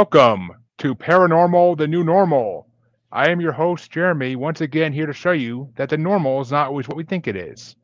Welcome 0.00 0.52
to 0.78 0.94
Paranormal 0.94 1.76
the 1.76 1.86
New 1.86 2.02
Normal. 2.02 2.66
I 3.12 3.28
am 3.28 3.38
your 3.38 3.52
host, 3.52 3.90
Jeremy, 3.90 4.34
once 4.34 4.62
again 4.62 4.94
here 4.94 5.04
to 5.04 5.12
show 5.12 5.32
you 5.32 5.70
that 5.76 5.90
the 5.90 5.98
normal 5.98 6.40
is 6.40 6.50
not 6.50 6.68
always 6.68 6.88
what 6.88 6.96
we 6.96 7.04
think 7.04 7.28
it 7.28 7.36
is. 7.36 7.76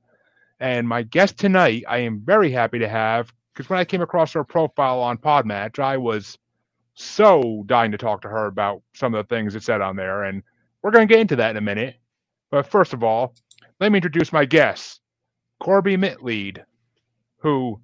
And 0.59 0.89
my 0.89 1.03
guest 1.03 1.37
tonight, 1.37 1.85
I 1.87 1.99
am 1.99 2.23
very 2.25 2.51
happy 2.51 2.79
to 2.79 2.89
have, 2.89 3.31
because 3.53 3.69
when 3.69 3.79
I 3.79 3.85
came 3.85 4.01
across 4.01 4.33
her 4.33 4.45
profile 4.45 5.01
on 5.01 5.19
Podmatch, 5.19 5.79
I 5.79 5.99
was 5.99 6.39
so 6.95 7.65
dying 7.67 7.93
to 7.93 7.99
talk 7.99 8.23
to 8.23 8.31
her 8.31 8.47
about 8.47 8.81
some 8.95 9.15
of 9.15 9.23
the 9.23 9.35
things 9.35 9.55
it 9.55 9.63
said 9.63 9.83
on 9.83 9.95
there. 9.95 10.25
And 10.25 10.43
we're 10.81 10.93
going 10.93 11.07
to 11.07 11.13
get 11.13 11.21
into 11.21 11.37
that 11.37 11.51
in 11.51 11.59
a 11.59 11.61
minute. 11.61 11.97
But 12.51 12.67
first 12.67 12.95
of 12.95 13.05
all, 13.05 13.35
let 13.79 13.93
me 13.93 13.99
introduce 13.99 14.33
my 14.33 14.47
guest, 14.47 15.03
Corbie 15.61 15.99
Mitleid, 15.99 16.65
who 17.41 17.79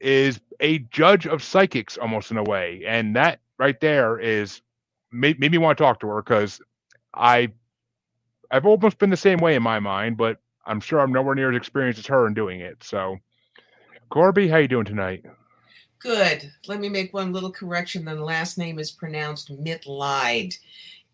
is 0.00 0.40
a 0.58 0.80
judge 0.90 1.28
of 1.28 1.44
psychics 1.44 1.96
almost 1.96 2.32
in 2.32 2.38
a 2.38 2.42
way. 2.42 2.82
And 2.84 3.14
that 3.14 3.38
right 3.58 3.80
there 3.80 4.18
is 4.18 4.62
made, 5.10 5.38
made 5.38 5.52
me 5.52 5.58
want 5.58 5.78
to 5.78 5.84
talk 5.84 6.00
to 6.00 6.08
her 6.08 6.22
because 6.22 6.60
I 7.14 7.52
I've 8.50 8.66
almost 8.66 8.98
been 8.98 9.10
the 9.10 9.16
same 9.16 9.38
way 9.38 9.54
in 9.54 9.62
my 9.62 9.80
mind, 9.80 10.16
but 10.16 10.38
I'm 10.66 10.80
sure 10.80 11.00
I'm 11.00 11.12
nowhere 11.12 11.34
near 11.34 11.50
as 11.50 11.56
experienced 11.56 11.98
as 11.98 12.06
her 12.06 12.26
in 12.26 12.34
doing 12.34 12.60
it. 12.60 12.82
So, 12.84 13.18
Corbie, 14.10 14.48
how 14.48 14.58
you 14.58 14.68
doing 14.68 14.84
tonight? 14.84 15.24
Good. 15.98 16.52
Let 16.66 16.80
me 16.80 16.88
make 16.88 17.14
one 17.14 17.32
little 17.32 17.50
correction. 17.50 18.04
The 18.04 18.14
last 18.14 18.58
name 18.58 18.78
is 18.78 18.90
pronounced 18.90 19.50
Mitleid, 19.50 20.56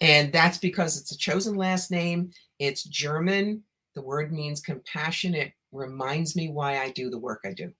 and 0.00 0.33
that's 0.33 0.58
because 0.58 0.98
it's 1.00 1.12
a 1.12 1.19
chosen 1.19 1.56
last 1.56 1.91
name. 1.91 2.33
It's 2.58 2.84
German. 2.84 3.62
The 3.95 4.02
word 4.02 4.33
means 4.33 4.61
compassion. 4.61 5.34
It 5.34 5.52
reminds 5.73 6.34
me 6.34 6.48
why 6.48 6.78
I 6.78 6.91
do 6.91 7.11
the 7.11 7.19
work 7.19 7.41
I 7.45 7.52
do. 7.52 7.73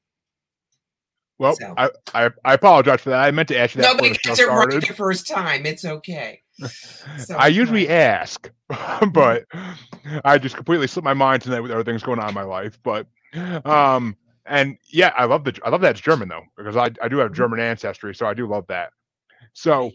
Well, 1.39 1.55
so. 1.55 1.75
I, 1.77 1.91
I, 2.15 2.31
I 2.45 2.55
apologize 2.55 3.01
for 3.01 3.11
that. 3.11 3.25
I 3.25 3.31
meant 3.31 3.49
to 3.49 3.59
ask 3.59 3.75
you 3.75 3.83
that. 3.83 3.93
Nobody 3.93 4.17
gets 4.25 4.41
it 4.41 4.49
right 4.49 4.69
the 4.71 4.95
first 4.95 5.29
time. 5.29 5.67
It's 5.67 5.85
okay. 5.85 6.43
So, 7.19 7.37
I 7.37 7.47
usually 7.47 7.87
right. 7.87 7.95
ask, 7.95 8.51
but 9.13 9.45
I 10.25 10.39
just 10.39 10.57
completely 10.57 10.89
slipped 10.89 11.05
my 11.05 11.15
mind 11.15 11.43
tonight 11.43 11.61
with 11.61 11.71
everything 11.71 11.97
going 11.99 12.19
on 12.19 12.29
in 12.31 12.35
my 12.35 12.43
life. 12.43 12.81
But 12.83 13.07
um, 13.65 14.17
and 14.45 14.77
yeah, 14.89 15.13
I 15.17 15.27
love 15.27 15.45
the 15.45 15.57
I 15.65 15.71
love 15.71 15.81
that 15.83 15.93
it's 15.93 16.01
German 16.01 16.29
though 16.29 16.43
because 16.57 16.77
I 16.77 16.91
I 17.01 17.09
do 17.09 17.19
have 17.19 17.29
mm-hmm. 17.29 17.35
German 17.35 17.61
ancestry, 17.61 18.13
so 18.13 18.27
I 18.27 18.35
do 18.35 18.49
love 18.49 18.67
that. 18.67 18.91
So, 19.53 19.93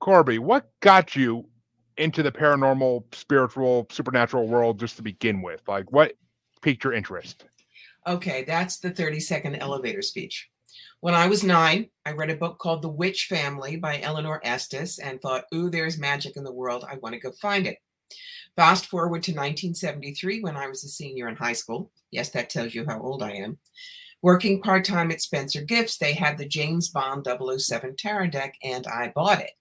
Corbie, 0.00 0.38
what 0.38 0.70
got 0.80 1.14
you 1.14 1.46
into 1.98 2.22
the 2.22 2.32
paranormal, 2.32 3.14
spiritual, 3.14 3.86
supernatural 3.90 4.48
world 4.48 4.80
just 4.80 4.96
to 4.96 5.02
begin 5.02 5.42
with? 5.42 5.60
Like, 5.68 5.92
what 5.92 6.14
piqued 6.62 6.84
your 6.84 6.94
interest? 6.94 7.44
Okay, 8.06 8.44
that's 8.44 8.78
the 8.78 8.90
30 8.90 9.20
second 9.20 9.56
elevator 9.56 10.02
speech. 10.02 10.48
When 11.00 11.14
I 11.14 11.26
was 11.28 11.42
nine, 11.42 11.88
I 12.04 12.12
read 12.12 12.30
a 12.30 12.36
book 12.36 12.58
called 12.58 12.82
The 12.82 12.88
Witch 12.88 13.26
Family 13.26 13.76
by 13.76 14.00
Eleanor 14.00 14.40
Estes 14.44 14.98
and 14.98 15.20
thought, 15.20 15.44
ooh, 15.54 15.70
there's 15.70 15.98
magic 15.98 16.36
in 16.36 16.44
the 16.44 16.52
world. 16.52 16.84
I 16.88 16.96
want 16.96 17.14
to 17.14 17.20
go 17.20 17.32
find 17.32 17.66
it. 17.66 17.78
Fast 18.56 18.86
forward 18.86 19.22
to 19.24 19.32
1973 19.32 20.42
when 20.42 20.56
I 20.56 20.66
was 20.66 20.84
a 20.84 20.88
senior 20.88 21.28
in 21.28 21.36
high 21.36 21.54
school. 21.54 21.90
Yes, 22.10 22.30
that 22.30 22.50
tells 22.50 22.74
you 22.74 22.84
how 22.86 23.00
old 23.00 23.22
I 23.22 23.32
am. 23.32 23.58
Working 24.22 24.60
part 24.60 24.84
time 24.84 25.10
at 25.10 25.22
Spencer 25.22 25.62
Gifts, 25.62 25.96
they 25.96 26.12
had 26.12 26.36
the 26.36 26.46
James 26.46 26.90
Bond 26.90 27.26
007 27.26 27.96
Tarot 27.96 28.28
deck, 28.28 28.54
and 28.62 28.86
I 28.86 29.12
bought 29.14 29.40
it 29.40 29.52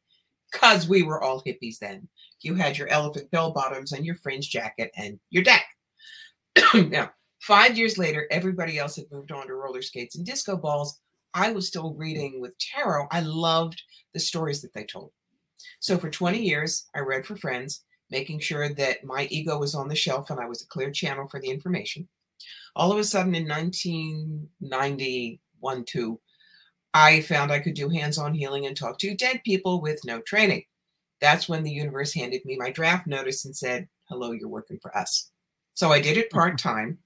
because 0.52 0.90
we 0.90 1.04
were 1.04 1.24
all 1.24 1.42
hippies 1.44 1.80
then. 1.80 2.10
You 2.42 2.56
had 2.56 2.78
your 2.78 2.90
elephant 2.90 3.32
bell 3.32 3.52
bottoms 3.52 3.94
and 3.94 4.06
your 4.06 4.16
fringe 4.16 4.50
jacket 4.50 4.92
and 4.98 5.20
your 5.30 5.44
deck. 5.44 5.66
now, 6.74 7.12
Five 7.42 7.78
years 7.78 7.98
later, 7.98 8.28
everybody 8.32 8.78
else 8.78 8.98
had 8.98 9.12
moved 9.12 9.32
on 9.32 9.48
to 9.48 9.54
roller 9.54 9.82
skates 9.82 10.16
and 10.16 10.26
disco 10.26 10.58
balls. 10.58 11.00
I 11.34 11.52
was 11.52 11.68
still 11.68 11.94
reading 11.94 12.42
with 12.42 12.58
tarot. 12.58 13.08
I 13.12 13.22
loved 13.22 13.82
the 14.14 14.20
stories 14.20 14.62
that 14.62 14.74
they 14.74 14.84
told. 14.84 15.12
So 15.80 15.98
for 15.98 16.10
20 16.10 16.42
years, 16.42 16.88
I 16.96 17.00
read 17.00 17.26
for 17.26 17.38
friends, 17.38 17.84
making 18.10 18.40
sure 18.40 18.70
that 18.70 19.04
my 19.04 19.28
ego 19.30 19.58
was 19.58 19.76
on 19.76 19.88
the 19.88 19.96
shelf 19.96 20.30
and 20.30 20.40
I 20.40 20.46
was 20.46 20.62
a 20.62 20.68
clear 20.68 20.92
channel 20.92 21.28
for 21.28 21.40
the 21.40 21.50
information. 21.50 22.08
All 22.76 22.92
of 22.92 22.98
a 22.98 23.04
sudden 23.04 23.36
in 23.36 23.48
1991 23.48 25.86
2, 25.86 26.20
I 26.94 27.22
found 27.22 27.52
I 27.52 27.60
could 27.60 27.76
do 27.76 27.90
hands 27.90 28.18
on 28.18 28.34
healing 28.34 28.66
and 28.66 28.76
talk 28.76 28.98
to 29.00 29.16
dead 29.16 29.42
people 29.46 29.82
with 29.82 30.04
no 30.04 30.22
training. 30.22 30.64
That's 31.22 31.48
when 31.48 31.64
the 31.64 31.72
universe 31.72 32.14
handed 32.14 32.44
me 32.46 32.58
my 32.58 32.72
draft 32.72 33.06
notice 33.06 33.46
and 33.46 33.56
said, 33.56 33.88
Hello, 34.06 34.32
you're 34.32 34.50
working 34.50 34.80
for 34.82 34.98
us. 34.98 35.30
So 35.76 35.92
I 35.92 36.02
did 36.02 36.18
it 36.18 36.30
mm-hmm. 36.30 36.38
part 36.38 36.58
time. 36.58 36.98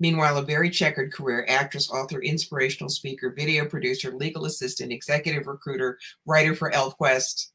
Meanwhile, 0.00 0.38
a 0.38 0.42
very 0.42 0.70
checkered 0.70 1.12
career 1.12 1.44
actress, 1.46 1.90
author, 1.90 2.20
inspirational 2.20 2.88
speaker, 2.88 3.30
video 3.30 3.66
producer, 3.66 4.10
legal 4.10 4.46
assistant, 4.46 4.92
executive 4.92 5.46
recruiter, 5.46 5.98
writer 6.24 6.54
for 6.54 6.70
ElfQuest, 6.70 7.48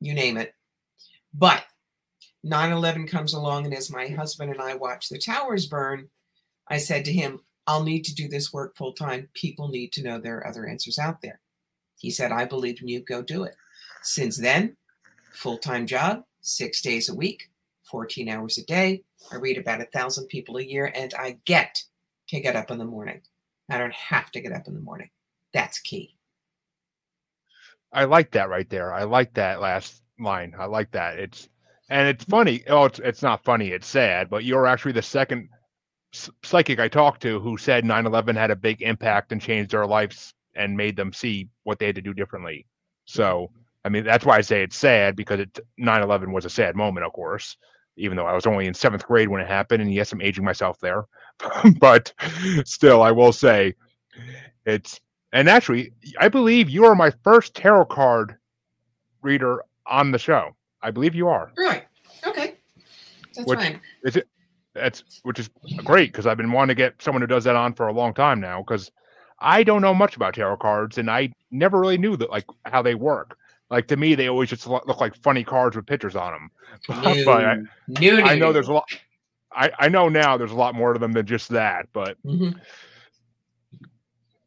you 0.00 0.14
name 0.14 0.36
it. 0.36 0.54
But 1.34 1.64
9 2.44 2.72
11 2.72 3.08
comes 3.08 3.34
along, 3.34 3.64
and 3.64 3.74
as 3.74 3.90
my 3.90 4.06
husband 4.06 4.52
and 4.52 4.60
I 4.60 4.74
watch 4.74 5.08
the 5.08 5.18
towers 5.18 5.66
burn, 5.66 6.08
I 6.68 6.78
said 6.78 7.04
to 7.06 7.12
him, 7.12 7.40
I'll 7.66 7.82
need 7.82 8.04
to 8.04 8.14
do 8.14 8.28
this 8.28 8.52
work 8.52 8.76
full 8.76 8.92
time. 8.92 9.28
People 9.34 9.68
need 9.68 9.92
to 9.94 10.02
know 10.02 10.18
there 10.18 10.38
are 10.38 10.46
other 10.46 10.66
answers 10.66 10.98
out 10.98 11.22
there. 11.22 11.40
He 11.98 12.10
said, 12.10 12.30
I 12.30 12.44
believe 12.44 12.80
in 12.80 12.88
you, 12.88 13.00
go 13.00 13.22
do 13.22 13.44
it. 13.44 13.56
Since 14.02 14.36
then, 14.36 14.76
full 15.32 15.58
time 15.58 15.86
job, 15.86 16.22
six 16.40 16.82
days 16.82 17.08
a 17.08 17.14
week, 17.14 17.48
14 17.90 18.28
hours 18.28 18.58
a 18.58 18.64
day, 18.64 19.02
I 19.32 19.36
read 19.36 19.58
about 19.58 19.80
a 19.80 19.86
thousand 19.86 20.26
people 20.28 20.56
a 20.56 20.62
year, 20.62 20.90
and 20.94 21.12
I 21.14 21.38
get 21.44 21.82
to 22.28 22.40
get 22.40 22.56
up 22.56 22.70
in 22.70 22.78
the 22.78 22.84
morning. 22.84 23.20
I 23.70 23.78
don't 23.78 23.94
have 23.94 24.30
to 24.32 24.40
get 24.40 24.52
up 24.52 24.66
in 24.66 24.74
the 24.74 24.80
morning. 24.80 25.10
That's 25.52 25.78
key. 25.80 26.16
I 27.92 28.04
like 28.04 28.32
that 28.32 28.48
right 28.48 28.68
there. 28.68 28.92
I 28.92 29.04
like 29.04 29.34
that 29.34 29.60
last 29.60 30.02
line. 30.18 30.54
I 30.58 30.66
like 30.66 30.90
that. 30.92 31.18
It's 31.18 31.48
and 31.88 32.08
it's 32.08 32.24
funny. 32.24 32.64
Oh, 32.68 32.84
it's 32.84 32.98
it's 32.98 33.22
not 33.22 33.44
funny. 33.44 33.68
It's 33.68 33.86
sad. 33.86 34.28
But 34.28 34.44
you're 34.44 34.66
actually 34.66 34.92
the 34.92 35.02
second 35.02 35.48
psychic 36.42 36.78
I 36.80 36.88
talked 36.88 37.22
to 37.22 37.40
who 37.40 37.56
said 37.56 37.84
9/11 37.84 38.36
had 38.36 38.50
a 38.50 38.56
big 38.56 38.82
impact 38.82 39.32
and 39.32 39.40
changed 39.40 39.70
their 39.70 39.86
lives 39.86 40.34
and 40.56 40.76
made 40.76 40.96
them 40.96 41.12
see 41.12 41.48
what 41.62 41.78
they 41.78 41.86
had 41.86 41.94
to 41.96 42.02
do 42.02 42.14
differently. 42.14 42.66
So, 43.04 43.50
I 43.84 43.88
mean, 43.88 44.04
that's 44.04 44.24
why 44.24 44.38
I 44.38 44.40
say 44.40 44.62
it's 44.62 44.76
sad 44.76 45.16
because 45.16 45.40
it 45.40 45.58
9/11 45.78 46.32
was 46.32 46.44
a 46.44 46.50
sad 46.50 46.74
moment, 46.76 47.06
of 47.06 47.12
course 47.12 47.56
even 47.96 48.16
though 48.16 48.26
I 48.26 48.34
was 48.34 48.46
only 48.46 48.66
in 48.66 48.74
seventh 48.74 49.06
grade 49.06 49.28
when 49.28 49.40
it 49.40 49.48
happened. 49.48 49.82
And 49.82 49.92
yes, 49.92 50.12
I'm 50.12 50.20
aging 50.20 50.44
myself 50.44 50.80
there, 50.80 51.04
but 51.80 52.12
still, 52.64 53.02
I 53.02 53.10
will 53.10 53.32
say 53.32 53.74
it's. 54.66 55.00
And 55.32 55.48
actually, 55.48 55.92
I 56.20 56.28
believe 56.28 56.70
you 56.70 56.84
are 56.84 56.94
my 56.94 57.12
first 57.24 57.54
tarot 57.56 57.86
card 57.86 58.36
reader 59.20 59.64
on 59.86 60.12
the 60.12 60.18
show. 60.18 60.54
I 60.82 60.92
believe 60.92 61.14
you 61.14 61.26
are. 61.28 61.50
Right. 61.58 61.86
Okay. 62.24 62.54
That's 63.34 63.48
which 63.48 63.58
fine. 63.58 63.80
Is 64.04 64.16
it? 64.16 64.28
That's 64.74 65.02
which 65.22 65.38
is 65.38 65.50
great 65.78 66.12
because 66.12 66.26
I've 66.26 66.36
been 66.36 66.52
wanting 66.52 66.76
to 66.76 66.80
get 66.80 67.00
someone 67.00 67.22
who 67.22 67.26
does 67.26 67.44
that 67.44 67.56
on 67.56 67.74
for 67.74 67.88
a 67.88 67.92
long 67.92 68.14
time 68.14 68.40
now 68.40 68.62
because 68.62 68.90
I 69.40 69.62
don't 69.62 69.82
know 69.82 69.94
much 69.94 70.16
about 70.16 70.34
tarot 70.34 70.58
cards 70.58 70.98
and 70.98 71.10
I 71.10 71.32
never 71.50 71.80
really 71.80 71.98
knew 71.98 72.16
that 72.16 72.30
like 72.30 72.44
how 72.64 72.82
they 72.82 72.94
work. 72.94 73.36
Like 73.70 73.88
to 73.88 73.96
me, 73.96 74.14
they 74.14 74.28
always 74.28 74.50
just 74.50 74.66
look 74.66 75.00
like 75.00 75.16
funny 75.16 75.42
cards 75.42 75.76
with 75.76 75.86
pictures 75.86 76.16
on 76.16 76.32
them. 76.32 76.50
New, 77.02 77.24
but 77.24 77.44
I, 77.44 77.56
new 77.88 78.20
I 78.20 78.36
know 78.36 78.52
there's 78.52 78.68
a 78.68 78.72
lot. 78.72 78.84
I, 79.52 79.70
I 79.78 79.88
know 79.88 80.08
now 80.08 80.36
there's 80.36 80.50
a 80.50 80.56
lot 80.56 80.74
more 80.74 80.92
to 80.92 80.98
them 80.98 81.12
than 81.12 81.26
just 81.26 81.48
that. 81.50 81.86
But 81.92 82.16
mm-hmm. 82.24 82.58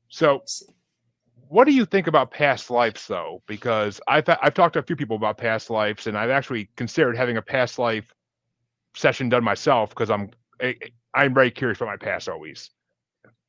so, 0.10 0.44
what 1.48 1.66
do 1.66 1.72
you 1.72 1.86
think 1.86 2.08
about 2.08 2.32
past 2.32 2.70
lives 2.70 3.08
though? 3.08 3.42
Because 3.48 4.00
I've 4.08 4.26
I've 4.28 4.54
talked 4.54 4.74
to 4.74 4.80
a 4.80 4.84
few 4.84 4.96
people 4.96 5.16
about 5.16 5.38
past 5.38 5.70
lives, 5.70 6.08
and 6.08 6.18
I've 6.18 6.30
actually 6.30 6.70
considered 6.76 7.18
having 7.18 7.38
a 7.38 7.42
past 7.42 7.80
life 7.80 8.14
session 8.96 9.30
done 9.30 9.44
myself 9.44 9.90
because 9.90 10.10
I'm 10.12 10.30
I, 10.62 10.76
I'm 11.14 11.34
very 11.34 11.52
curious 11.52 11.80
about 11.80 11.88
my 11.88 11.98
past 11.98 12.30
always. 12.30 12.70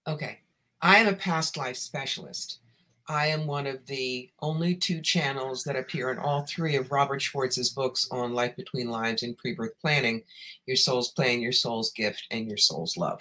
Okay, 0.06 0.40
I 0.80 0.96
am 0.98 1.08
a 1.08 1.12
past 1.12 1.56
life 1.56 1.76
specialist. 1.76 2.60
I 3.08 3.28
am 3.28 3.46
one 3.46 3.66
of 3.66 3.86
the 3.86 4.30
only 4.40 4.74
two 4.74 5.00
channels 5.00 5.64
that 5.64 5.76
appear 5.76 6.10
in 6.10 6.18
all 6.18 6.42
three 6.42 6.76
of 6.76 6.92
Robert 6.92 7.22
Schwartz's 7.22 7.70
books 7.70 8.06
on 8.10 8.34
life 8.34 8.54
between 8.54 8.90
lives 8.90 9.22
and 9.22 9.36
pre-birth 9.36 9.72
planning, 9.80 10.22
Your 10.66 10.76
Soul's 10.76 11.10
Plan, 11.12 11.40
Your 11.40 11.52
Soul's 11.52 11.90
Gift, 11.92 12.24
and 12.30 12.46
Your 12.46 12.58
Soul's 12.58 12.98
Love. 12.98 13.20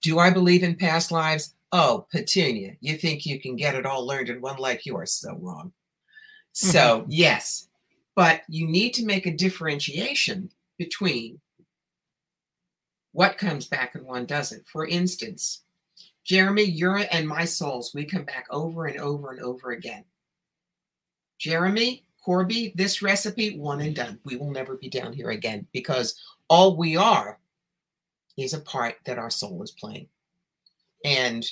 Do 0.00 0.18
I 0.18 0.30
believe 0.30 0.62
in 0.62 0.76
past 0.76 1.12
lives? 1.12 1.54
Oh, 1.72 2.06
Petunia, 2.10 2.76
you 2.80 2.96
think 2.96 3.26
you 3.26 3.38
can 3.38 3.56
get 3.56 3.74
it 3.74 3.84
all 3.84 4.06
learned 4.06 4.30
in 4.30 4.40
one 4.40 4.56
life? 4.56 4.86
You 4.86 4.96
are 4.96 5.06
so 5.06 5.36
wrong. 5.40 5.72
So, 6.52 7.00
mm-hmm. 7.00 7.10
yes, 7.10 7.68
but 8.14 8.42
you 8.48 8.66
need 8.66 8.94
to 8.94 9.04
make 9.04 9.26
a 9.26 9.36
differentiation 9.36 10.50
between 10.78 11.40
what 13.12 13.36
comes 13.36 13.66
back 13.66 13.94
and 13.94 14.06
one 14.06 14.24
doesn't. 14.24 14.66
For 14.66 14.86
instance, 14.86 15.63
Jeremy, 16.24 16.64
your 16.64 17.04
and 17.10 17.28
my 17.28 17.44
souls, 17.44 17.92
we 17.94 18.04
come 18.04 18.24
back 18.24 18.46
over 18.50 18.86
and 18.86 18.98
over 18.98 19.30
and 19.30 19.40
over 19.40 19.72
again. 19.72 20.04
Jeremy, 21.38 22.04
Corbie, 22.24 22.72
this 22.76 23.02
recipe, 23.02 23.58
one 23.58 23.82
and 23.82 23.94
done. 23.94 24.18
We 24.24 24.36
will 24.36 24.50
never 24.50 24.76
be 24.76 24.88
down 24.88 25.12
here 25.12 25.30
again 25.30 25.66
because 25.72 26.18
all 26.48 26.76
we 26.76 26.96
are 26.96 27.38
is 28.38 28.54
a 28.54 28.60
part 28.60 28.96
that 29.04 29.18
our 29.18 29.30
soul 29.30 29.62
is 29.62 29.70
playing. 29.72 30.08
And 31.04 31.46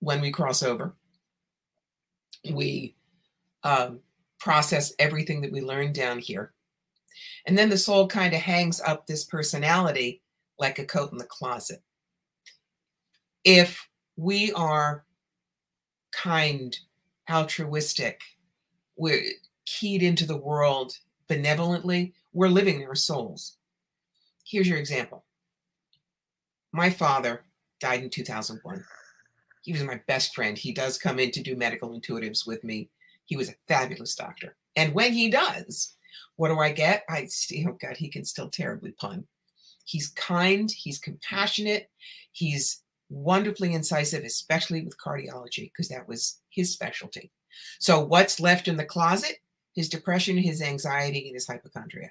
when 0.00 0.20
we 0.20 0.30
cross 0.30 0.62
over, 0.62 0.94
We 2.48 2.94
um, 3.64 4.00
process 4.38 4.92
everything 4.98 5.40
that 5.40 5.52
we 5.52 5.60
learn 5.60 5.92
down 5.92 6.20
here. 6.20 6.52
And 7.46 7.58
then 7.58 7.68
the 7.68 7.76
soul 7.78 8.06
kind 8.06 8.32
of 8.32 8.40
hangs 8.40 8.80
up 8.80 9.06
this 9.06 9.24
personality 9.24 10.22
like 10.58 10.78
a 10.78 10.84
coat 10.84 11.10
in 11.10 11.18
the 11.18 11.24
closet. 11.24 11.82
If 13.42 13.87
we 14.18 14.52
are 14.52 15.04
kind, 16.10 16.76
altruistic, 17.30 18.20
we're 18.96 19.22
keyed 19.64 20.02
into 20.02 20.26
the 20.26 20.36
world 20.36 20.98
benevolently, 21.28 22.12
we're 22.32 22.48
living 22.48 22.84
our 22.84 22.96
souls. 22.96 23.58
Here's 24.44 24.68
your 24.68 24.78
example. 24.78 25.24
My 26.72 26.90
father 26.90 27.44
died 27.78 28.02
in 28.02 28.10
2001. 28.10 28.84
He 29.62 29.72
was 29.72 29.84
my 29.84 30.00
best 30.08 30.34
friend. 30.34 30.58
He 30.58 30.72
does 30.72 30.98
come 30.98 31.20
in 31.20 31.30
to 31.30 31.42
do 31.42 31.54
medical 31.54 31.90
intuitives 31.90 32.44
with 32.44 32.64
me. 32.64 32.90
He 33.26 33.36
was 33.36 33.50
a 33.50 33.56
fabulous 33.68 34.16
doctor. 34.16 34.56
And 34.74 34.94
when 34.94 35.12
he 35.12 35.30
does, 35.30 35.94
what 36.34 36.48
do 36.48 36.58
I 36.58 36.72
get? 36.72 37.04
I 37.08 37.26
see 37.26 37.64
oh 37.68 37.78
God, 37.80 37.96
he 37.96 38.08
can 38.08 38.24
still 38.24 38.50
terribly 38.50 38.90
pun. 38.90 39.28
He's 39.84 40.08
kind, 40.08 40.68
he's 40.68 40.98
compassionate, 40.98 41.88
he's 42.32 42.82
wonderfully 43.10 43.74
incisive, 43.74 44.24
especially 44.24 44.82
with 44.82 44.98
cardiology, 44.98 45.70
because 45.70 45.88
that 45.88 46.08
was 46.08 46.40
his 46.50 46.72
specialty. 46.72 47.32
So, 47.78 48.00
what's 48.04 48.40
left 48.40 48.68
in 48.68 48.76
the 48.76 48.84
closet? 48.84 49.38
His 49.74 49.88
depression, 49.88 50.36
his 50.36 50.60
anxiety, 50.60 51.26
and 51.26 51.34
his 51.34 51.46
hypochondria. 51.46 52.10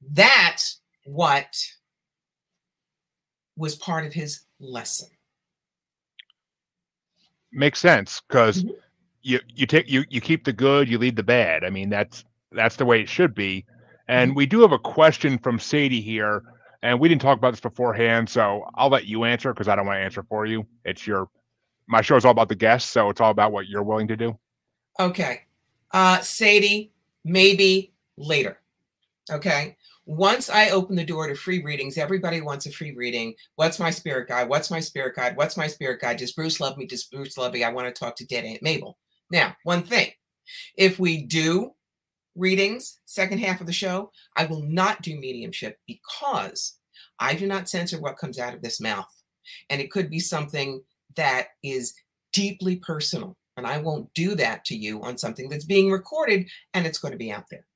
That's 0.00 0.80
what 1.04 1.48
was 3.56 3.74
part 3.74 4.04
of 4.04 4.12
his 4.12 4.42
lesson. 4.60 5.08
Makes 7.52 7.80
sense 7.80 8.20
because 8.28 8.62
mm-hmm. 8.62 8.74
you 9.22 9.40
you 9.54 9.66
take 9.66 9.88
you 9.90 10.04
you 10.10 10.20
keep 10.20 10.44
the 10.44 10.52
good, 10.52 10.88
you 10.88 10.98
leave 10.98 11.16
the 11.16 11.22
bad. 11.22 11.64
I 11.64 11.70
mean 11.70 11.88
that's 11.88 12.24
that's 12.52 12.76
the 12.76 12.84
way 12.84 13.00
it 13.00 13.08
should 13.08 13.34
be. 13.34 13.64
And 14.08 14.30
mm-hmm. 14.30 14.36
we 14.36 14.46
do 14.46 14.60
have 14.60 14.72
a 14.72 14.78
question 14.78 15.38
from 15.38 15.58
Sadie 15.58 16.00
here, 16.00 16.42
and 16.86 17.00
we 17.00 17.08
didn't 17.08 17.20
talk 17.20 17.36
about 17.36 17.50
this 17.50 17.60
beforehand, 17.60 18.28
so 18.28 18.64
I'll 18.76 18.88
let 18.88 19.06
you 19.06 19.24
answer 19.24 19.52
because 19.52 19.66
I 19.66 19.74
don't 19.74 19.86
want 19.86 19.96
to 19.96 20.04
answer 20.04 20.22
for 20.22 20.46
you. 20.46 20.64
It's 20.84 21.04
your 21.04 21.28
my 21.88 22.00
show 22.00 22.16
is 22.16 22.24
all 22.24 22.30
about 22.30 22.48
the 22.48 22.54
guests, 22.54 22.90
so 22.90 23.10
it's 23.10 23.20
all 23.20 23.30
about 23.30 23.50
what 23.50 23.66
you're 23.66 23.82
willing 23.82 24.08
to 24.08 24.16
do. 24.16 24.38
Okay. 25.00 25.42
Uh 25.90 26.20
Sadie, 26.20 26.92
maybe 27.24 27.92
later. 28.16 28.60
Okay. 29.30 29.76
Once 30.04 30.48
I 30.48 30.70
open 30.70 30.94
the 30.94 31.04
door 31.04 31.26
to 31.26 31.34
free 31.34 31.60
readings, 31.64 31.98
everybody 31.98 32.40
wants 32.40 32.66
a 32.66 32.70
free 32.70 32.94
reading. 32.94 33.34
What's 33.56 33.80
my 33.80 33.90
spirit 33.90 34.28
guide? 34.28 34.48
What's 34.48 34.70
my 34.70 34.78
spirit 34.78 35.16
guide? 35.16 35.36
What's 35.36 35.56
my 35.56 35.66
spirit 35.66 36.00
guide? 36.00 36.18
Does 36.18 36.32
Bruce 36.32 36.60
love 36.60 36.76
me? 36.76 36.86
Does 36.86 37.04
Bruce 37.04 37.36
love 37.36 37.52
me? 37.52 37.64
I 37.64 37.72
want 37.72 37.92
to 37.92 37.98
talk 37.98 38.14
to 38.16 38.26
dead 38.26 38.44
Aunt 38.44 38.62
Mabel. 38.62 38.96
Now, 39.32 39.56
one 39.64 39.82
thing 39.82 40.12
if 40.76 41.00
we 41.00 41.24
do 41.24 41.72
readings, 42.36 43.00
second 43.06 43.38
half 43.38 43.60
of 43.60 43.66
the 43.66 43.72
show, 43.72 44.12
I 44.36 44.44
will 44.44 44.62
not 44.62 45.02
do 45.02 45.18
mediumship 45.18 45.78
because 45.86 46.78
I 47.18 47.34
do 47.34 47.46
not 47.46 47.68
censor 47.68 48.00
what 48.00 48.18
comes 48.18 48.38
out 48.38 48.54
of 48.54 48.62
this 48.62 48.80
mouth. 48.80 49.10
And 49.70 49.80
it 49.80 49.90
could 49.90 50.10
be 50.10 50.18
something 50.18 50.82
that 51.16 51.48
is 51.62 51.94
deeply 52.32 52.76
personal. 52.76 53.36
And 53.56 53.66
I 53.66 53.78
won't 53.78 54.12
do 54.12 54.34
that 54.34 54.64
to 54.66 54.76
you 54.76 55.02
on 55.02 55.16
something 55.16 55.48
that's 55.48 55.64
being 55.64 55.90
recorded 55.90 56.48
and 56.74 56.86
it's 56.86 56.98
going 56.98 57.12
to 57.12 57.18
be 57.18 57.32
out 57.32 57.46
there. 57.50 57.66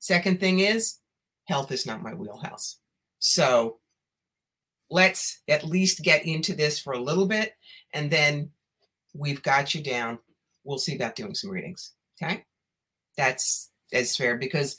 Second 0.00 0.40
thing 0.40 0.58
is, 0.58 0.98
health 1.46 1.70
is 1.70 1.86
not 1.86 2.02
my 2.02 2.14
wheelhouse. 2.14 2.78
So 3.20 3.78
let's 4.90 5.40
at 5.46 5.64
least 5.64 6.02
get 6.02 6.26
into 6.26 6.54
this 6.54 6.80
for 6.80 6.94
a 6.94 7.02
little 7.02 7.26
bit 7.26 7.52
and 7.92 8.10
then 8.10 8.50
we've 9.14 9.42
got 9.42 9.74
you 9.74 9.82
down. 9.82 10.18
We'll 10.64 10.78
see 10.78 10.96
about 10.96 11.16
doing 11.16 11.34
some 11.34 11.50
readings. 11.50 11.92
Okay. 12.20 12.44
That's 13.16 13.69
as 13.92 14.16
fair 14.16 14.36
because 14.36 14.76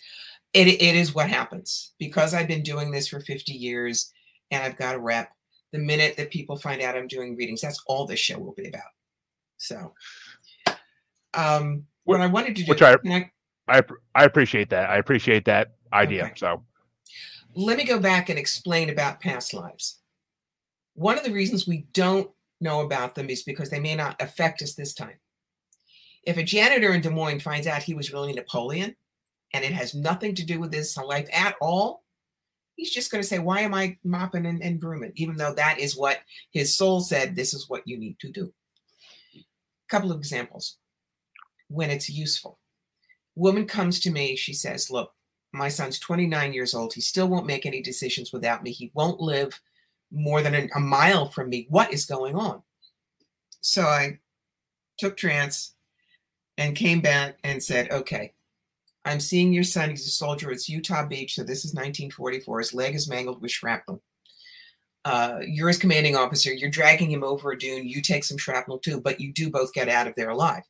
it, 0.54 0.68
it 0.68 0.96
is 0.96 1.16
what 1.16 1.30
happens. 1.30 1.94
Because 2.00 2.34
I've 2.34 2.48
been 2.48 2.64
doing 2.64 2.92
this 2.92 3.08
for 3.08 3.20
50 3.20 3.52
years 3.54 4.12
and 4.52 4.64
I've 4.64 4.78
got 4.78 4.96
a 4.96 5.00
rep, 5.00 5.32
the 5.72 5.80
minute 5.80 6.18
that 6.18 6.32
people 6.32 6.58
find 6.58 6.82
out 6.82 6.98
I'm 6.98 7.08
doing 7.08 7.36
readings, 7.36 7.62
that's 7.62 7.82
all 7.88 8.06
this 8.06 8.20
show 8.20 8.38
will 8.38 8.54
be 8.54 8.68
about. 8.68 8.82
So, 9.58 9.94
um, 11.34 11.86
what 12.04 12.20
I 12.20 12.28
wanted 12.28 12.56
to 12.58 12.64
do, 12.64 12.70
which 12.70 12.82
I, 12.82 12.96
I, 13.06 13.30
I, 13.68 13.82
I 14.16 14.24
appreciate 14.26 14.70
that. 14.72 14.90
I 14.90 14.98
appreciate 14.98 15.46
that 15.46 15.76
idea. 15.94 16.26
Okay. 16.26 16.34
So, 16.36 16.64
let 17.56 17.78
me 17.78 17.86
go 17.86 18.00
back 18.00 18.30
and 18.30 18.40
explain 18.40 18.90
about 18.90 19.22
past 19.22 19.54
lives. 19.54 20.00
One 20.94 21.18
of 21.18 21.24
the 21.24 21.32
reasons 21.32 21.68
we 21.68 21.86
don't 21.94 22.30
know 22.60 22.82
about 22.82 23.16
them 23.16 23.30
is 23.30 23.44
because 23.44 23.70
they 23.70 23.80
may 23.80 23.96
not 23.96 24.22
affect 24.22 24.62
us 24.62 24.74
this 24.74 24.94
time. 24.94 25.20
If 26.24 26.38
a 26.38 26.44
janitor 26.44 26.94
in 26.94 27.02
Des 27.02 27.10
Moines 27.10 27.40
finds 27.40 27.68
out 27.68 27.84
he 27.84 27.96
was 27.96 28.14
really 28.14 28.34
Napoleon 28.34 28.96
and 29.54 29.66
it 29.66 29.74
has 29.74 29.96
nothing 29.96 30.36
to 30.36 30.46
do 30.46 30.60
with 30.60 30.74
his 30.74 30.96
life 30.98 31.28
at 31.34 31.56
all, 31.62 32.04
he's 32.76 32.94
just 32.94 33.12
going 33.12 33.22
to 33.22 33.28
say, 33.28 33.40
Why 33.40 33.62
am 33.62 33.74
I 33.74 33.98
mopping 34.04 34.46
and, 34.46 34.62
and 34.62 34.80
brooming? 34.80 35.14
Even 35.16 35.36
though 35.36 35.54
that 35.54 35.80
is 35.80 35.98
what 35.98 36.20
his 36.52 36.76
soul 36.76 37.02
said, 37.02 37.36
this 37.36 37.54
is 37.54 37.70
what 37.70 37.88
you 37.88 37.98
need 37.98 38.20
to 38.20 38.32
do. 38.32 38.54
A 39.36 39.40
couple 39.90 40.12
of 40.12 40.18
examples 40.18 40.78
when 41.68 41.90
it's 41.90 42.10
useful. 42.10 42.60
Woman 43.36 43.66
comes 43.66 44.00
to 44.02 44.12
me, 44.12 44.36
she 44.36 44.54
says, 44.54 44.92
Look, 44.92 45.14
my 45.54 45.70
son's 45.70 46.00
29 46.00 46.54
years 46.54 46.74
old. 46.74 46.94
He 46.94 47.02
still 47.02 47.28
won't 47.28 47.46
make 47.46 47.66
any 47.66 47.82
decisions 47.82 48.32
without 48.32 48.64
me. 48.64 48.72
He 48.72 48.92
won't 48.94 49.20
live 49.20 49.60
more 50.12 50.42
than 50.42 50.70
a 50.76 50.80
mile 50.80 51.30
from 51.30 51.50
me. 51.50 51.68
What 51.70 51.94
is 51.94 52.06
going 52.06 52.36
on? 52.36 52.62
So 53.62 53.84
I 53.84 54.20
took 54.98 55.18
trance 55.18 55.74
and 56.62 56.76
came 56.76 57.02
back 57.02 57.40
and 57.44 57.62
said, 57.62 57.90
okay, 57.90 58.34
I'm 59.04 59.20
seeing 59.20 59.52
your 59.52 59.64
son. 59.64 59.90
He's 59.90 60.06
a 60.06 60.12
soldier. 60.12 60.52
It's 60.52 60.70
Utah 60.70 61.08
Beach. 61.08 61.34
So 61.34 61.44
this 61.44 61.66
is 61.66 61.74
1944. 61.74 62.60
His 62.60 62.74
leg 62.76 62.94
is 62.94 63.10
mangled 63.10 63.42
with 63.42 63.50
shrapnel. 63.50 64.04
Uh, 65.04 65.40
you're 65.44 65.70
his 65.70 65.80
commanding 65.80 66.16
officer. 66.16 66.54
You're 66.54 66.70
dragging 66.70 67.10
him 67.10 67.24
over 67.24 67.52
a 67.52 67.58
dune. 67.58 67.88
You 67.88 68.04
take 68.04 68.24
some 68.24 68.38
shrapnel 68.38 68.78
too, 68.78 69.02
but 69.02 69.20
you 69.20 69.34
do 69.34 69.50
both 69.50 69.74
get 69.74 69.90
out 69.90 70.06
of 70.06 70.14
there 70.16 70.30
alive. 70.30 70.62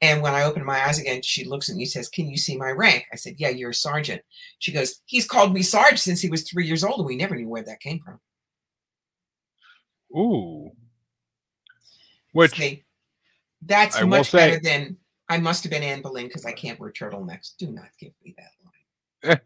And 0.00 0.22
when 0.22 0.32
I 0.32 0.44
open 0.44 0.64
my 0.64 0.86
eyes 0.86 1.00
again, 1.00 1.22
she 1.22 1.44
looks 1.44 1.68
at 1.68 1.74
me 1.74 1.82
and 1.82 1.90
says, 1.90 2.08
Can 2.08 2.28
you 2.28 2.36
see 2.36 2.56
my 2.56 2.70
rank? 2.70 3.06
I 3.12 3.16
said, 3.16 3.34
Yeah, 3.38 3.48
you're 3.48 3.70
a 3.70 3.74
sergeant. 3.74 4.22
She 4.60 4.70
goes, 4.70 5.02
He's 5.06 5.26
called 5.26 5.52
me 5.52 5.62
Sarge 5.62 5.98
since 5.98 6.20
he 6.20 6.30
was 6.30 6.48
three 6.48 6.66
years 6.66 6.84
old, 6.84 7.00
and 7.00 7.06
we 7.06 7.16
never 7.16 7.34
knew 7.34 7.48
where 7.48 7.64
that 7.64 7.80
came 7.80 7.98
from. 7.98 8.20
Ooh. 10.16 10.70
Which 12.32 12.52
See, 12.52 12.84
that's 13.62 13.96
I 13.96 14.04
much 14.04 14.32
better 14.32 14.60
than 14.60 14.96
I 15.30 15.38
must 15.38 15.62
have 15.62 15.70
been 15.70 15.84
Anne 15.84 16.02
Boleyn 16.02 16.26
because 16.26 16.44
I 16.44 16.52
can't 16.52 16.78
wear 16.80 16.90
turtlenecks. 16.90 17.56
Do 17.56 17.70
not 17.70 17.88
give 17.98 18.12
me 18.24 18.34
that 18.36 19.40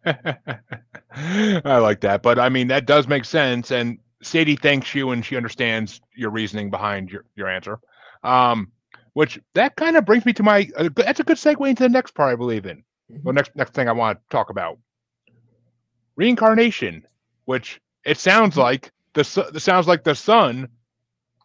line. 0.48 1.60
I 1.64 1.76
like 1.76 2.00
that. 2.00 2.22
But 2.22 2.38
I 2.38 2.48
mean, 2.48 2.68
that 2.68 2.86
does 2.86 3.06
make 3.06 3.26
sense. 3.26 3.70
And 3.70 3.98
Sadie 4.22 4.56
thanks 4.56 4.94
you 4.94 5.10
and 5.10 5.24
she 5.24 5.36
understands 5.36 6.00
your 6.16 6.30
reasoning 6.30 6.70
behind 6.70 7.10
your, 7.10 7.26
your 7.36 7.48
answer. 7.48 7.78
Um, 8.22 8.72
which 9.12 9.38
that 9.52 9.76
kind 9.76 9.96
of 9.98 10.06
brings 10.06 10.24
me 10.24 10.32
to 10.32 10.42
my 10.42 10.68
uh, 10.76 10.88
that's 10.96 11.20
a 11.20 11.24
good 11.24 11.36
segue 11.36 11.68
into 11.68 11.82
the 11.82 11.88
next 11.90 12.14
part 12.14 12.32
I 12.32 12.36
believe 12.36 12.64
in. 12.64 12.78
Mm-hmm. 13.12 13.28
The 13.28 13.32
next 13.32 13.54
next 13.54 13.74
thing 13.74 13.86
I 13.86 13.92
want 13.92 14.18
to 14.18 14.24
talk 14.30 14.48
about 14.50 14.78
reincarnation, 16.16 17.04
which 17.44 17.80
it 18.04 18.18
sounds 18.18 18.52
mm-hmm. 18.52 18.62
like 18.62 18.90
the 19.12 19.50
the 19.52 19.60
sounds 19.60 19.86
like 19.86 20.02
the 20.02 20.14
son 20.14 20.68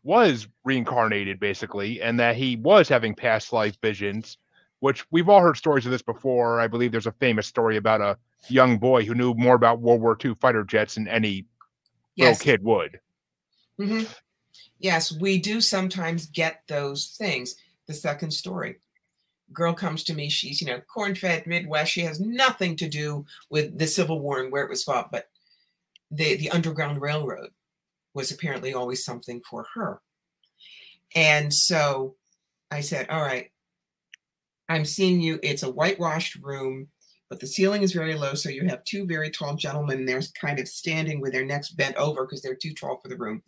was 0.03 0.47
reincarnated 0.63 1.39
basically, 1.39 2.01
and 2.01 2.19
that 2.19 2.35
he 2.35 2.55
was 2.55 2.87
having 2.87 3.15
past 3.15 3.53
life 3.53 3.77
visions. 3.81 4.37
Which 4.81 5.05
we've 5.11 5.27
all 5.27 5.41
heard 5.41 5.57
stories 5.57 5.85
of 5.85 5.91
this 5.91 6.01
before. 6.01 6.61
I 6.61 6.67
believe 6.67 6.93
there's 6.93 7.05
a 7.05 7.11
famous 7.11 7.47
story 7.47 7.75
about 7.75 7.99
a 7.99 8.17
young 8.47 8.77
boy 8.77 9.03
who 9.03 9.13
knew 9.13 9.33
more 9.33 9.55
about 9.55 9.81
World 9.81 9.99
War 9.99 10.17
II 10.23 10.35
fighter 10.35 10.63
jets 10.63 10.95
than 10.95 11.05
any 11.09 11.45
yes. 12.15 12.39
little 12.39 12.45
kid 12.45 12.63
would. 12.63 12.99
Mm-hmm. 13.77 14.05
Yes, 14.79 15.11
we 15.11 15.37
do 15.37 15.59
sometimes 15.59 16.27
get 16.27 16.63
those 16.67 17.15
things. 17.17 17.55
The 17.87 17.93
second 17.93 18.31
story. 18.31 18.77
Girl 19.51 19.73
comes 19.73 20.03
to 20.05 20.13
me, 20.13 20.29
she's, 20.29 20.61
you 20.61 20.67
know, 20.67 20.79
corn 20.81 21.15
fed 21.15 21.47
Midwest. 21.47 21.91
She 21.91 22.01
has 22.01 22.19
nothing 22.19 22.75
to 22.77 22.87
do 22.87 23.25
with 23.49 23.77
the 23.77 23.87
Civil 23.87 24.19
War 24.19 24.39
and 24.39 24.51
where 24.51 24.63
it 24.63 24.69
was 24.69 24.83
fought, 24.83 25.11
but 25.11 25.27
the, 26.11 26.35
the 26.35 26.51
Underground 26.51 27.01
Railroad 27.01 27.49
was 28.19 28.31
apparently 28.31 28.73
always 28.73 29.05
something 29.05 29.41
for 29.49 29.65
her. 29.73 30.01
And 31.15 31.53
so 31.53 32.15
I 32.69 32.81
said, 32.81 33.09
All 33.09 33.21
right, 33.21 33.49
I'm 34.67 34.85
seeing 34.85 35.21
you. 35.21 35.39
It's 35.41 35.63
a 35.63 35.71
whitewashed 35.71 36.35
room, 36.35 36.89
but 37.29 37.39
the 37.39 37.47
ceiling 37.47 37.81
is 37.81 37.93
very 37.93 38.15
low. 38.15 38.33
So 38.33 38.49
you 38.49 38.67
have 38.67 38.83
two 38.83 39.05
very 39.05 39.31
tall 39.31 39.55
gentlemen. 39.55 40.05
They're 40.05 40.21
kind 40.39 40.59
of 40.59 40.67
standing 40.67 41.21
with 41.21 41.31
their 41.31 41.45
necks 41.45 41.71
bent 41.71 41.95
over 41.95 42.25
because 42.25 42.41
they're 42.41 42.55
too 42.55 42.73
tall 42.73 42.99
for 43.01 43.07
the 43.07 43.17
room 43.17 43.41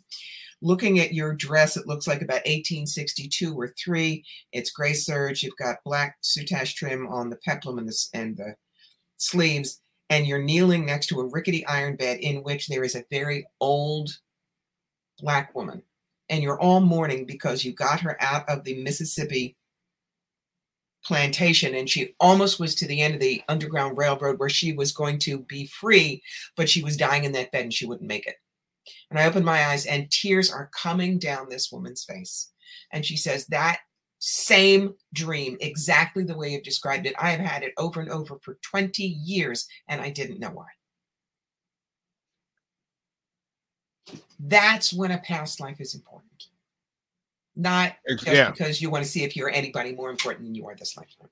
looking 0.62 1.00
at 1.00 1.14
your 1.14 1.34
dress, 1.34 1.76
it 1.76 1.88
looks 1.88 2.08
like 2.08 2.22
about 2.22 2.46
1862 2.46 3.60
or 3.60 3.70
three. 3.70 4.24
It's 4.52 4.72
gray 4.72 4.94
serge. 4.94 5.44
You've 5.44 5.58
got 5.58 5.84
black 5.84 6.18
soutache 6.22 6.76
trim 6.76 7.08
on 7.08 7.30
the 7.30 7.38
peplum 7.38 7.78
and 7.80 7.88
the, 7.88 8.08
and 8.14 8.38
the 8.38 8.56
sleeves, 9.18 9.82
and 10.10 10.28
you're 10.28 10.42
kneeling 10.42 10.86
next 10.86 11.08
to 11.08 11.20
a 11.20 11.28
rickety 11.28 11.66
iron 11.66 11.96
bed 11.96 12.20
in 12.20 12.44
which 12.44 12.68
there 12.68 12.84
is 12.84 12.96
a 12.96 13.06
very 13.10 13.46
old 13.60 14.10
black 15.20 15.56
woman. 15.56 15.84
And 16.30 16.42
you're 16.42 16.60
all 16.60 16.80
mourning 16.80 17.26
because 17.26 17.66
you 17.66 17.74
got 17.74 18.00
her 18.02 18.18
out 18.22 18.48
of 18.48 18.64
the 18.64 18.82
Mississippi 18.82 19.58
plantation 21.04 21.76
and 21.76 21.90
she 21.90 22.14
almost 22.20 22.60
was 22.60 22.76
to 22.76 22.88
the 22.88 23.02
end 23.02 23.16
of 23.16 23.20
the 23.20 23.42
underground 23.50 23.98
railroad 23.98 24.40
where 24.40 24.50
she 24.50 24.74
was 24.74 24.92
going 24.92 25.18
to 25.18 25.40
be 25.40 25.66
free 25.66 26.22
but 26.56 26.70
she 26.70 26.84
was 26.84 26.96
dying 26.96 27.24
in 27.24 27.32
that 27.32 27.52
bed 27.52 27.64
and 27.64 27.74
she 27.74 27.88
wouldn't 27.88 28.08
make 28.08 28.28
it. 28.28 28.36
And 29.10 29.20
i 29.20 29.26
opened 29.26 29.46
my 29.46 29.66
eyes 29.66 29.86
and 29.86 30.12
tears 30.12 30.52
are 30.52 30.70
coming 30.80 31.18
down 31.18 31.50
this 31.50 31.72
woman's 31.72 32.04
face. 32.04 32.52
And 32.94 33.06
she 33.06 33.18
says 33.18 33.48
that 33.48 33.80
same 34.20 34.94
dream 35.14 35.58
exactly 35.60 36.24
the 36.24 36.38
way 36.38 36.50
you've 36.50 36.62
described 36.62 37.08
it. 37.08 37.16
I 37.20 37.32
have 37.32 37.40
had 37.40 37.64
it 37.64 37.74
over 37.78 38.00
and 38.00 38.12
over 38.12 38.38
for 38.44 38.60
20 38.62 39.04
years 39.04 39.68
and 39.88 40.00
i 40.02 40.10
didn't 40.12 40.40
know 40.40 40.52
why 40.52 40.68
that's 44.40 44.94
when 44.94 45.12
a 45.12 45.18
past 45.20 45.60
life 45.60 45.80
is 45.80 45.96
important 45.96 46.32
not 47.56 47.94
just 48.08 48.28
yeah. 48.28 48.52
because 48.52 48.82
you 48.82 48.90
want 48.90 49.04
to 49.04 49.10
see 49.10 49.24
if 49.24 49.36
you're 49.36 49.50
anybody 49.50 49.94
more 49.94 50.10
important 50.10 50.46
than 50.46 50.56
you 50.56 50.68
are 50.68 50.76
this 50.76 50.96
lifetime. 50.96 51.30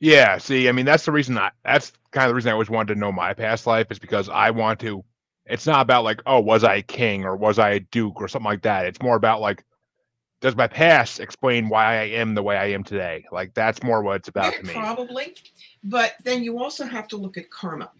Yeah, 0.00 0.38
see, 0.38 0.68
I 0.68 0.72
mean, 0.72 0.86
that's 0.86 1.04
the 1.04 1.12
reason 1.12 1.36
I 1.36 1.50
that's 1.64 1.92
kind 2.12 2.24
of 2.26 2.30
the 2.30 2.34
reason 2.34 2.50
I 2.50 2.52
always 2.52 2.70
wanted 2.70 2.94
to 2.94 3.00
know 3.00 3.10
my 3.10 3.34
past 3.34 3.66
life 3.66 3.88
is 3.90 3.98
because 3.98 4.28
I 4.28 4.50
want 4.50 4.80
to. 4.80 5.04
It's 5.46 5.66
not 5.66 5.80
about 5.80 6.04
like, 6.04 6.20
oh, 6.26 6.40
was 6.40 6.62
I 6.62 6.76
a 6.76 6.82
king 6.82 7.24
or 7.24 7.34
was 7.34 7.58
I 7.58 7.70
a 7.70 7.80
duke 7.80 8.20
or 8.20 8.28
something 8.28 8.44
like 8.44 8.62
that. 8.62 8.84
It's 8.84 9.00
more 9.00 9.16
about 9.16 9.40
like, 9.40 9.64
does 10.42 10.54
my 10.54 10.66
past 10.66 11.20
explain 11.20 11.70
why 11.70 12.00
I 12.00 12.04
am 12.04 12.34
the 12.34 12.42
way 12.42 12.56
I 12.56 12.66
am 12.66 12.84
today? 12.84 13.24
Like 13.32 13.54
that's 13.54 13.82
more 13.82 14.02
what 14.02 14.16
it's 14.16 14.28
about 14.28 14.52
Yeah, 14.52 14.60
to 14.60 14.66
me. 14.66 14.72
Probably. 14.74 15.34
But 15.82 16.14
then 16.22 16.44
you 16.44 16.62
also 16.62 16.84
have 16.84 17.08
to 17.08 17.16
look 17.16 17.38
at 17.38 17.50
karma. 17.50 17.90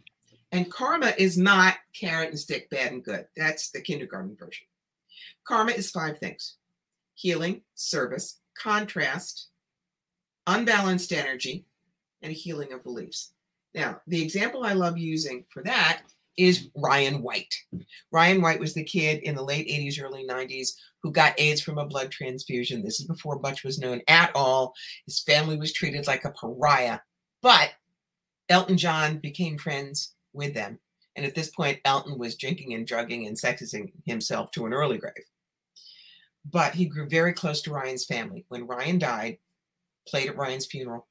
And 0.53 0.71
karma 0.71 1.13
is 1.19 1.37
not 1.37 1.75
carrot 1.95 2.31
and 2.31 2.39
stick, 2.39 2.71
bad 2.71 2.93
and 2.93 3.05
good. 3.05 3.27
That's 3.37 3.71
the 3.71 3.81
kindergarten 3.81 4.37
version. 4.37 4.67
Karma 5.45 5.73
is 5.73 5.91
five 5.91 6.19
things 6.19 6.57
healing, 7.15 7.63
service, 7.75 8.39
contrast, 8.57 9.49
unbalanced 10.47 11.13
energy, 11.13 11.67
and 12.23 12.33
healing 12.33 12.73
of 12.73 12.85
beliefs. 12.85 13.33
Now, 13.75 14.01
the 14.07 14.23
example 14.23 14.65
I 14.65 14.73
love 14.73 14.97
using 14.97 15.45
for 15.53 15.63
that 15.65 16.03
is 16.37 16.69
Ryan 16.77 17.21
White. 17.23 17.55
Ryan 18.13 18.41
White 18.41 18.61
was 18.61 18.73
the 18.73 18.85
kid 18.85 19.23
in 19.25 19.35
the 19.35 19.43
late 19.43 19.67
80s, 19.69 20.01
early 20.01 20.27
90s 20.27 20.71
who 21.03 21.11
got 21.11 21.39
AIDS 21.39 21.61
from 21.61 21.79
a 21.79 21.87
blood 21.87 22.11
transfusion. 22.11 22.83
This 22.83 23.01
is 23.01 23.07
before 23.07 23.39
Butch 23.39 23.65
was 23.65 23.79
known 23.79 24.01
at 24.09 24.31
all. 24.35 24.75
His 25.05 25.21
family 25.21 25.57
was 25.57 25.73
treated 25.73 26.07
like 26.07 26.25
a 26.25 26.31
pariah, 26.33 27.01
but 27.43 27.71
Elton 28.49 28.79
John 28.79 29.19
became 29.19 29.59
friends 29.59 30.15
with 30.39 30.55
them. 30.55 30.79
And 31.17 31.27
at 31.27 31.35
this 31.35 31.51
point, 31.51 31.81
Elton 31.85 32.19
was 32.19 32.37
drinking 32.37 32.75
and 32.75 32.87
drugging 32.87 33.27
and 33.27 33.37
sexing 33.37 33.93
himself 34.07 34.51
to 34.53 34.65
an 34.67 34.73
early 34.73 34.99
grave. 34.99 35.13
But 36.51 36.75
he 36.75 36.87
grew 36.87 37.09
very 37.09 37.33
close 37.33 37.61
to 37.63 37.73
Ryan's 37.73 38.07
family. 38.07 38.47
When 38.49 38.67
Ryan 38.67 38.99
died, 38.99 39.39
played 40.09 40.29
at 40.29 40.37
Ryan's 40.37 40.67
funeral, 40.67 41.07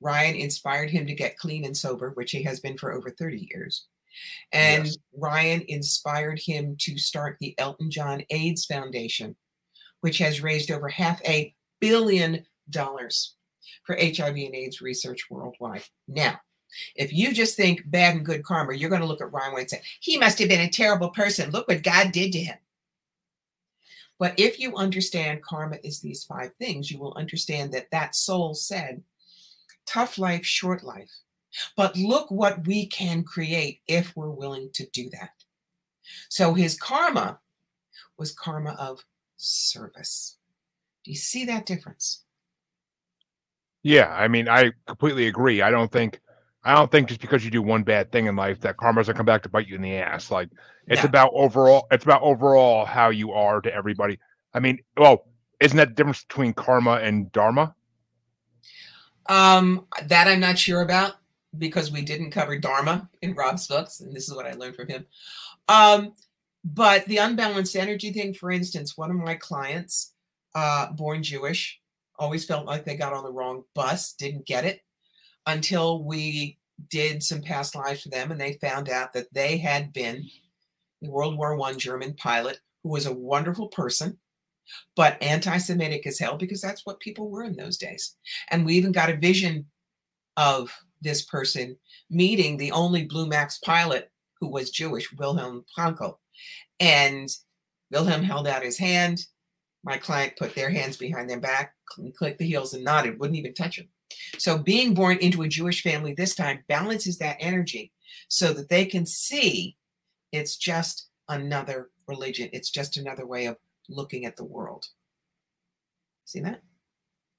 Ryan 0.00 0.34
inspired 0.34 0.90
him 0.90 1.06
to 1.06 1.14
get 1.14 1.36
clean 1.38 1.64
and 1.64 1.76
sober, 1.76 2.10
which 2.10 2.32
he 2.32 2.42
has 2.42 2.60
been 2.60 2.76
for 2.76 2.92
over 2.92 3.10
30 3.10 3.48
years. 3.52 3.86
And 4.52 4.86
Yes. 4.86 4.98
Ryan 5.16 5.62
inspired 5.68 6.40
him 6.40 6.76
to 6.80 6.98
start 6.98 7.36
the 7.40 7.56
Elton 7.58 7.90
John 7.90 8.22
AIDS 8.30 8.64
Foundation, 8.64 9.36
which 10.00 10.18
has 10.18 10.42
raised 10.42 10.70
over 10.70 10.88
half 10.88 11.20
a 11.26 11.54
billion 11.80 12.46
dollars 12.70 13.36
for 13.84 13.96
HIV 13.96 14.36
and 14.36 14.54
AIDS 14.54 14.80
research 14.80 15.26
worldwide. 15.30 15.84
Now, 16.08 16.40
if 16.94 17.12
you 17.12 17.32
just 17.32 17.56
think 17.56 17.82
bad 17.90 18.16
and 18.16 18.24
good 18.24 18.44
karma, 18.44 18.74
you're 18.74 18.90
going 18.90 19.02
to 19.02 19.06
look 19.06 19.20
at 19.20 19.32
Ryan 19.32 19.52
White 19.52 19.60
and 19.60 19.70
say, 19.70 19.82
he 20.00 20.18
must 20.18 20.38
have 20.38 20.48
been 20.48 20.60
a 20.60 20.70
terrible 20.70 21.10
person. 21.10 21.50
Look 21.50 21.68
what 21.68 21.82
God 21.82 22.12
did 22.12 22.32
to 22.32 22.40
him. 22.40 22.56
But 24.18 24.38
if 24.38 24.60
you 24.60 24.76
understand 24.76 25.42
karma 25.42 25.78
is 25.82 26.00
these 26.00 26.24
five 26.24 26.54
things, 26.54 26.90
you 26.90 26.98
will 26.98 27.14
understand 27.14 27.72
that 27.72 27.90
that 27.90 28.14
soul 28.14 28.54
said, 28.54 29.02
tough 29.86 30.18
life, 30.18 30.46
short 30.46 30.84
life. 30.84 31.10
But 31.76 31.96
look 31.96 32.30
what 32.30 32.66
we 32.66 32.86
can 32.86 33.22
create 33.24 33.80
if 33.86 34.16
we're 34.16 34.30
willing 34.30 34.70
to 34.74 34.86
do 34.92 35.10
that. 35.10 35.30
So 36.28 36.54
his 36.54 36.78
karma 36.78 37.38
was 38.18 38.32
karma 38.32 38.76
of 38.78 39.04
service. 39.36 40.36
Do 41.04 41.10
you 41.10 41.16
see 41.16 41.44
that 41.46 41.66
difference? 41.66 42.22
Yeah, 43.82 44.14
I 44.14 44.28
mean, 44.28 44.48
I 44.48 44.72
completely 44.86 45.26
agree. 45.26 45.60
I 45.60 45.70
don't 45.70 45.92
think, 45.92 46.20
I 46.64 46.74
don't 46.74 46.90
think 46.90 47.08
just 47.08 47.20
because 47.20 47.44
you 47.44 47.50
do 47.50 47.62
one 47.62 47.82
bad 47.82 48.10
thing 48.10 48.26
in 48.26 48.36
life 48.36 48.60
that 48.60 48.78
karma's 48.78 49.06
gonna 49.06 49.16
come 49.16 49.26
back 49.26 49.42
to 49.42 49.48
bite 49.48 49.68
you 49.68 49.76
in 49.76 49.82
the 49.82 49.96
ass. 49.96 50.30
Like 50.30 50.48
it's 50.86 51.02
No. 51.02 51.08
about 51.08 51.32
overall, 51.34 51.86
it's 51.90 52.04
about 52.04 52.22
overall 52.22 52.84
how 52.86 53.10
you 53.10 53.32
are 53.32 53.60
to 53.60 53.72
everybody. 53.72 54.18
I 54.54 54.60
mean, 54.60 54.78
well, 54.96 55.26
isn't 55.60 55.76
that 55.76 55.88
the 55.88 55.94
difference 55.94 56.24
between 56.24 56.54
karma 56.54 56.94
and 56.94 57.30
dharma? 57.32 57.74
Um, 59.26 59.86
that 60.06 60.28
I'm 60.28 60.40
not 60.40 60.58
sure 60.58 60.82
about 60.82 61.14
because 61.56 61.90
we 61.90 62.02
didn't 62.02 62.30
cover 62.30 62.58
Dharma 62.58 63.08
in 63.22 63.34
Rob's 63.34 63.66
books, 63.66 64.00
and 64.00 64.14
this 64.14 64.28
is 64.28 64.34
what 64.34 64.46
I 64.46 64.52
learned 64.52 64.76
from 64.76 64.88
him. 64.88 65.06
Um, 65.68 66.14
but 66.64 67.06
the 67.06 67.18
unbalanced 67.18 67.76
energy 67.76 68.12
thing, 68.12 68.34
for 68.34 68.50
instance, 68.50 68.98
one 68.98 69.10
of 69.10 69.16
my 69.16 69.34
clients, 69.34 70.12
uh, 70.54 70.92
born 70.92 71.22
Jewish, 71.22 71.80
always 72.18 72.44
felt 72.44 72.66
like 72.66 72.84
they 72.84 72.96
got 72.96 73.12
on 73.12 73.24
the 73.24 73.32
wrong 73.32 73.64
bus, 73.74 74.12
didn't 74.14 74.46
get 74.46 74.64
it 74.64 74.80
until 75.46 76.04
we 76.04 76.58
did 76.90 77.22
some 77.22 77.42
past 77.42 77.74
lives 77.74 78.02
for 78.02 78.08
them, 78.08 78.30
and 78.30 78.40
they 78.40 78.54
found 78.54 78.88
out 78.88 79.12
that 79.12 79.32
they 79.32 79.58
had 79.58 79.92
been 79.92 80.28
a 81.04 81.10
World 81.10 81.36
War 81.36 81.56
One 81.56 81.78
German 81.78 82.14
pilot 82.14 82.58
who 82.82 82.90
was 82.90 83.06
a 83.06 83.12
wonderful 83.12 83.68
person, 83.68 84.18
but 84.96 85.22
anti-Semitic 85.22 86.06
as 86.06 86.18
hell 86.18 86.36
because 86.36 86.60
that's 86.60 86.84
what 86.84 87.00
people 87.00 87.30
were 87.30 87.44
in 87.44 87.56
those 87.56 87.78
days. 87.78 88.16
And 88.50 88.64
we 88.64 88.74
even 88.74 88.92
got 88.92 89.10
a 89.10 89.16
vision 89.16 89.66
of 90.36 90.70
this 91.00 91.24
person 91.24 91.76
meeting 92.10 92.56
the 92.56 92.72
only 92.72 93.04
Blue 93.04 93.26
Max 93.26 93.58
pilot 93.58 94.10
who 94.40 94.48
was 94.48 94.70
Jewish, 94.70 95.12
Wilhelm 95.12 95.64
Frankl. 95.76 96.16
And 96.80 97.28
Wilhelm 97.90 98.22
held 98.22 98.48
out 98.48 98.64
his 98.64 98.78
hand. 98.78 99.20
My 99.84 99.96
client 99.98 100.36
put 100.36 100.54
their 100.54 100.70
hands 100.70 100.96
behind 100.96 101.28
their 101.28 101.40
back, 101.40 101.74
cl- 101.94 102.10
clicked 102.12 102.38
the 102.38 102.46
heels, 102.46 102.74
and 102.74 102.82
nodded, 102.82 103.18
wouldn't 103.18 103.38
even 103.38 103.54
touch 103.54 103.78
him. 103.78 103.88
So, 104.38 104.58
being 104.58 104.94
born 104.94 105.18
into 105.18 105.42
a 105.42 105.48
Jewish 105.48 105.82
family 105.82 106.14
this 106.14 106.34
time 106.34 106.64
balances 106.68 107.18
that 107.18 107.36
energy 107.40 107.92
so 108.28 108.52
that 108.52 108.68
they 108.68 108.84
can 108.84 109.06
see 109.06 109.76
it's 110.32 110.56
just 110.56 111.08
another 111.28 111.90
religion, 112.06 112.50
it's 112.52 112.70
just 112.70 112.96
another 112.96 113.26
way 113.26 113.46
of 113.46 113.56
looking 113.88 114.24
at 114.24 114.36
the 114.36 114.44
world. 114.44 114.86
See 116.24 116.40
that? 116.40 116.62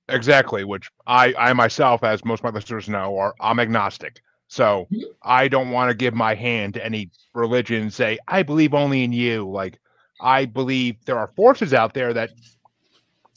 Exactly, 0.09 0.63
which 0.63 0.89
I, 1.07 1.33
I 1.37 1.53
myself, 1.53 2.03
as 2.03 2.23
most 2.23 2.39
of 2.39 2.43
my 2.45 2.49
listeners 2.51 2.87
know, 2.87 3.17
are 3.17 3.33
I'm 3.39 3.59
agnostic. 3.59 4.21
So 4.47 4.87
Mhm. 4.91 5.03
I 5.23 5.47
don't 5.47 5.71
want 5.71 5.89
to 5.89 5.95
give 5.95 6.13
my 6.13 6.35
hand 6.35 6.75
to 6.75 6.85
any 6.85 7.09
religion 7.33 7.81
and 7.81 7.93
say, 7.93 8.19
I 8.27 8.43
believe 8.43 8.73
only 8.73 9.03
in 9.03 9.11
you. 9.11 9.49
Like 9.49 9.79
I 10.21 10.45
believe 10.45 11.03
there 11.05 11.17
are 11.17 11.33
forces 11.35 11.73
out 11.73 11.93
there 11.93 12.13
that 12.13 12.29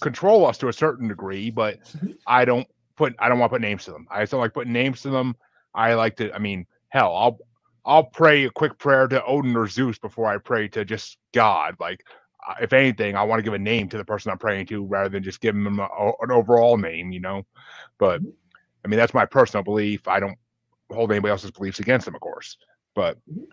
control 0.01 0.47
us 0.47 0.59
to 0.59 0.69
a 0.69 0.73
certain 0.73 1.09
degree, 1.09 1.51
but 1.51 1.81
Mhm. 1.95 2.19
I 2.27 2.45
don't 2.45 2.69
put 2.99 3.17
I 3.19 3.29
don't 3.29 3.39
want 3.39 3.51
to 3.51 3.55
put 3.57 3.63
names 3.63 3.85
to 3.87 3.93
them. 3.93 4.07
I 4.11 4.21
just 4.23 4.33
don't 4.33 4.41
like 4.41 4.55
putting 4.55 4.73
names 4.75 5.03
to 5.03 5.11
them. 5.11 5.37
I 5.75 5.95
like 5.95 6.17
to 6.19 6.33
I 6.35 6.39
mean, 6.39 6.67
hell, 6.91 7.17
I'll 7.17 7.39
I'll 7.87 8.05
pray 8.05 8.45
a 8.45 8.51
quick 8.51 8.79
prayer 8.79 9.09
to 9.09 9.25
Odin 9.25 9.57
or 9.57 9.69
Zeus 9.69 9.99
before 9.99 10.27
I 10.27 10.39
pray 10.39 10.69
to 10.69 10.85
just 10.85 11.19
God. 11.35 11.77
Like 11.81 12.05
uh, 12.49 12.57
if 12.63 12.73
anything, 12.75 13.17
I 13.17 13.25
want 13.25 13.41
to 13.41 13.45
give 13.45 13.55
a 13.55 13.59
name 13.59 13.89
to 13.91 13.99
the 13.99 14.05
person 14.05 14.31
I'm 14.33 14.39
praying 14.39 14.67
to 14.69 14.85
rather 14.85 15.09
than 15.11 15.25
just 15.25 15.41
giving 15.41 15.65
them 15.65 15.81
a, 15.81 15.89
an 16.21 16.31
overall 16.31 16.77
name, 16.77 17.13
you 17.13 17.21
know. 17.21 17.45
But 17.99 18.23
Mhm. 18.23 18.33
I 18.85 18.89
mean, 18.89 18.99
that's 18.99 19.15
my 19.15 19.27
personal 19.27 19.65
belief. 19.65 20.07
I 20.09 20.21
don't 20.21 20.39
hold 20.93 21.13
anybody 21.13 21.31
else's 21.31 21.51
beliefs 21.53 21.81
against 21.81 22.07
them, 22.07 22.15
of 22.15 22.21
course. 22.21 22.59
But 22.95 23.19
Mhm. 23.31 23.47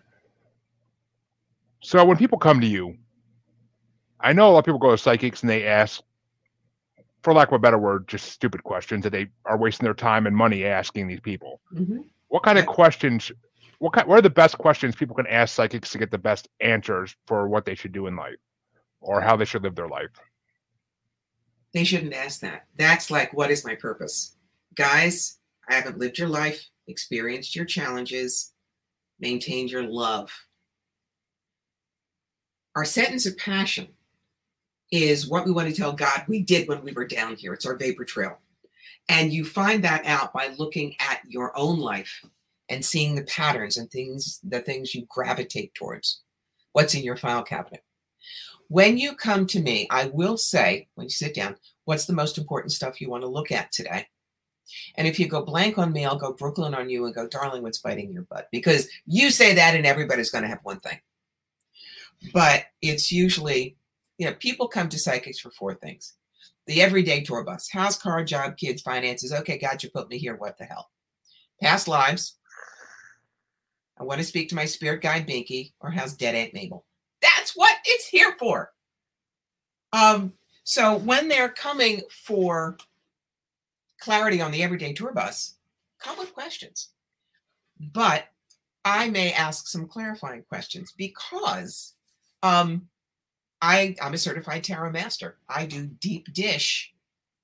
so 1.81 2.03
when 2.05 2.17
people 2.17 2.37
come 2.39 2.61
to 2.61 2.67
you, 2.67 2.97
I 4.19 4.33
know 4.33 4.49
a 4.49 4.51
lot 4.51 4.59
of 4.59 4.65
people 4.65 4.79
go 4.79 4.91
to 4.91 4.97
psychics 4.97 5.41
and 5.41 5.49
they 5.49 5.65
ask, 5.65 6.01
for 7.25 7.33
lack 7.33 7.47
of 7.47 7.55
a 7.55 7.59
better 7.59 7.79
word, 7.79 8.07
just 8.07 8.27
stupid 8.27 8.63
questions 8.63 9.01
that 9.01 9.09
they 9.09 9.25
are 9.45 9.57
wasting 9.57 9.83
their 9.83 9.95
time 9.95 10.27
and 10.27 10.37
money 10.37 10.63
asking 10.63 11.07
these 11.07 11.19
people. 11.19 11.59
Mhm. 11.73 12.07
What 12.27 12.43
kind 12.43 12.59
of 12.59 12.67
questions? 12.67 13.31
What 13.79 13.93
kind? 13.93 14.07
What 14.07 14.19
are 14.19 14.21
the 14.21 14.29
best 14.29 14.59
questions 14.59 14.95
people 14.95 15.15
can 15.15 15.25
ask 15.25 15.55
psychics 15.55 15.89
to 15.89 15.97
get 15.97 16.11
the 16.11 16.19
best 16.19 16.47
answers 16.59 17.15
for 17.25 17.47
what 17.47 17.65
they 17.65 17.73
should 17.73 17.93
do 17.93 18.05
in 18.05 18.15
life, 18.15 18.37
or 19.01 19.21
how 19.21 19.35
they 19.35 19.43
should 19.43 19.63
live 19.63 19.73
their 19.73 19.87
life? 19.87 20.11
They 21.73 21.83
shouldn't 21.83 22.13
ask 22.13 22.41
that. 22.41 22.67
That's 22.75 23.09
like, 23.09 23.33
what 23.33 23.49
is 23.49 23.65
my 23.65 23.73
purpose? 23.73 24.37
Guys, 24.75 25.39
I 25.67 25.73
haven't 25.73 25.97
lived 25.97 26.19
your 26.19 26.29
life, 26.29 26.63
experienced 26.85 27.55
your 27.55 27.65
challenges, 27.65 28.53
maintained 29.19 29.71
your 29.71 29.83
love. 29.83 30.31
Our 32.75 32.85
sentence 32.85 33.25
of 33.25 33.35
passion 33.35 33.94
is 34.91 35.27
what 35.27 35.45
we 35.45 35.51
want 35.51 35.69
to 35.69 35.75
tell 35.75 35.93
God 35.93 36.23
we 36.27 36.41
did 36.41 36.67
when 36.67 36.83
we 36.83 36.91
were 36.91 37.07
down 37.07 37.35
here. 37.35 37.53
It's 37.53 37.65
our 37.65 37.75
vapor 37.75 38.05
trail. 38.05 38.37
And 39.09 39.31
you 39.31 39.45
find 39.45 39.83
that 39.83 40.05
out 40.05 40.33
by 40.33 40.53
looking 40.57 40.95
at 40.99 41.21
your 41.27 41.57
own 41.57 41.79
life 41.79 42.23
and 42.69 42.83
seeing 42.83 43.15
the 43.15 43.23
patterns 43.23 43.77
and 43.77 43.89
things, 43.89 44.39
the 44.43 44.59
things 44.59 44.95
you 44.95 45.05
gravitate 45.09 45.73
towards. 45.75 46.21
What's 46.73 46.95
in 46.95 47.03
your 47.03 47.15
file 47.15 47.43
cabinet? 47.43 47.83
When 48.67 48.97
you 48.97 49.13
come 49.15 49.45
to 49.47 49.61
me, 49.61 49.87
I 49.91 50.05
will 50.07 50.37
say, 50.37 50.87
when 50.95 51.05
you 51.05 51.11
sit 51.11 51.35
down, 51.35 51.55
what's 51.85 52.05
the 52.05 52.13
most 52.13 52.37
important 52.39 52.71
stuff 52.71 52.99
you 52.99 53.09
want 53.09 53.21
to 53.21 53.27
look 53.27 53.51
at 53.51 53.71
today? 53.71 54.07
And 54.95 55.07
if 55.07 55.19
you 55.19 55.27
go 55.27 55.43
blank 55.43 55.77
on 55.77 55.93
me, 55.93 56.05
I'll 56.05 56.17
go 56.17 56.33
Brooklyn 56.33 56.73
on 56.73 56.89
you 56.89 57.05
and 57.05 57.13
go, 57.13 57.27
darling, 57.27 57.61
what's 57.61 57.77
biting 57.77 58.11
your 58.11 58.23
butt? 58.23 58.47
Because 58.51 58.87
you 59.05 59.29
say 59.29 59.53
that 59.53 59.75
and 59.75 59.85
everybody's 59.85 60.31
going 60.31 60.41
to 60.41 60.49
have 60.49 60.61
one 60.63 60.79
thing. 60.79 60.99
But 62.33 62.65
it's 62.81 63.11
usually, 63.11 63.77
you 64.17 64.25
know, 64.25 64.33
people 64.35 64.67
come 64.67 64.89
to 64.89 64.99
psychics 64.99 65.39
for 65.39 65.51
four 65.51 65.73
things 65.75 66.13
the 66.67 66.81
everyday 66.81 67.21
tour 67.21 67.43
bus 67.43 67.69
house, 67.69 67.97
car, 67.97 68.23
job, 68.23 68.57
kids, 68.57 68.81
finances. 68.81 69.31
Okay, 69.31 69.57
God, 69.57 69.81
you 69.83 69.89
put 69.89 70.09
me 70.09 70.17
here. 70.17 70.35
What 70.35 70.57
the 70.57 70.65
hell? 70.65 70.89
Past 71.61 71.87
lives. 71.87 72.37
I 73.99 74.03
want 74.03 74.19
to 74.19 74.25
speak 74.25 74.49
to 74.49 74.55
my 74.55 74.65
spirit 74.65 75.01
guide, 75.01 75.27
Binky, 75.27 75.73
or 75.79 75.89
how's 75.89 76.13
dead 76.13 76.35
Aunt 76.35 76.53
Mabel? 76.53 76.85
That's 77.21 77.55
what 77.55 77.77
it's 77.85 78.07
here 78.07 78.35
for. 78.37 78.71
Um, 79.93 80.33
so 80.63 80.97
when 80.97 81.29
they're 81.29 81.49
coming 81.49 82.01
for 82.09 82.77
clarity 84.01 84.41
on 84.41 84.51
the 84.51 84.63
everyday 84.63 84.91
tour 84.91 85.13
bus, 85.13 85.55
come 85.99 86.17
with 86.17 86.33
questions. 86.33 86.89
But 87.79 88.25
I 88.83 89.09
may 89.09 89.31
ask 89.31 89.67
some 89.67 89.87
clarifying 89.87 90.43
questions 90.43 90.93
because 90.97 91.93
um, 92.43 92.87
I, 93.65 93.95
I'm 93.99 94.13
a 94.13 94.17
certified 94.19 94.63
tarot 94.63 94.91
master. 94.91 95.37
I 95.49 95.65
do 95.65 95.87
deep 95.87 96.31
dish 96.33 96.93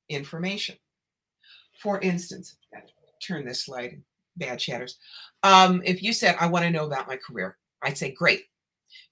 information. 0.07 0.75
For 1.81 1.99
instance, 1.99 2.57
turn 3.25 3.43
this 3.43 3.65
slide, 3.65 4.03
bad 4.37 4.61
shatters. 4.61 4.99
Um, 5.41 5.81
if 5.83 6.03
you 6.03 6.13
said, 6.13 6.35
I 6.39 6.45
want 6.45 6.63
to 6.63 6.69
know 6.69 6.85
about 6.85 7.07
my 7.07 7.17
career, 7.17 7.57
I'd 7.81 7.97
say, 7.97 8.11
great. 8.11 8.43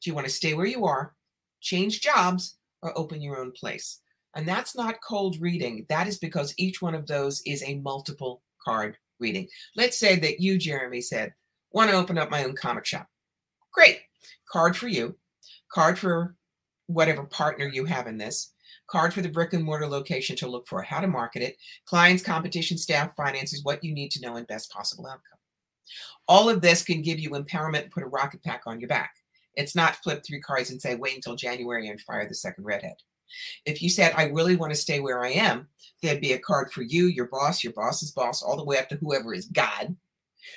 Do 0.01 0.09
you 0.09 0.13
want 0.13 0.27
to 0.27 0.33
stay 0.33 0.53
where 0.53 0.67
you 0.67 0.85
are, 0.85 1.15
change 1.61 2.01
jobs, 2.01 2.57
or 2.83 2.95
open 2.95 3.23
your 3.23 3.39
own 3.39 3.53
place? 3.53 4.01
And 4.35 4.47
that's 4.47 4.75
not 4.75 5.01
cold 5.01 5.41
reading. 5.41 5.87
That 5.89 6.07
is 6.07 6.19
because 6.19 6.53
each 6.57 6.79
one 6.79 6.93
of 6.93 7.07
those 7.07 7.41
is 7.43 7.63
a 7.63 7.79
multiple 7.79 8.43
card 8.63 8.97
reading. 9.19 9.47
Let's 9.75 9.97
say 9.97 10.15
that 10.19 10.39
you, 10.39 10.59
Jeremy, 10.59 11.01
said, 11.01 11.33
want 11.71 11.89
to 11.89 11.97
open 11.97 12.19
up 12.19 12.29
my 12.29 12.43
own 12.43 12.53
comic 12.53 12.85
shop. 12.85 13.07
Great. 13.73 14.01
Card 14.51 14.77
for 14.77 14.87
you, 14.87 15.15
card 15.71 15.97
for 15.97 16.35
whatever 16.89 17.23
partner 17.23 17.67
you 17.67 17.85
have 17.85 18.07
in 18.07 18.17
this, 18.17 18.51
card 18.87 19.13
for 19.13 19.21
the 19.21 19.29
brick 19.29 19.53
and 19.53 19.63
mortar 19.63 19.87
location 19.87 20.35
to 20.35 20.47
look 20.47 20.67
for, 20.67 20.81
how 20.81 20.99
to 20.99 21.07
market 21.07 21.41
it, 21.41 21.57
clients, 21.85 22.23
competition, 22.23 22.77
staff, 22.77 23.15
finances, 23.15 23.63
what 23.63 23.83
you 23.83 23.93
need 23.93 24.09
to 24.11 24.21
know, 24.21 24.35
and 24.35 24.47
best 24.47 24.71
possible 24.71 25.05
outcome. 25.05 25.37
All 26.27 26.49
of 26.49 26.61
this 26.61 26.83
can 26.83 27.01
give 27.01 27.19
you 27.19 27.31
empowerment 27.31 27.83
and 27.83 27.91
put 27.91 28.03
a 28.03 28.07
rocket 28.07 28.43
pack 28.43 28.63
on 28.65 28.79
your 28.79 28.89
back. 28.89 29.13
It's 29.55 29.75
not 29.75 29.97
flip 29.97 30.23
three 30.25 30.41
cards 30.41 30.71
and 30.71 30.81
say, 30.81 30.95
wait 30.95 31.15
until 31.15 31.35
January 31.35 31.87
and 31.87 32.01
fire 32.01 32.27
the 32.27 32.35
second 32.35 32.63
redhead. 32.63 32.95
If 33.65 33.81
you 33.81 33.89
said, 33.89 34.13
I 34.15 34.25
really 34.25 34.55
want 34.55 34.73
to 34.73 34.79
stay 34.79 34.99
where 34.99 35.23
I 35.23 35.29
am, 35.29 35.67
there'd 36.01 36.21
be 36.21 36.33
a 36.33 36.39
card 36.39 36.71
for 36.71 36.81
you, 36.81 37.05
your 37.05 37.27
boss, 37.27 37.63
your 37.63 37.73
boss's 37.73 38.11
boss, 38.11 38.41
all 38.41 38.57
the 38.57 38.63
way 38.63 38.79
up 38.79 38.89
to 38.89 38.95
whoever 38.95 39.33
is 39.33 39.45
God, 39.45 39.95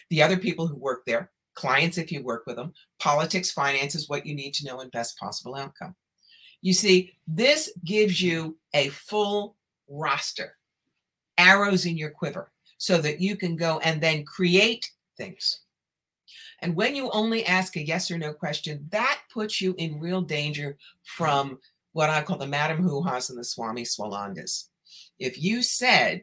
the 0.09 0.23
other 0.23 0.37
people 0.39 0.67
who 0.67 0.77
work 0.77 1.05
there, 1.05 1.31
clients 1.55 1.99
if 1.99 2.11
you 2.11 2.23
work 2.23 2.45
with 2.47 2.57
them, 2.57 2.73
politics, 2.99 3.51
finances, 3.51 4.09
what 4.09 4.25
you 4.25 4.35
need 4.35 4.55
to 4.55 4.67
know, 4.67 4.81
and 4.81 4.91
best 4.91 5.19
possible 5.19 5.55
outcome. 5.55 5.95
You 6.63 6.73
see, 6.73 7.13
this 7.27 7.71
gives 7.85 8.23
you 8.23 8.57
a 8.73 8.89
full 8.89 9.57
roster, 9.89 10.57
arrows 11.37 11.85
in 11.85 11.99
your 11.99 12.11
quiver, 12.11 12.51
so 12.79 12.99
that 12.99 13.21
you 13.21 13.37
can 13.37 13.57
go 13.57 13.79
and 13.81 14.01
then 14.01 14.25
create 14.25 14.91
things. 15.17 15.61
And 16.61 16.77
when 16.77 16.95
you 16.95 17.11
only 17.11 17.45
ask 17.45 17.77
a 17.77 17.85
yes 17.85 18.11
or 18.11 18.19
no 18.19 18.33
question, 18.33 18.87
that 18.91 19.21
puts 19.33 19.61
you 19.61 19.75
in 19.79 20.01
real 20.01 20.23
danger 20.23 20.77
from 21.03 21.59
what 21.93 22.09
I 22.09 22.23
call 22.23 22.39
the 22.39 22.47
Madam 22.47 22.83
Hoo-Has 22.83 23.29
and 23.31 23.39
the 23.39 23.45
Swami 23.45 23.83
Swalandas. 23.83 24.69
If 25.19 25.43
you 25.43 25.63
said, 25.63 26.23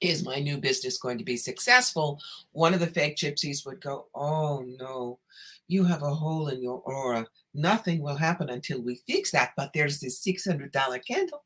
is 0.00 0.24
my 0.24 0.38
new 0.38 0.58
business 0.58 0.98
going 0.98 1.18
to 1.18 1.24
be 1.24 1.36
successful? 1.36 2.20
One 2.52 2.74
of 2.74 2.80
the 2.80 2.86
fake 2.86 3.16
gypsies 3.16 3.66
would 3.66 3.80
go, 3.80 4.06
Oh 4.14 4.64
no, 4.78 5.18
you 5.66 5.84
have 5.84 6.02
a 6.02 6.14
hole 6.14 6.48
in 6.48 6.62
your 6.62 6.80
aura. 6.84 7.26
Nothing 7.54 8.00
will 8.00 8.16
happen 8.16 8.50
until 8.50 8.82
we 8.82 9.00
fix 9.06 9.30
that. 9.30 9.52
But 9.56 9.72
there's 9.72 10.00
this 10.00 10.24
$600 10.24 11.06
candle. 11.06 11.44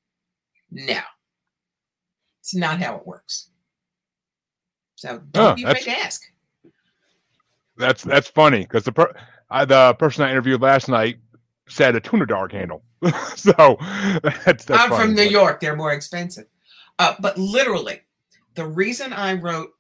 No, 0.71 1.01
it's 2.40 2.55
not 2.55 2.81
how 2.81 2.97
it 2.97 3.07
works. 3.07 3.51
So 4.97 5.23
don't 5.31 5.53
oh, 5.53 5.55
be 5.55 5.62
afraid 5.62 5.85
to 5.85 5.99
ask. 5.99 6.23
That's 7.77 8.03
that's 8.03 8.29
funny 8.29 8.61
because 8.61 8.85
the 8.85 8.92
per, 8.92 9.14
I, 9.49 9.64
the 9.64 9.94
person 9.94 10.25
I 10.25 10.31
interviewed 10.31 10.61
last 10.61 10.88
night 10.88 11.18
said 11.68 11.94
a 11.94 12.01
tuna 12.01 12.27
dog 12.27 12.51
handle. 12.51 12.83
so 13.37 13.77
that's, 14.23 14.64
that's 14.64 14.71
I'm 14.71 14.90
funny. 14.90 15.05
from 15.05 15.14
New 15.14 15.23
York; 15.23 15.61
they're 15.61 15.77
more 15.77 15.92
expensive. 15.92 16.47
Uh, 16.99 17.14
but 17.21 17.38
literally, 17.38 18.01
the 18.57 18.66
reason 18.66 19.12
I 19.12 19.35
wrote 19.35 19.71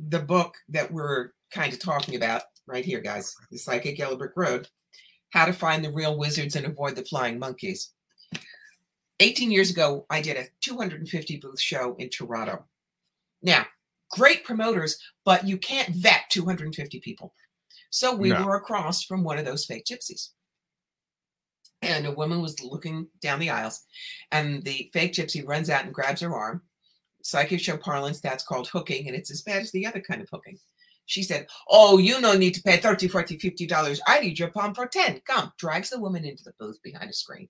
the 0.00 0.18
book 0.18 0.56
that 0.70 0.90
we're 0.90 1.30
kind 1.52 1.72
of 1.72 1.78
talking 1.78 2.16
about 2.16 2.42
right 2.66 2.84
here, 2.84 3.00
guys, 3.00 3.36
the 3.52 3.58
Psychic 3.58 3.96
Yellow 3.96 4.16
Brick 4.16 4.32
Road, 4.34 4.68
how 5.34 5.44
to 5.44 5.52
find 5.52 5.84
the 5.84 5.90
real 5.90 6.16
wizards 6.16 6.54
and 6.54 6.64
avoid 6.64 6.94
the 6.94 7.04
flying 7.04 7.40
monkeys. 7.40 7.90
18 9.18 9.50
years 9.50 9.68
ago, 9.68 10.06
I 10.08 10.22
did 10.22 10.36
a 10.36 10.46
250 10.60 11.38
booth 11.38 11.60
show 11.60 11.96
in 11.98 12.08
Toronto. 12.08 12.64
Now, 13.42 13.66
great 14.12 14.44
promoters, 14.44 14.96
but 15.24 15.46
you 15.46 15.58
can't 15.58 15.88
vet 15.88 16.30
250 16.30 17.00
people. 17.00 17.34
So 17.90 18.14
we 18.14 18.28
no. 18.28 18.44
were 18.44 18.54
across 18.54 19.02
from 19.02 19.24
one 19.24 19.38
of 19.38 19.44
those 19.44 19.64
fake 19.64 19.84
gypsies. 19.84 20.28
And 21.82 22.06
a 22.06 22.12
woman 22.12 22.40
was 22.40 22.62
looking 22.62 23.08
down 23.20 23.40
the 23.40 23.50
aisles, 23.50 23.82
and 24.30 24.62
the 24.62 24.88
fake 24.92 25.14
gypsy 25.14 25.46
runs 25.46 25.68
out 25.68 25.84
and 25.84 25.92
grabs 25.92 26.20
her 26.20 26.34
arm. 26.34 26.62
Psychic 27.22 27.58
show 27.58 27.76
parlance, 27.76 28.20
that's 28.20 28.44
called 28.44 28.68
hooking, 28.68 29.08
and 29.08 29.16
it's 29.16 29.32
as 29.32 29.42
bad 29.42 29.62
as 29.62 29.72
the 29.72 29.84
other 29.84 30.00
kind 30.00 30.22
of 30.22 30.28
hooking. 30.30 30.58
She 31.06 31.22
said, 31.22 31.46
Oh, 31.68 31.98
you 31.98 32.20
no 32.20 32.34
need 32.34 32.54
to 32.54 32.62
pay 32.62 32.78
30, 32.78 33.08
40, 33.08 33.38
50 33.38 33.66
dollars. 33.66 34.00
I 34.06 34.20
need 34.20 34.38
your 34.38 34.48
palm 34.48 34.74
for 34.74 34.86
10. 34.86 35.20
Come, 35.26 35.52
drags 35.58 35.90
the 35.90 36.00
woman 36.00 36.24
into 36.24 36.44
the 36.44 36.54
booth 36.58 36.82
behind 36.82 37.10
a 37.10 37.14
screen. 37.14 37.48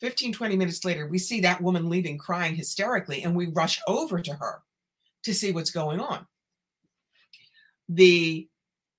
15, 0.00 0.32
20 0.32 0.56
minutes 0.56 0.84
later, 0.84 1.06
we 1.06 1.18
see 1.18 1.40
that 1.40 1.60
woman 1.60 1.88
leaving 1.88 2.18
crying 2.18 2.56
hysterically, 2.56 3.22
and 3.22 3.36
we 3.36 3.46
rush 3.46 3.80
over 3.86 4.20
to 4.20 4.34
her 4.34 4.62
to 5.22 5.32
see 5.32 5.52
what's 5.52 5.70
going 5.70 6.00
on. 6.00 6.26
The 7.88 8.48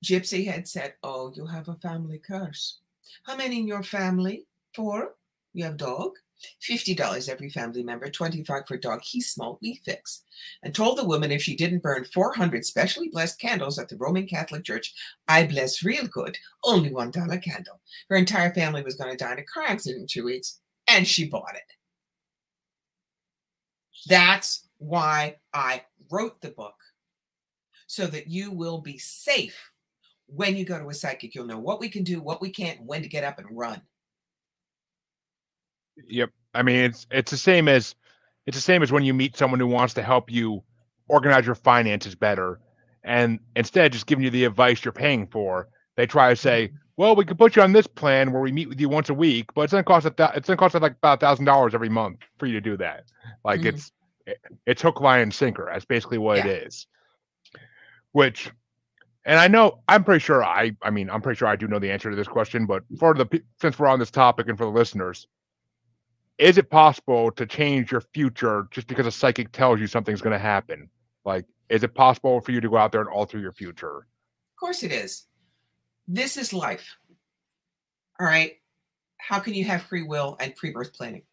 Gypsy 0.03 0.45
had 0.45 0.67
said, 0.67 0.93
Oh, 1.03 1.33
you 1.35 1.45
have 1.45 1.67
a 1.67 1.75
family 1.75 2.19
curse. 2.19 2.79
How 3.23 3.35
many 3.35 3.59
in 3.59 3.67
your 3.67 3.83
family? 3.83 4.45
Four? 4.73 5.15
You 5.53 5.65
have 5.65 5.77
dog? 5.77 6.13
$50 6.67 7.29
every 7.29 7.49
family 7.49 7.83
member, 7.83 8.09
25 8.09 8.67
for 8.67 8.77
dog. 8.77 9.01
He's 9.03 9.31
small, 9.31 9.59
we 9.61 9.81
fix. 9.85 10.23
And 10.63 10.73
told 10.73 10.97
the 10.97 11.05
woman 11.05 11.31
if 11.31 11.41
she 11.41 11.55
didn't 11.55 11.83
burn 11.83 12.05
400 12.05 12.65
specially 12.65 13.09
blessed 13.09 13.39
candles 13.39 13.79
at 13.79 13.89
the 13.89 13.97
Roman 13.97 14.27
Catholic 14.27 14.63
Church, 14.63 14.93
I 15.27 15.45
bless 15.45 15.83
real 15.83 16.07
good, 16.07 16.37
only 16.63 16.89
$1 16.89 17.41
candle. 17.41 17.79
Her 18.09 18.15
entire 18.15 18.53
family 18.53 18.83
was 18.83 18.95
going 18.95 19.11
to 19.11 19.17
die 19.17 19.33
in 19.33 19.39
a 19.39 19.43
car 19.43 19.63
accident 19.67 20.01
in 20.01 20.07
two 20.07 20.25
weeks, 20.25 20.59
and 20.87 21.07
she 21.07 21.29
bought 21.29 21.55
it. 21.55 21.61
That's 24.07 24.67
why 24.77 25.37
I 25.53 25.83
wrote 26.11 26.41
the 26.41 26.49
book, 26.49 26.75
so 27.87 28.07
that 28.07 28.27
you 28.27 28.51
will 28.51 28.81
be 28.81 28.97
safe 28.97 29.71
when 30.27 30.55
you 30.55 30.65
go 30.65 30.79
to 30.79 30.89
a 30.89 30.93
psychic, 30.93 31.35
you'll 31.35 31.45
know 31.45 31.59
what 31.59 31.79
we 31.79 31.89
can 31.89 32.03
do, 32.03 32.21
what 32.21 32.41
we 32.41 32.49
can't, 32.49 32.81
when 32.83 33.01
to 33.01 33.07
get 33.07 33.23
up 33.23 33.39
and 33.39 33.47
run. 33.51 33.81
Yep. 36.07 36.29
I 36.53 36.63
mean, 36.63 36.77
it's 36.77 37.07
it's 37.11 37.31
the 37.31 37.37
same 37.37 37.67
as 37.67 37.95
it's 38.45 38.57
the 38.57 38.61
same 38.61 38.83
as 38.83 38.91
when 38.91 39.03
you 39.03 39.13
meet 39.13 39.37
someone 39.37 39.59
who 39.59 39.67
wants 39.67 39.93
to 39.95 40.03
help 40.03 40.31
you 40.31 40.63
organize 41.07 41.45
your 41.45 41.55
finances 41.55 42.15
better, 42.15 42.59
and 43.03 43.39
instead 43.55 43.87
of 43.87 43.91
just 43.91 44.05
giving 44.05 44.23
you 44.23 44.29
the 44.29 44.45
advice 44.45 44.83
you're 44.83 44.91
paying 44.91 45.27
for, 45.27 45.67
they 45.95 46.05
try 46.05 46.29
to 46.29 46.35
say, 46.35 46.67
mm-hmm. 46.67 46.75
"Well, 46.97 47.15
we 47.15 47.25
could 47.25 47.37
put 47.37 47.55
you 47.55 47.61
on 47.61 47.73
this 47.73 47.87
plan 47.87 48.31
where 48.31 48.41
we 48.41 48.51
meet 48.51 48.69
with 48.69 48.79
you 48.79 48.89
once 48.89 49.09
a 49.09 49.13
week, 49.13 49.53
but 49.53 49.61
it's 49.61 49.73
gonna 49.73 49.83
cost 49.83 50.05
a 50.05 50.11
th- 50.11 50.31
it's 50.35 50.47
gonna 50.47 50.57
cost 50.57 50.75
like 50.75 50.93
about 50.93 51.19
thousand 51.19 51.45
dollars 51.45 51.73
every 51.73 51.89
month 51.89 52.19
for 52.37 52.45
you 52.45 52.53
to 52.53 52.61
do 52.61 52.77
that." 52.77 53.05
Like 53.43 53.61
mm-hmm. 53.61 53.69
it's 53.69 53.91
it's 54.65 54.81
hook, 54.81 55.01
line, 55.01 55.21
and 55.21 55.33
sinker. 55.33 55.69
That's 55.71 55.85
basically 55.85 56.17
what 56.17 56.37
yeah. 56.37 56.47
it 56.47 56.67
is. 56.67 56.87
Which 58.11 58.51
and 59.25 59.39
I 59.39 59.47
know 59.47 59.79
I'm 59.87 60.03
pretty 60.03 60.19
sure 60.19 60.43
I 60.43 60.75
I 60.81 60.89
mean 60.89 61.09
I'm 61.09 61.21
pretty 61.21 61.37
sure 61.37 61.47
I 61.47 61.55
do 61.55 61.67
know 61.67 61.79
the 61.79 61.91
answer 61.91 62.09
to 62.09 62.15
this 62.15 62.27
question, 62.27 62.65
but 62.65 62.83
for 62.99 63.13
the 63.13 63.41
since 63.61 63.79
we're 63.79 63.87
on 63.87 63.99
this 63.99 64.11
topic 64.11 64.47
and 64.47 64.57
for 64.57 64.65
the 64.65 64.71
listeners, 64.71 65.27
is 66.37 66.57
it 66.57 66.69
possible 66.69 67.31
to 67.31 67.45
change 67.45 67.91
your 67.91 68.01
future 68.01 68.67
just 68.71 68.87
because 68.87 69.05
a 69.05 69.11
psychic 69.11 69.51
tells 69.51 69.79
you 69.79 69.87
something's 69.87 70.21
going 70.21 70.33
to 70.33 70.39
happen? 70.39 70.89
Like, 71.25 71.45
is 71.69 71.83
it 71.83 71.93
possible 71.93 72.41
for 72.41 72.51
you 72.51 72.61
to 72.61 72.69
go 72.69 72.77
out 72.77 72.91
there 72.91 73.01
and 73.01 73.09
alter 73.09 73.39
your 73.39 73.51
future? 73.51 73.97
Of 73.97 74.59
course 74.59 74.83
it 74.83 74.91
is. 74.91 75.25
This 76.07 76.37
is 76.37 76.53
life. 76.53 76.97
All 78.19 78.27
right. 78.27 78.53
How 79.17 79.39
can 79.39 79.53
you 79.53 79.65
have 79.65 79.83
free 79.83 80.03
will 80.03 80.35
and 80.39 80.55
pre-birth 80.55 80.93
planning? 80.93 81.23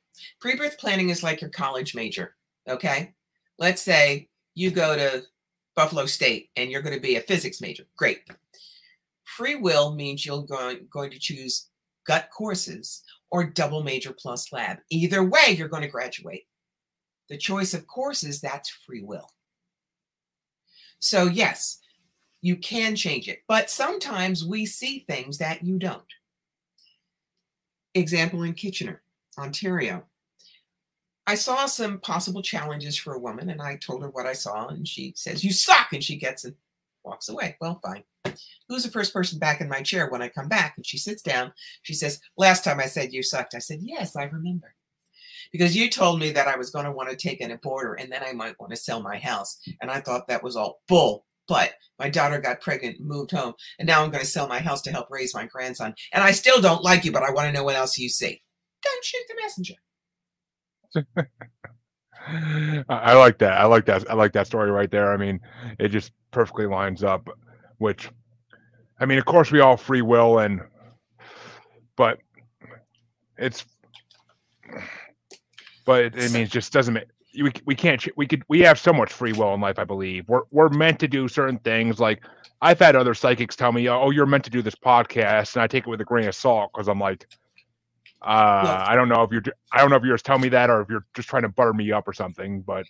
Pre-birth 0.41 0.79
planning 0.79 1.11
is 1.11 1.23
like 1.23 1.41
your 1.41 1.51
college 1.51 1.95
major. 1.95 2.37
Okay. 2.69 3.15
Let's 3.59 3.83
say 3.83 4.29
you 4.55 4.71
go 4.71 4.97
to 4.97 5.23
Buffalo 5.75 6.07
State 6.07 6.51
and 6.57 6.71
you're 6.71 6.83
going 6.83 6.95
to 6.95 7.01
be 7.01 7.17
a 7.17 7.21
physics 7.21 7.61
major. 7.61 7.85
Great. 7.97 8.21
Free 9.25 9.57
will 9.57 9.95
means 9.95 10.25
you're 10.25 10.43
going, 10.43 10.87
going 10.93 11.11
to 11.11 11.19
choose 11.19 11.70
gut 12.07 12.29
courses, 12.37 13.03
or 13.31 13.45
double 13.45 13.83
major 13.83 14.13
plus 14.13 14.53
lab. 14.53 14.79
Either 14.91 15.23
way, 15.23 15.55
you're 15.57 15.69
going 15.69 15.83
to 15.83 15.89
graduate. 15.89 16.45
The 17.29 17.39
choice 17.39 17.75
of 17.75 17.87
courses, 17.87 18.41
that's 18.41 18.71
free 18.71 19.03
will. 19.03 19.29
So, 20.99 21.25
yes, 21.25 21.79
you 22.43 22.57
can 22.57 22.97
change 22.97 23.29
it, 23.29 23.43
but 23.47 23.71
sometimes 23.71 24.45
we 24.45 24.67
see 24.67 25.01
things 25.01 25.39
that 25.39 25.65
you 25.65 25.79
don't. 25.79 26.03
Example 27.95 28.43
in 28.43 28.55
Kitchener, 28.55 29.03
Ontario. 29.39 30.05
I 31.27 31.35
saw 31.35 31.67
some 31.67 31.99
possible 32.01 32.43
challenges 32.43 32.97
for 32.97 33.15
a 33.15 33.19
woman, 33.19 33.51
and 33.51 33.63
I 33.63 33.77
told 33.77 34.03
her 34.03 34.11
what 34.11 34.27
I 34.27 34.33
saw, 34.33 34.69
and 34.69 34.87
she 34.87 35.13
says, 35.17 35.45
You 35.45 35.53
suck. 35.53 35.93
And 35.93 36.03
she 36.03 36.17
gets 36.17 36.45
and 36.45 36.55
walks 37.05 37.29
away. 37.29 37.57
Well, 37.61 37.81
fine. 37.85 38.05
Who's 38.69 38.85
the 38.85 38.91
first 38.91 39.13
person 39.13 39.39
back 39.39 39.61
in 39.61 39.69
my 39.69 39.83
chair 39.83 40.09
when 40.09 40.23
I 40.23 40.29
come 40.29 40.49
back? 40.49 40.75
And 40.77 40.87
she 40.87 40.99
sits 40.99 41.23
down. 41.23 41.53
She 41.83 41.95
says, 41.95 42.21
Last 42.37 42.65
time 42.65 42.81
I 42.81 42.87
said 42.87 43.13
you 43.13 43.23
sucked. 43.23 43.55
I 43.55 43.59
said, 43.59 43.79
Yes, 43.83 44.17
I 44.17 44.25
remember. 44.25 44.75
Because 45.53 45.77
you 45.77 45.91
told 45.91 46.21
me 46.21 46.31
that 46.31 46.47
I 46.47 46.57
was 46.57 46.71
going 46.71 46.85
to 46.85 46.93
want 46.93 47.11
to 47.11 47.17
take 47.17 47.41
in 47.41 47.51
a 47.51 47.59
boarder 47.59 47.95
and 47.95 48.13
then 48.13 48.23
I 48.25 48.33
might 48.33 48.59
want 48.61 48.71
to 48.71 48.77
sell 48.77 49.03
my 49.03 49.19
house. 49.19 49.59
And 49.81 49.91
I 49.91 50.01
thought 50.01 50.29
that 50.29 50.45
was 50.45 50.55
all 50.57 50.81
bull. 50.87 51.27
But 51.49 51.73
my 51.99 52.09
daughter 52.09 52.41
got 52.41 52.61
pregnant, 52.61 53.01
moved 53.01 53.33
home, 53.33 53.55
and 53.81 53.89
now 53.89 54.05
I'm 54.05 54.11
going 54.11 54.23
to 54.23 54.31
sell 54.31 54.47
my 54.47 54.61
house 54.61 54.83
to 54.83 54.93
help 54.93 55.09
raise 55.11 55.35
my 55.35 55.47
grandson. 55.47 55.95
And 56.13 56.23
I 56.23 56.31
still 56.31 56.61
don't 56.61 56.85
like 56.85 57.05
you, 57.05 57.11
but 57.11 57.25
I 57.25 57.33
want 57.33 57.47
to 57.49 57.53
know 57.53 57.65
what 57.65 57.75
else 57.75 57.99
you 57.99 58.09
see. 58.09 58.41
Don't 58.85 59.05
shoot 59.05 59.25
the 59.29 59.35
messenger. 59.43 59.75
I 62.89 63.15
like 63.15 63.39
that. 63.39 63.53
I 63.53 63.65
like 63.65 63.87
that. 63.87 64.11
I 64.11 64.15
like 64.15 64.33
that 64.33 64.47
story 64.47 64.71
right 64.71 64.91
there. 64.91 65.13
I 65.13 65.17
mean, 65.17 65.41
it 65.79 65.89
just 65.89 66.13
perfectly 66.31 66.67
lines 66.67 67.03
up. 67.03 67.29
Which, 67.79 68.11
I 68.99 69.07
mean, 69.07 69.19
of 69.19 69.25
course, 69.25 69.51
we 69.51 69.61
all 69.61 69.77
free 69.77 70.03
will, 70.03 70.39
and 70.39 70.61
but 71.97 72.19
it's, 73.39 73.65
but 75.87 76.05
it, 76.05 76.15
I 76.17 76.29
mean, 76.29 76.43
it 76.43 76.51
just 76.51 76.73
doesn't 76.73 76.95
make 76.95 77.09
we 77.35 77.53
we 77.65 77.75
can't 77.75 78.05
we 78.17 78.27
could 78.27 78.43
we 78.49 78.61
have 78.61 78.79
so 78.79 78.93
much 78.93 79.13
free 79.13 79.33
will 79.33 79.55
in 79.55 79.61
life. 79.61 79.79
I 79.79 79.85
believe 79.85 80.29
we're 80.29 80.43
we're 80.51 80.69
meant 80.69 80.99
to 81.01 81.09
do 81.09 81.29
certain 81.29 81.59
things. 81.59 82.01
Like 82.01 82.23
I've 82.61 82.79
had 82.79 82.97
other 82.97 83.15
psychics 83.15 83.57
tell 83.57 83.73
me, 83.73 83.89
"Oh, 83.89 84.11
you're 84.11 84.27
meant 84.27 84.45
to 84.45 84.51
do 84.51 84.63
this 84.63 84.75
podcast," 84.75 85.55
and 85.55 85.63
I 85.63 85.67
take 85.67 85.87
it 85.87 85.91
with 85.91 86.01
a 86.01 86.05
grain 86.05 86.29
of 86.29 86.35
salt 86.35 86.71
because 86.73 86.89
I'm 86.89 87.01
like, 87.01 87.27
uh, 88.23 88.85
I 88.87 88.95
don't 88.97 89.09
know 89.09 89.23
if 89.23 89.31
you're 89.31 89.43
I 89.73 89.81
don't 89.81 89.91
know 89.91 89.97
if 89.97 90.05
you're 90.05 90.15
just 90.15 90.27
telling 90.27 90.43
me 90.43 90.51
that 90.51 90.69
or 90.69 90.83
if 90.83 90.89
you're 90.91 91.07
just 91.15 91.29
trying 91.29 91.43
to 91.43 91.49
butter 91.49 91.73
me 91.73 91.91
up 91.91 92.07
or 92.07 92.13
something. 92.13 92.61
But 92.61 92.87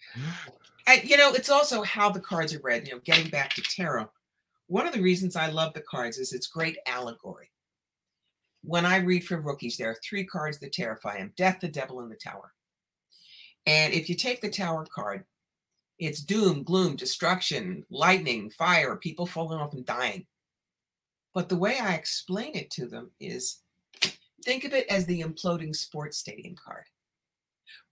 and, 0.86 1.04
you 1.04 1.16
know, 1.16 1.32
it's 1.32 1.50
also 1.50 1.82
how 1.82 2.10
the 2.10 2.20
cards 2.20 2.54
are 2.54 2.60
read. 2.62 2.88
You 2.88 2.94
know, 2.94 3.00
getting 3.04 3.30
back 3.30 3.54
to 3.54 3.62
tarot, 3.62 4.10
one 4.66 4.86
of 4.86 4.92
the 4.92 5.02
reasons 5.02 5.36
I 5.36 5.50
love 5.50 5.72
the 5.72 5.82
cards 5.82 6.18
is 6.18 6.32
it's 6.32 6.48
great 6.48 6.78
allegory. 6.86 7.50
When 8.62 8.84
I 8.84 8.96
read 8.98 9.24
for 9.24 9.40
rookies, 9.40 9.76
there 9.76 9.90
are 9.90 9.96
three 10.04 10.24
cards 10.24 10.58
that 10.58 10.72
terrify 10.72 11.18
them: 11.18 11.32
death, 11.36 11.58
the 11.60 11.68
devil, 11.68 12.00
and 12.00 12.10
the 12.10 12.16
tower. 12.16 12.52
And 13.66 13.94
if 13.94 14.08
you 14.08 14.16
take 14.16 14.40
the 14.40 14.50
tower 14.50 14.84
card, 14.92 15.24
it's 16.00 16.22
doom, 16.22 16.64
gloom, 16.64 16.96
destruction, 16.96 17.84
lightning, 17.90 18.50
fire, 18.50 18.96
people 18.96 19.26
falling 19.26 19.60
off 19.60 19.74
and 19.74 19.86
dying. 19.86 20.26
But 21.34 21.48
the 21.48 21.56
way 21.56 21.78
I 21.78 21.94
explain 21.94 22.56
it 22.56 22.70
to 22.72 22.86
them 22.86 23.12
is 23.20 23.60
think 24.44 24.64
of 24.64 24.72
it 24.72 24.86
as 24.88 25.06
the 25.06 25.20
imploding 25.22 25.74
sports 25.74 26.18
stadium 26.18 26.54
card. 26.54 26.84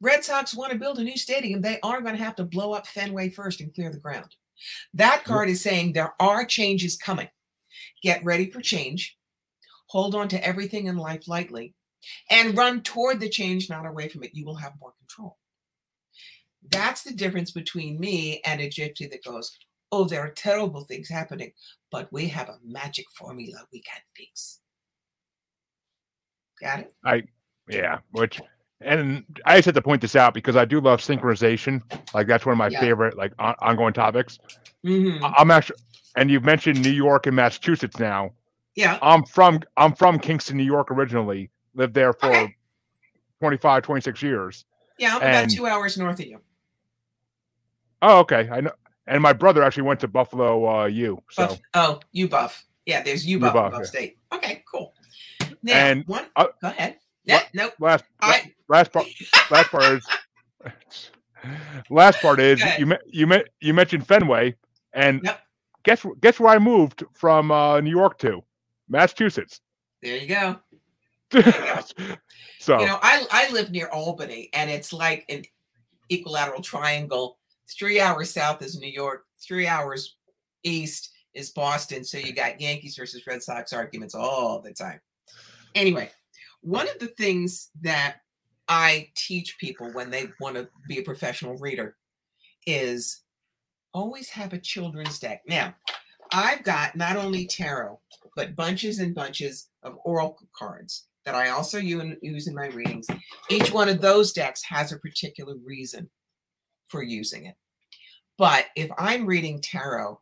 Red 0.00 0.24
Sox 0.24 0.54
want 0.54 0.72
to 0.72 0.78
build 0.78 0.98
a 0.98 1.04
new 1.04 1.16
stadium. 1.16 1.60
They 1.60 1.80
are 1.82 2.00
going 2.00 2.16
to 2.16 2.22
have 2.22 2.36
to 2.36 2.44
blow 2.44 2.72
up 2.72 2.86
Fenway 2.86 3.30
first 3.30 3.60
and 3.60 3.74
clear 3.74 3.90
the 3.90 3.98
ground. 3.98 4.34
That 4.94 5.24
card 5.24 5.48
is 5.48 5.62
saying 5.62 5.92
there 5.92 6.14
are 6.20 6.44
changes 6.44 6.96
coming. 6.96 7.28
Get 8.02 8.24
ready 8.24 8.50
for 8.50 8.60
change. 8.60 9.16
Hold 9.88 10.14
on 10.14 10.28
to 10.28 10.46
everything 10.46 10.86
in 10.86 10.96
life 10.96 11.28
lightly 11.28 11.74
and 12.30 12.56
run 12.56 12.82
toward 12.82 13.20
the 13.20 13.28
change, 13.28 13.68
not 13.68 13.86
away 13.86 14.08
from 14.08 14.22
it. 14.22 14.34
You 14.34 14.44
will 14.44 14.56
have 14.56 14.72
more 14.80 14.92
control. 14.98 15.38
That's 16.70 17.02
the 17.02 17.14
difference 17.14 17.50
between 17.50 18.00
me 18.00 18.40
and 18.44 18.60
a 18.60 18.68
gypsy 18.68 19.10
that 19.10 19.24
goes, 19.24 19.56
Oh, 19.90 20.04
there 20.04 20.20
are 20.20 20.30
terrible 20.30 20.84
things 20.84 21.08
happening, 21.08 21.52
but 21.90 22.12
we 22.12 22.28
have 22.28 22.50
a 22.50 22.58
magic 22.62 23.06
formula 23.16 23.64
we 23.72 23.80
can 23.80 24.02
fix. 24.14 24.60
Got 26.60 26.80
it? 26.80 26.94
I, 27.04 27.22
yeah, 27.68 27.98
which, 28.12 28.40
and 28.80 29.24
I 29.44 29.56
just 29.56 29.66
had 29.66 29.74
to 29.74 29.82
point 29.82 30.02
this 30.02 30.16
out 30.16 30.34
because 30.34 30.56
I 30.56 30.64
do 30.64 30.80
love 30.80 31.00
synchronization. 31.00 31.82
Like, 32.14 32.26
that's 32.26 32.46
one 32.46 32.52
of 32.52 32.58
my 32.58 32.68
yeah. 32.68 32.80
favorite, 32.80 33.16
like, 33.16 33.32
on- 33.38 33.56
ongoing 33.60 33.92
topics. 33.92 34.38
Mm-hmm. 34.84 35.24
I'm 35.24 35.50
actually, 35.50 35.78
and 36.16 36.30
you've 36.30 36.44
mentioned 36.44 36.82
New 36.82 36.90
York 36.90 37.26
and 37.26 37.36
Massachusetts 37.36 37.98
now. 37.98 38.30
Yeah. 38.74 38.98
I'm 39.02 39.24
from, 39.24 39.60
I'm 39.76 39.94
from 39.94 40.18
Kingston, 40.18 40.56
New 40.56 40.64
York 40.64 40.90
originally, 40.90 41.50
lived 41.74 41.94
there 41.94 42.12
for 42.12 42.28
okay. 42.28 42.56
25, 43.40 43.82
26 43.82 44.22
years. 44.22 44.64
Yeah, 44.98 45.16
I'm 45.16 45.22
and, 45.22 45.30
about 45.30 45.50
two 45.50 45.66
hours 45.66 45.96
north 45.96 46.20
of 46.20 46.26
you. 46.26 46.40
Oh, 48.02 48.18
okay. 48.20 48.48
I 48.50 48.60
know. 48.60 48.72
And 49.06 49.22
my 49.22 49.32
brother 49.32 49.62
actually 49.62 49.84
went 49.84 50.00
to 50.00 50.08
Buffalo 50.08 50.82
uh, 50.82 50.86
U. 50.86 51.22
So. 51.30 51.46
Buff, 51.46 51.60
oh, 51.74 52.00
U 52.12 52.28
Buff. 52.28 52.64
Yeah, 52.84 53.02
there's 53.02 53.26
U 53.26 53.38
Buff, 53.38 53.54
Buff. 53.54 53.86
State. 53.86 54.18
Okay, 54.32 54.62
cool. 54.70 54.94
Now, 55.62 55.74
and 55.74 56.04
one. 56.06 56.26
Uh, 56.36 56.46
go 56.60 56.68
ahead. 56.68 56.98
Yeah, 57.24 57.42
nope. 57.52 57.74
Last, 57.78 58.04
I, 58.20 58.52
last 58.68 58.92
part. 58.92 59.06
last 59.50 59.70
part 59.70 59.84
is. 59.84 60.06
Last 61.88 62.20
part 62.20 62.40
is 62.40 62.60
you 62.78 62.96
you 63.06 63.44
you 63.60 63.72
mentioned 63.72 64.04
Fenway, 64.06 64.56
and 64.92 65.20
yep. 65.22 65.40
guess 65.84 66.04
guess 66.20 66.40
where 66.40 66.52
I 66.52 66.58
moved 66.58 67.04
from 67.14 67.52
uh, 67.52 67.80
New 67.80 67.92
York 67.92 68.18
to 68.18 68.42
Massachusetts. 68.88 69.60
There 70.02 70.16
you 70.16 70.26
go. 70.26 70.56
There 71.30 71.46
you 71.46 71.52
go. 71.52 71.80
so 72.58 72.80
you 72.80 72.86
know, 72.86 72.98
I 73.02 73.24
I 73.30 73.52
live 73.52 73.70
near 73.70 73.86
Albany, 73.88 74.50
and 74.52 74.68
it's 74.68 74.92
like 74.92 75.26
an 75.28 75.44
equilateral 76.10 76.60
triangle 76.60 77.38
three 77.68 78.00
hours 78.00 78.30
south 78.30 78.62
is 78.62 78.78
New 78.78 78.90
York, 78.90 79.24
three 79.40 79.66
hours 79.66 80.16
east 80.62 81.12
is 81.34 81.50
Boston. 81.50 82.04
So 82.04 82.18
you 82.18 82.32
got 82.32 82.60
Yankees 82.60 82.96
versus 82.96 83.26
Red 83.26 83.42
Sox 83.42 83.72
arguments 83.72 84.14
all 84.14 84.60
the 84.60 84.72
time. 84.72 85.00
Anyway, 85.74 86.10
one 86.60 86.88
of 86.88 86.98
the 86.98 87.08
things 87.08 87.70
that 87.82 88.16
I 88.68 89.08
teach 89.16 89.58
people 89.58 89.90
when 89.92 90.10
they 90.10 90.28
want 90.40 90.56
to 90.56 90.68
be 90.88 90.98
a 90.98 91.02
professional 91.02 91.56
reader 91.56 91.96
is 92.66 93.22
always 93.94 94.28
have 94.28 94.52
a 94.52 94.58
children's 94.58 95.18
deck. 95.18 95.42
Now, 95.48 95.74
I've 96.32 96.62
got 96.64 96.96
not 96.96 97.16
only 97.16 97.46
tarot, 97.46 97.98
but 98.36 98.54
bunches 98.54 98.98
and 98.98 99.14
bunches 99.14 99.70
of 99.82 99.98
oracle 100.04 100.48
cards 100.56 101.06
that 101.24 101.34
I 101.34 101.48
also 101.50 101.78
use 101.78 102.46
in 102.46 102.54
my 102.54 102.66
readings. 102.68 103.06
Each 103.48 103.72
one 103.72 103.88
of 103.88 104.00
those 104.00 104.32
decks 104.32 104.62
has 104.64 104.92
a 104.92 104.98
particular 104.98 105.54
reason 105.64 106.08
for 106.86 107.02
using 107.02 107.46
it. 107.46 107.54
But 108.36 108.66
if 108.76 108.90
I'm 108.98 109.26
reading 109.26 109.60
tarot 109.60 110.20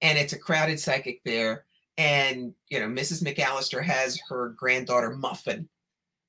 and 0.00 0.16
it's 0.16 0.32
a 0.32 0.38
crowded 0.38 0.80
psychic 0.80 1.20
fair 1.24 1.66
and 2.00 2.54
you 2.70 2.80
know 2.80 2.86
Mrs. 2.86 3.22
McAllister 3.22 3.82
has 3.82 4.18
her 4.28 4.54
granddaughter 4.56 5.10
Muffin 5.10 5.68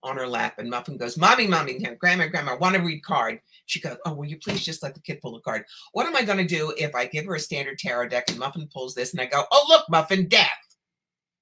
on 0.03 0.17
her 0.17 0.27
lap 0.27 0.55
and 0.57 0.69
Muffin 0.69 0.97
goes, 0.97 1.15
Mommy, 1.15 1.45
Mommy, 1.45 1.79
Grandma, 1.99 2.27
Grandma, 2.27 2.53
I 2.53 2.55
want 2.55 2.75
to 2.75 2.81
read 2.81 3.03
card. 3.03 3.39
She 3.67 3.79
goes, 3.79 3.97
Oh, 4.05 4.13
will 4.13 4.25
you 4.25 4.37
please 4.37 4.65
just 4.65 4.81
let 4.83 4.95
the 4.95 4.99
kid 4.99 5.21
pull 5.21 5.35
a 5.35 5.41
card? 5.41 5.63
What 5.93 6.07
am 6.07 6.15
I 6.15 6.23
going 6.23 6.39
to 6.39 6.55
do 6.55 6.73
if 6.75 6.95
I 6.95 7.05
give 7.05 7.25
her 7.25 7.35
a 7.35 7.39
standard 7.39 7.77
tarot 7.77 8.09
deck 8.09 8.29
and 8.29 8.39
Muffin 8.39 8.67
pulls 8.73 8.95
this 8.95 9.11
and 9.11 9.21
I 9.21 9.27
go, 9.27 9.43
Oh, 9.51 9.65
look, 9.69 9.85
Muffin, 9.89 10.27
death. 10.27 10.49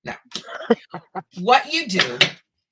Now, 0.03 0.17
what 1.39 1.71
you 1.71 1.87
do 1.87 2.19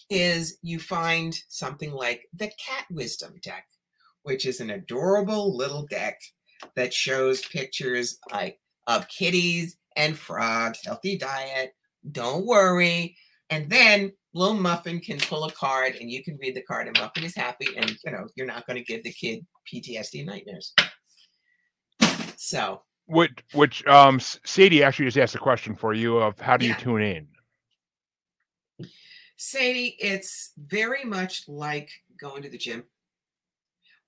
is 0.10 0.58
you 0.62 0.78
find 0.80 1.38
something 1.48 1.91
like 1.91 2.28
the 2.34 2.48
Cat 2.48 2.86
Wisdom 2.91 3.34
deck 3.41 3.65
which 4.28 4.46
is 4.46 4.60
an 4.60 4.72
adorable 4.72 5.56
little 5.56 5.88
deck 5.88 6.20
that 6.76 6.93
shows 6.93 7.46
pictures 7.46 8.17
like 8.30 8.60
of 8.88 9.08
kitties 9.08 9.78
and 9.97 10.17
frogs, 10.17 10.79
healthy 10.86 11.17
diet. 11.17 11.73
Don't 12.10 12.45
worry. 12.45 13.17
And 13.49 13.69
then 13.69 14.13
little 14.33 14.55
Muffin 14.55 14.99
can 14.99 15.17
pull 15.17 15.43
a 15.45 15.51
card 15.51 15.95
and 15.95 16.10
you 16.10 16.23
can 16.23 16.38
read 16.39 16.55
the 16.55 16.62
card 16.62 16.88
and 16.88 16.97
Muffin 16.97 17.23
is 17.23 17.36
happy 17.36 17.67
and 17.75 17.89
you 18.05 18.12
know 18.12 18.27
you're 18.36 18.47
not 18.47 18.65
going 18.67 18.77
to 18.77 18.83
give 18.83 19.03
the 19.03 19.12
kid 19.12 19.45
PTSD 19.71 20.25
nightmares. 20.25 20.73
So 22.38 22.83
which 23.07 23.43
which 23.53 23.86
um 23.88 24.19
Sadie 24.19 24.83
actually 24.83 25.05
just 25.05 25.17
asked 25.17 25.36
a 25.36 25.39
question 25.39 25.75
for 25.75 25.93
you 25.93 26.17
of 26.17 26.39
how 26.39 26.55
do 26.55 26.65
yeah. 26.65 26.73
you 26.77 26.79
tune 26.79 27.01
in? 27.01 27.27
Sadie, 29.38 29.95
it's 29.99 30.51
very 30.57 31.03
much 31.03 31.43
like 31.47 31.89
going 32.19 32.41
to 32.43 32.49
the 32.49 32.57
gym. 32.57 32.83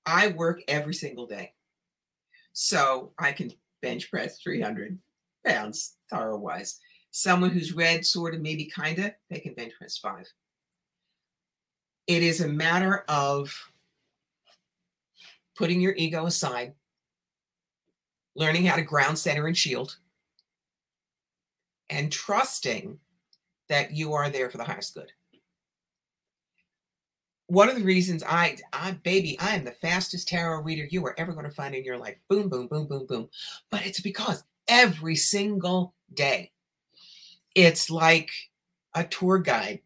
I 0.06 0.30
work 0.30 0.62
every 0.68 0.94
single 0.94 1.28
day. 1.28 1.54
So 2.54 3.14
I 3.18 3.32
can 3.32 3.52
bench 3.82 4.10
press 4.10 4.40
300 4.42 4.98
pounds 5.46 5.98
thorough 6.10 6.38
wise. 6.38 6.80
Someone 7.12 7.50
who's 7.50 7.74
read 7.74 8.06
sort 8.06 8.36
of 8.36 8.42
maybe 8.42 8.66
kind 8.66 9.00
of, 9.00 9.12
they 9.30 9.40
can 9.40 9.54
bench 9.54 9.74
press 9.78 9.98
five. 9.98 10.28
It 12.08 12.24
is 12.24 12.42
a 12.42 12.48
matter 12.48 13.04
of 13.08 13.54
putting 15.56 15.82
your 15.82 15.94
ego 15.96 16.26
aside, 16.26 16.74
learning 18.36 18.66
how 18.66 18.76
to 18.76 18.82
ground 18.82 19.18
center 19.18 19.48
and 19.48 19.58
shield, 19.58 19.98
and 21.90 22.12
trusting 22.12 23.00
that 23.68 23.92
you 23.92 24.14
are 24.14 24.30
there 24.30 24.50
for 24.50 24.58
the 24.58 24.64
highest 24.64 24.94
good. 24.94 25.12
one 27.50 27.68
of 27.68 27.76
the 27.76 27.84
reasons 27.84 28.24
I, 28.24 28.58
I, 28.72 28.92
baby, 28.92 29.38
I 29.40 29.56
am 29.56 29.66
the 29.66 29.72
fastest 29.72 30.28
tarot 30.28 30.62
reader 30.62 30.88
you 30.92 31.04
are 31.08 31.16
ever 31.18 31.34
going 31.34 31.46
to 31.46 31.52
find 31.52 31.74
in 31.74 31.84
your 31.84 31.98
life. 31.98 32.16
Boom, 32.30 32.48
boom, 32.48 32.68
boom, 32.68 32.86
boom, 32.86 33.08
boom. 33.08 33.28
But 33.72 33.86
it's 33.88 34.02
because 34.02 34.44
every 34.70 35.16
single 35.16 35.96
day, 36.14 36.52
it's 37.56 37.90
like 37.90 38.30
a 38.96 39.04
tour 39.04 39.40
guide 39.40 39.82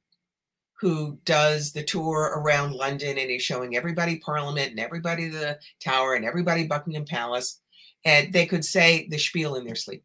who 0.80 1.18
does 1.24 1.72
the 1.72 1.84
tour 1.84 2.34
around 2.36 2.74
London 2.74 3.18
and 3.18 3.32
he's 3.32 3.42
showing 3.42 3.76
everybody 3.76 4.20
Parliament 4.20 4.72
and 4.72 4.80
everybody 4.80 5.30
the 5.30 5.58
Tower 5.82 6.14
and 6.14 6.26
everybody 6.26 6.68
Buckingham 6.68 7.06
Palace. 7.06 7.62
And 8.04 8.34
they 8.34 8.46
could 8.46 8.66
say 8.66 9.08
the 9.10 9.18
spiel 9.18 9.56
in 9.56 9.66
their 9.66 9.76
sleep. 9.76 10.04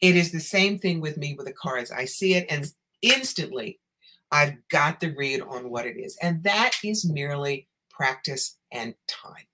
It 0.00 0.16
is 0.16 0.32
the 0.32 0.40
same 0.40 0.80
thing 0.80 1.00
with 1.00 1.16
me 1.16 1.34
with 1.34 1.46
the 1.46 1.52
cards. 1.52 1.92
I 1.92 2.06
see 2.06 2.34
it 2.34 2.46
and 2.50 2.66
instantly 3.02 3.78
I've 4.32 4.56
got 4.68 4.98
the 4.98 5.14
read 5.14 5.42
on 5.42 5.70
what 5.70 5.86
it 5.86 5.96
is. 5.96 6.18
And 6.20 6.42
that 6.42 6.72
is 6.82 7.08
merely 7.08 7.68
practice 7.88 8.56
and 8.72 8.94
time. 9.06 9.46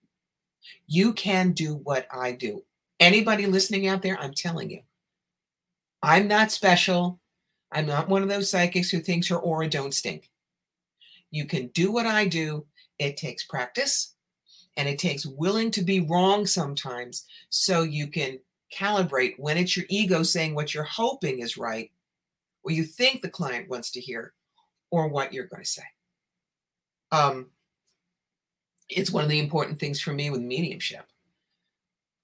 You 0.86 1.12
can 1.12 1.52
do 1.52 1.74
what 1.74 2.06
I 2.10 2.32
do. 2.32 2.62
Anybody 3.00 3.46
listening 3.46 3.86
out 3.86 4.02
there, 4.02 4.18
I'm 4.18 4.34
telling 4.34 4.70
you, 4.70 4.80
I'm 6.02 6.28
not 6.28 6.50
special. 6.50 7.20
I'm 7.72 7.86
not 7.86 8.08
one 8.08 8.22
of 8.22 8.28
those 8.28 8.50
psychics 8.50 8.90
who 8.90 9.00
thinks 9.00 9.28
her 9.28 9.36
aura 9.36 9.68
don't 9.68 9.94
stink. 9.94 10.30
You 11.30 11.44
can 11.44 11.68
do 11.68 11.92
what 11.92 12.06
I 12.06 12.26
do. 12.26 12.66
It 12.98 13.16
takes 13.16 13.44
practice 13.44 14.14
and 14.76 14.88
it 14.88 14.98
takes 14.98 15.26
willing 15.26 15.70
to 15.72 15.82
be 15.82 16.00
wrong 16.00 16.46
sometimes 16.46 17.26
so 17.50 17.82
you 17.82 18.08
can 18.08 18.38
calibrate 18.74 19.34
when 19.38 19.58
it's 19.58 19.76
your 19.76 19.86
ego 19.88 20.22
saying 20.22 20.54
what 20.54 20.74
you're 20.74 20.84
hoping 20.84 21.40
is 21.40 21.56
right 21.56 21.90
or 22.62 22.70
you 22.70 22.84
think 22.84 23.20
the 23.20 23.30
client 23.30 23.68
wants 23.68 23.90
to 23.92 24.00
hear 24.00 24.32
or 24.90 25.08
what 25.08 25.32
you're 25.32 25.46
going 25.46 25.62
to 25.62 25.68
say. 25.68 25.82
Um, 27.12 27.46
it's 28.88 29.10
one 29.10 29.24
of 29.24 29.30
the 29.30 29.38
important 29.38 29.78
things 29.78 30.00
for 30.00 30.12
me 30.12 30.30
with 30.30 30.40
mediumship. 30.40 31.06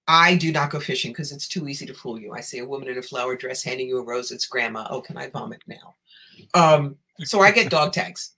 I 0.07 0.37
do 0.37 0.53
not 0.53 0.71
go 0.71 0.81
fishing 0.81 1.13
because 1.13 1.33
it's 1.33 1.49
too 1.49 1.67
easy 1.67 1.87
to 1.87 1.95
fool 1.95 2.21
you. 2.21 2.33
I 2.33 2.41
see 2.41 2.59
a 2.59 2.67
woman 2.67 2.89
in 2.89 2.99
a 2.99 3.03
flower 3.03 3.37
dress 3.37 3.63
handing 3.63 3.89
you 3.89 3.99
a 3.99 4.03
rose. 4.03 4.31
It's 4.31 4.47
grandma. 4.47 4.87
Oh, 4.91 5.01
can 5.01 5.17
I 5.17 5.31
vomit 5.31 5.63
now? 5.67 5.95
Um, 6.55 6.97
so 7.21 7.41
I 7.41 7.51
get 7.51 7.71
dog 7.71 7.93
tags. 7.93 8.33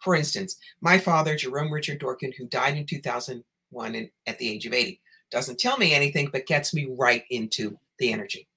For 0.00 0.14
instance, 0.14 0.56
my 0.80 0.98
father, 0.98 1.36
Jerome 1.36 1.72
Richard 1.72 2.00
Dorkin, 2.00 2.34
who 2.34 2.46
died 2.46 2.76
in 2.76 2.84
2001 2.84 3.94
and 3.94 4.10
at 4.26 4.38
the 4.38 4.48
age 4.50 4.66
of 4.66 4.72
80, 4.72 5.00
doesn't 5.30 5.58
tell 5.58 5.78
me 5.78 5.94
anything, 5.94 6.28
but 6.32 6.46
gets 6.46 6.74
me 6.74 6.88
right 6.98 7.24
into 7.30 7.78
the 7.98 8.12
energy. 8.12 8.48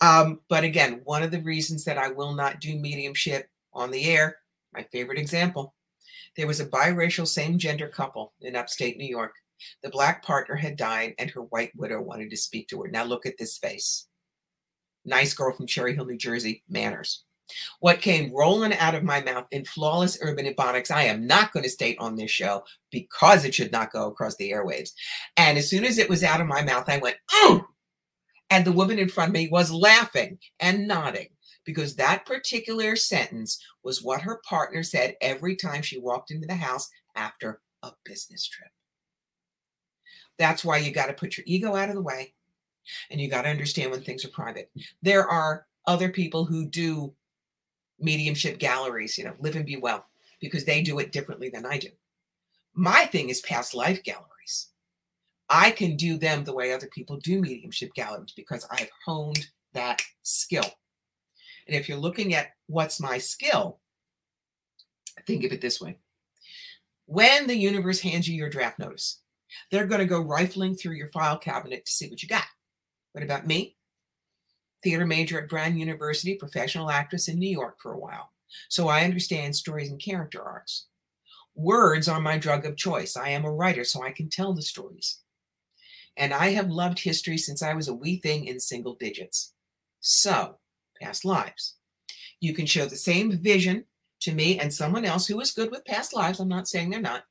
Um, 0.00 0.40
but 0.48 0.64
again, 0.64 1.00
one 1.04 1.22
of 1.22 1.30
the 1.30 1.42
reasons 1.42 1.84
that 1.84 1.98
I 1.98 2.08
will 2.08 2.34
not 2.34 2.60
do 2.60 2.78
mediumship 2.78 3.48
on 3.72 3.90
the 3.90 4.04
air, 4.04 4.36
my 4.72 4.82
favorite 4.84 5.18
example, 5.18 5.74
there 6.36 6.46
was 6.46 6.60
a 6.60 6.66
biracial 6.66 7.26
same 7.26 7.58
gender 7.58 7.88
couple 7.88 8.32
in 8.40 8.56
upstate 8.56 8.96
New 8.96 9.06
York. 9.06 9.34
The 9.82 9.90
black 9.90 10.24
partner 10.24 10.56
had 10.56 10.76
died, 10.76 11.14
and 11.18 11.30
her 11.30 11.42
white 11.42 11.72
widow 11.76 12.00
wanted 12.00 12.30
to 12.30 12.36
speak 12.36 12.68
to 12.68 12.82
her. 12.82 12.88
Now, 12.88 13.04
look 13.04 13.26
at 13.26 13.38
this 13.38 13.58
face. 13.58 14.06
Nice 15.04 15.34
girl 15.34 15.52
from 15.52 15.66
Cherry 15.66 15.94
Hill, 15.94 16.06
New 16.06 16.18
Jersey, 16.18 16.62
manners. 16.68 17.24
What 17.80 18.00
came 18.00 18.34
rolling 18.34 18.74
out 18.74 18.94
of 18.94 19.02
my 19.02 19.22
mouth 19.22 19.46
in 19.50 19.64
flawless 19.64 20.18
urban 20.20 20.46
ebonics, 20.46 20.90
I 20.90 21.04
am 21.04 21.26
not 21.26 21.52
going 21.52 21.64
to 21.64 21.70
state 21.70 21.96
on 21.98 22.14
this 22.14 22.30
show 22.30 22.64
because 22.90 23.44
it 23.44 23.54
should 23.54 23.72
not 23.72 23.92
go 23.92 24.06
across 24.06 24.36
the 24.36 24.52
airwaves. 24.52 24.92
And 25.36 25.58
as 25.58 25.68
soon 25.68 25.84
as 25.84 25.98
it 25.98 26.08
was 26.08 26.22
out 26.22 26.40
of 26.40 26.46
my 26.46 26.62
mouth, 26.62 26.88
I 26.88 26.98
went, 26.98 27.16
oh! 27.32 27.66
And 28.50 28.64
the 28.64 28.72
woman 28.72 28.98
in 28.98 29.08
front 29.08 29.30
of 29.30 29.34
me 29.34 29.48
was 29.48 29.72
laughing 29.72 30.38
and 30.58 30.86
nodding 30.86 31.28
because 31.64 31.94
that 31.96 32.26
particular 32.26 32.96
sentence 32.96 33.62
was 33.84 34.02
what 34.02 34.22
her 34.22 34.40
partner 34.48 34.82
said 34.82 35.16
every 35.20 35.54
time 35.54 35.82
she 35.82 35.98
walked 35.98 36.30
into 36.30 36.46
the 36.46 36.54
house 36.54 36.88
after 37.14 37.60
a 37.82 37.92
business 38.04 38.46
trip. 38.46 38.70
That's 40.40 40.64
why 40.64 40.78
you 40.78 40.90
got 40.90 41.08
to 41.08 41.12
put 41.12 41.36
your 41.36 41.44
ego 41.46 41.76
out 41.76 41.90
of 41.90 41.94
the 41.94 42.02
way 42.02 42.32
and 43.10 43.20
you 43.20 43.28
got 43.28 43.42
to 43.42 43.50
understand 43.50 43.90
when 43.90 44.00
things 44.00 44.24
are 44.24 44.30
private. 44.30 44.70
There 45.02 45.28
are 45.28 45.66
other 45.86 46.08
people 46.08 46.46
who 46.46 46.64
do 46.64 47.12
mediumship 47.98 48.58
galleries, 48.58 49.18
you 49.18 49.24
know, 49.24 49.34
live 49.38 49.54
and 49.54 49.66
be 49.66 49.76
well, 49.76 50.06
because 50.40 50.64
they 50.64 50.80
do 50.80 50.98
it 50.98 51.12
differently 51.12 51.50
than 51.50 51.66
I 51.66 51.76
do. 51.76 51.88
My 52.72 53.04
thing 53.04 53.28
is 53.28 53.42
past 53.42 53.74
life 53.74 54.02
galleries. 54.02 54.68
I 55.50 55.72
can 55.72 55.94
do 55.94 56.16
them 56.16 56.44
the 56.44 56.54
way 56.54 56.72
other 56.72 56.86
people 56.86 57.18
do 57.18 57.38
mediumship 57.38 57.92
galleries 57.92 58.32
because 58.34 58.66
I've 58.70 58.90
honed 59.04 59.46
that 59.74 60.00
skill. 60.22 60.64
And 61.66 61.76
if 61.76 61.86
you're 61.86 61.98
looking 61.98 62.32
at 62.32 62.52
what's 62.66 62.98
my 62.98 63.18
skill, 63.18 63.80
think 65.26 65.44
of 65.44 65.52
it 65.52 65.60
this 65.60 65.82
way. 65.82 65.98
When 67.04 67.46
the 67.46 67.56
universe 67.56 68.00
hands 68.00 68.26
you 68.26 68.36
your 68.36 68.48
draft 68.48 68.78
notice, 68.78 69.19
they're 69.70 69.86
going 69.86 70.00
to 70.00 70.06
go 70.06 70.20
rifling 70.20 70.74
through 70.74 70.94
your 70.94 71.08
file 71.08 71.38
cabinet 71.38 71.86
to 71.86 71.92
see 71.92 72.08
what 72.08 72.22
you 72.22 72.28
got. 72.28 72.44
What 73.12 73.24
about 73.24 73.46
me? 73.46 73.76
Theater 74.82 75.06
major 75.06 75.40
at 75.40 75.48
Brown 75.48 75.76
University, 75.76 76.36
professional 76.36 76.90
actress 76.90 77.28
in 77.28 77.38
New 77.38 77.50
York 77.50 77.76
for 77.80 77.92
a 77.92 77.98
while. 77.98 78.30
So 78.68 78.88
I 78.88 79.04
understand 79.04 79.54
stories 79.54 79.90
and 79.90 80.00
character 80.00 80.42
arcs. 80.42 80.86
Words 81.54 82.08
are 82.08 82.20
my 82.20 82.38
drug 82.38 82.64
of 82.64 82.76
choice. 82.76 83.16
I 83.16 83.30
am 83.30 83.44
a 83.44 83.52
writer, 83.52 83.84
so 83.84 84.02
I 84.02 84.12
can 84.12 84.28
tell 84.28 84.54
the 84.54 84.62
stories. 84.62 85.20
And 86.16 86.32
I 86.32 86.50
have 86.50 86.70
loved 86.70 86.98
history 86.98 87.38
since 87.38 87.62
I 87.62 87.74
was 87.74 87.88
a 87.88 87.94
wee 87.94 88.16
thing 88.16 88.46
in 88.46 88.60
single 88.60 88.94
digits. 88.94 89.52
So 90.00 90.58
past 91.00 91.24
lives. 91.24 91.76
You 92.40 92.54
can 92.54 92.66
show 92.66 92.86
the 92.86 92.96
same 92.96 93.32
vision 93.32 93.84
to 94.20 94.32
me 94.32 94.58
and 94.58 94.72
someone 94.72 95.04
else 95.04 95.26
who 95.26 95.40
is 95.40 95.50
good 95.50 95.70
with 95.70 95.84
past 95.84 96.14
lives. 96.14 96.40
I'm 96.40 96.48
not 96.48 96.68
saying 96.68 96.90
they're 96.90 97.00
not, 97.00 97.24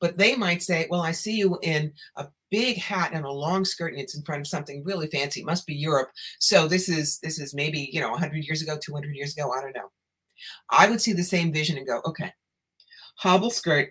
but 0.00 0.16
they 0.16 0.36
might 0.36 0.62
say, 0.62 0.86
Well, 0.90 1.02
I 1.02 1.12
see 1.12 1.36
you 1.36 1.58
in 1.62 1.92
a 2.16 2.28
big 2.50 2.78
hat 2.78 3.10
and 3.12 3.24
a 3.24 3.30
long 3.30 3.64
skirt 3.64 3.92
and 3.92 4.00
it's 4.00 4.16
in 4.16 4.22
front 4.24 4.40
of 4.40 4.46
something 4.46 4.82
really 4.84 5.06
fancy. 5.08 5.40
It 5.40 5.46
must 5.46 5.66
be 5.66 5.74
Europe. 5.74 6.10
So 6.38 6.66
this 6.66 6.88
is 6.88 7.18
this 7.20 7.38
is 7.38 7.54
maybe, 7.54 7.90
you 7.92 8.00
know, 8.00 8.10
100 8.10 8.44
years 8.44 8.62
ago, 8.62 8.78
200 8.80 9.14
years 9.14 9.36
ago, 9.36 9.52
I 9.52 9.60
don't 9.60 9.76
know. 9.76 9.90
I 10.70 10.88
would 10.88 11.00
see 11.00 11.12
the 11.12 11.22
same 11.22 11.52
vision 11.52 11.76
and 11.76 11.86
go, 11.86 12.00
okay, 12.06 12.32
hobble 13.16 13.50
skirt, 13.50 13.90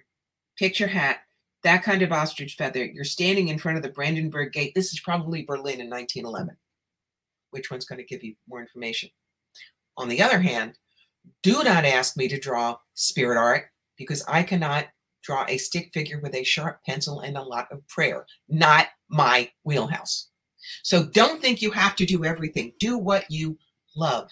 picture 0.57 0.87
hat, 0.87 1.17
that 1.63 1.83
kind 1.83 2.01
of 2.01 2.11
ostrich 2.11 2.55
feather. 2.55 2.85
You're 2.85 3.03
standing 3.03 3.49
in 3.49 3.59
front 3.59 3.77
of 3.77 3.83
the 3.83 3.89
Brandenburg 3.89 4.53
Gate. 4.53 4.73
This 4.73 4.93
is 4.93 5.01
probably 5.01 5.43
Berlin 5.43 5.81
in 5.81 5.89
1911 5.89 6.55
which 7.51 7.71
one's 7.71 7.85
going 7.85 7.99
to 7.99 8.05
give 8.05 8.23
you 8.23 8.35
more 8.47 8.61
information. 8.61 9.09
On 9.97 10.07
the 10.07 10.21
other 10.21 10.39
hand, 10.39 10.77
do 11.43 11.63
not 11.63 11.85
ask 11.85 12.15
me 12.17 12.27
to 12.27 12.39
draw 12.39 12.77
spirit 12.93 13.37
art 13.37 13.65
because 13.97 14.23
I 14.27 14.43
cannot 14.43 14.85
draw 15.23 15.45
a 15.47 15.57
stick 15.57 15.91
figure 15.93 16.19
with 16.21 16.35
a 16.35 16.43
sharp 16.43 16.79
pencil 16.85 17.21
and 17.21 17.37
a 17.37 17.41
lot 17.41 17.67
of 17.71 17.87
prayer. 17.87 18.25
Not 18.47 18.87
my 19.09 19.49
wheelhouse. 19.63 20.29
So 20.83 21.05
don't 21.05 21.41
think 21.41 21.61
you 21.61 21.71
have 21.71 21.95
to 21.97 22.05
do 22.05 22.25
everything. 22.25 22.73
Do 22.79 22.97
what 22.97 23.25
you 23.29 23.57
love. 23.95 24.29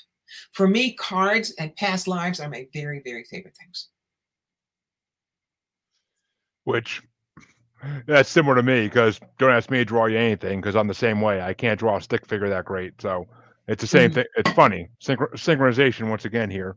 For 0.53 0.67
me, 0.67 0.93
cards 0.93 1.53
and 1.59 1.75
past 1.75 2.07
lives 2.07 2.39
are 2.39 2.49
my 2.49 2.67
very, 2.73 3.01
very 3.05 3.23
favorite 3.23 3.55
things. 3.57 3.89
Which 6.63 7.01
that's 8.07 8.29
similar 8.29 8.55
to 8.55 8.63
me 8.63 8.83
because 8.83 9.19
don't 9.37 9.51
ask 9.51 9.69
me 9.69 9.77
to 9.77 9.85
draw 9.85 10.05
you 10.05 10.17
anything 10.17 10.59
because 10.59 10.75
I'm 10.75 10.87
the 10.87 10.93
same 10.93 11.21
way. 11.21 11.41
I 11.41 11.53
can't 11.53 11.79
draw 11.79 11.97
a 11.97 12.01
stick 12.01 12.25
figure 12.25 12.49
that 12.49 12.65
great. 12.65 12.99
So 13.01 13.27
it's 13.67 13.81
the 13.81 13.87
same 13.87 14.09
mm-hmm. 14.09 14.15
thing. 14.15 14.25
It's 14.37 14.51
funny. 14.51 14.89
Synch- 15.03 15.33
synchronization 15.33 16.09
once 16.09 16.25
again 16.25 16.49
here. 16.49 16.75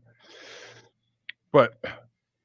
But 1.51 1.83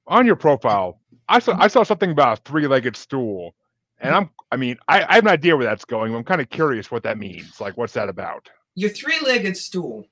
on 0.07 0.27
your 0.27 0.37
profile, 0.37 1.00
I 1.28 1.38
saw 1.38 1.56
I 1.58 1.68
saw 1.68 1.82
something 1.82 2.10
about 2.10 2.38
a 2.38 2.42
three-legged 2.42 2.96
stool. 2.96 3.54
And 4.00 4.14
I'm 4.14 4.30
I 4.52 4.56
mean, 4.56 4.76
I, 4.88 5.04
I 5.04 5.14
have 5.14 5.24
an 5.24 5.30
idea 5.30 5.56
where 5.56 5.66
that's 5.66 5.84
going. 5.84 6.14
I'm 6.14 6.24
kind 6.24 6.40
of 6.40 6.50
curious 6.50 6.90
what 6.90 7.02
that 7.04 7.18
means. 7.18 7.60
Like 7.60 7.76
what's 7.76 7.94
that 7.94 8.08
about? 8.08 8.48
Your 8.74 8.90
three-legged 8.90 9.56
stool 9.56 10.06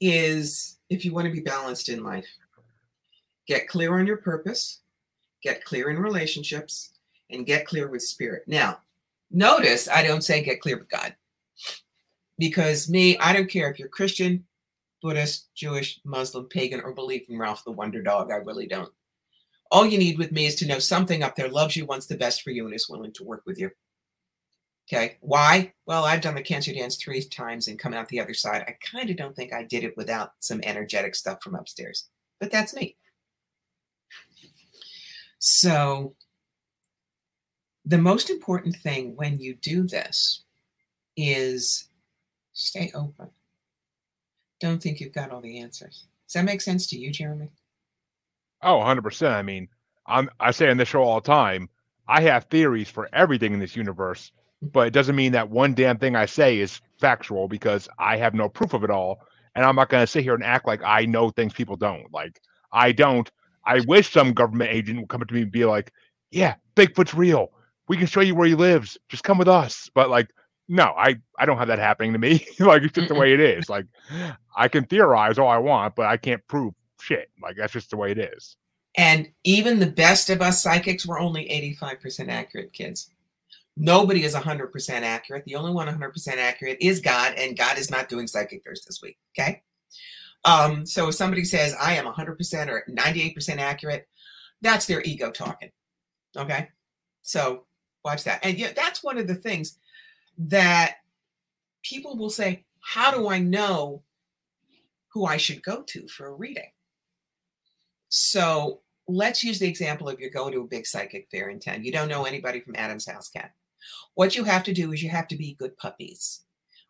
is 0.00 0.78
if 0.90 1.04
you 1.04 1.12
want 1.12 1.26
to 1.26 1.32
be 1.32 1.40
balanced 1.40 1.88
in 1.88 2.02
life. 2.02 2.26
Get 3.46 3.66
clear 3.66 3.98
on 3.98 4.06
your 4.06 4.18
purpose, 4.18 4.80
get 5.42 5.64
clear 5.64 5.88
in 5.88 5.98
relationships, 5.98 6.92
and 7.30 7.46
get 7.46 7.66
clear 7.66 7.88
with 7.88 8.02
spirit. 8.02 8.42
Now, 8.46 8.80
notice 9.30 9.88
I 9.88 10.02
don't 10.02 10.22
say 10.22 10.42
get 10.42 10.60
clear 10.60 10.78
with 10.78 10.90
God 10.90 11.14
because 12.38 12.88
me, 12.88 13.18
I 13.18 13.32
don't 13.32 13.50
care 13.50 13.70
if 13.70 13.78
you're 13.78 13.88
Christian, 13.88 14.44
Buddhist, 15.02 15.48
Jewish, 15.54 16.00
Muslim, 16.04 16.46
pagan, 16.46 16.80
or 16.80 16.92
believe 16.92 17.26
in 17.28 17.38
Ralph 17.38 17.64
the 17.64 17.72
Wonder 17.72 18.02
Dog. 18.02 18.30
I 18.30 18.36
really 18.36 18.66
don't. 18.66 18.92
All 19.70 19.86
you 19.86 19.98
need 19.98 20.18
with 20.18 20.32
me 20.32 20.46
is 20.46 20.54
to 20.56 20.66
know 20.66 20.78
something 20.78 21.22
up 21.22 21.36
there 21.36 21.48
loves 21.48 21.76
you, 21.76 21.84
wants 21.84 22.06
the 22.06 22.16
best 22.16 22.42
for 22.42 22.50
you, 22.50 22.64
and 22.64 22.74
is 22.74 22.88
willing 22.88 23.12
to 23.12 23.24
work 23.24 23.42
with 23.46 23.58
you. 23.58 23.70
Okay. 24.90 25.18
Why? 25.20 25.72
Well, 25.84 26.04
I've 26.04 26.22
done 26.22 26.34
the 26.34 26.42
cancer 26.42 26.72
dance 26.72 26.96
three 26.96 27.22
times 27.22 27.68
and 27.68 27.78
come 27.78 27.92
out 27.92 28.08
the 28.08 28.20
other 28.20 28.32
side. 28.32 28.64
I 28.66 28.76
kind 28.80 29.10
of 29.10 29.16
don't 29.18 29.36
think 29.36 29.52
I 29.52 29.64
did 29.64 29.84
it 29.84 29.96
without 29.98 30.32
some 30.40 30.60
energetic 30.62 31.14
stuff 31.14 31.42
from 31.42 31.54
upstairs, 31.54 32.08
but 32.40 32.50
that's 32.50 32.74
me. 32.74 32.96
So 35.38 36.14
the 37.84 37.98
most 37.98 38.30
important 38.30 38.76
thing 38.76 39.14
when 39.16 39.38
you 39.38 39.54
do 39.54 39.86
this 39.86 40.44
is 41.16 41.88
stay 42.52 42.90
open. 42.94 43.28
Don't 44.60 44.82
think 44.82 45.00
you've 45.00 45.12
got 45.12 45.30
all 45.30 45.40
the 45.40 45.58
answers. 45.58 46.06
Does 46.26 46.34
that 46.34 46.44
make 46.44 46.60
sense 46.60 46.86
to 46.88 46.98
you, 46.98 47.10
Jeremy? 47.10 47.50
Oh, 48.62 48.78
100%. 48.78 49.30
I 49.30 49.42
mean, 49.42 49.68
I'm 50.06 50.30
I 50.40 50.50
say 50.52 50.70
on 50.70 50.78
this 50.78 50.88
show 50.88 51.02
all 51.02 51.20
the 51.20 51.26
time, 51.26 51.68
I 52.08 52.22
have 52.22 52.44
theories 52.44 52.88
for 52.88 53.08
everything 53.12 53.52
in 53.52 53.60
this 53.60 53.76
universe, 53.76 54.32
but 54.62 54.86
it 54.86 54.92
doesn't 54.92 55.16
mean 55.16 55.32
that 55.32 55.50
one 55.50 55.74
damn 55.74 55.98
thing 55.98 56.16
I 56.16 56.26
say 56.26 56.58
is 56.58 56.80
factual 56.98 57.46
because 57.48 57.88
I 57.98 58.16
have 58.16 58.34
no 58.34 58.48
proof 58.48 58.72
of 58.72 58.84
it 58.84 58.90
all. 58.90 59.20
And 59.54 59.64
I'm 59.64 59.76
not 59.76 59.88
going 59.90 60.02
to 60.02 60.06
sit 60.06 60.22
here 60.22 60.34
and 60.34 60.44
act 60.44 60.66
like 60.66 60.82
I 60.82 61.04
know 61.04 61.30
things 61.30 61.52
people 61.52 61.76
don't. 61.76 62.12
Like, 62.12 62.40
I 62.72 62.92
don't. 62.92 63.30
I 63.66 63.80
wish 63.80 64.10
some 64.10 64.32
government 64.32 64.70
agent 64.70 65.00
would 65.00 65.08
come 65.08 65.20
up 65.20 65.28
to 65.28 65.34
me 65.34 65.42
and 65.42 65.52
be 65.52 65.64
like, 65.64 65.92
yeah, 66.30 66.54
Bigfoot's 66.76 67.14
real. 67.14 67.50
We 67.88 67.96
can 67.96 68.06
show 68.06 68.20
you 68.20 68.34
where 68.34 68.46
he 68.46 68.54
lives. 68.54 68.96
Just 69.08 69.24
come 69.24 69.38
with 69.38 69.48
us. 69.48 69.90
But 69.94 70.10
like, 70.10 70.30
no, 70.68 70.94
I, 70.96 71.16
I 71.38 71.46
don't 71.46 71.58
have 71.58 71.68
that 71.68 71.78
happening 71.78 72.12
to 72.12 72.18
me. 72.18 72.46
like, 72.60 72.82
it's 72.82 72.92
just 72.92 73.08
the 73.08 73.14
way 73.14 73.34
it 73.34 73.40
is. 73.40 73.68
Like, 73.68 73.86
I 74.56 74.68
can 74.68 74.84
theorize 74.84 75.38
all 75.38 75.48
I 75.48 75.58
want, 75.58 75.96
but 75.96 76.06
I 76.06 76.16
can't 76.16 76.46
prove 76.48 76.74
shit. 77.00 77.30
Like, 77.42 77.56
that's 77.56 77.72
just 77.72 77.90
the 77.90 77.96
way 77.96 78.10
it 78.10 78.18
is. 78.18 78.56
And 78.96 79.28
even 79.44 79.78
the 79.78 79.86
best 79.86 80.30
of 80.30 80.42
us 80.42 80.62
psychics 80.62 81.06
were 81.06 81.18
only 81.18 81.44
85% 81.80 82.28
accurate, 82.28 82.72
kids. 82.72 83.10
Nobody 83.76 84.24
is 84.24 84.34
100% 84.34 84.90
accurate. 84.90 85.44
The 85.44 85.54
only 85.54 85.70
one 85.70 85.86
100% 85.86 86.36
accurate 86.36 86.78
is 86.80 87.00
God, 87.00 87.34
and 87.38 87.56
God 87.56 87.78
is 87.78 87.90
not 87.90 88.08
doing 88.08 88.26
Psychic 88.26 88.64
Thirst 88.64 88.86
this 88.86 89.00
week. 89.00 89.16
Okay. 89.38 89.62
Um, 90.44 90.84
so 90.84 91.08
if 91.08 91.14
somebody 91.14 91.44
says, 91.44 91.74
I 91.80 91.94
am 91.94 92.06
100% 92.06 92.68
or 92.68 92.84
98% 92.90 93.58
accurate, 93.58 94.08
that's 94.62 94.86
their 94.86 95.02
ego 95.02 95.30
talking. 95.30 95.70
Okay. 96.36 96.68
So 97.22 97.66
watch 98.04 98.24
that. 98.24 98.40
And 98.44 98.58
yeah, 98.58 98.72
that's 98.74 99.04
one 99.04 99.18
of 99.18 99.28
the 99.28 99.34
things 99.34 99.78
that 100.38 100.96
people 101.82 102.16
will 102.16 102.30
say, 102.30 102.64
How 102.80 103.10
do 103.10 103.28
I 103.28 103.38
know 103.38 104.02
who 105.08 105.24
I 105.24 105.36
should 105.36 105.62
go 105.62 105.82
to 105.82 106.08
for 106.08 106.26
a 106.26 106.32
reading? 106.32 106.70
So 108.08 108.80
let's 109.06 109.42
use 109.42 109.58
the 109.58 109.68
example 109.68 110.08
of 110.08 110.20
you're 110.20 110.30
going 110.30 110.52
to 110.52 110.60
a 110.60 110.66
big 110.66 110.86
psychic 110.86 111.28
fair 111.30 111.50
in 111.50 111.60
town. 111.60 111.84
You 111.84 111.92
don't 111.92 112.08
know 112.08 112.24
anybody 112.24 112.60
from 112.60 112.76
Adam's 112.76 113.08
House 113.08 113.28
Cat. 113.28 113.52
What 114.14 114.36
you 114.36 114.44
have 114.44 114.64
to 114.64 114.72
do 114.72 114.92
is 114.92 115.02
you 115.02 115.10
have 115.10 115.28
to 115.28 115.36
be 115.36 115.54
good 115.54 115.76
puppies. 115.76 116.42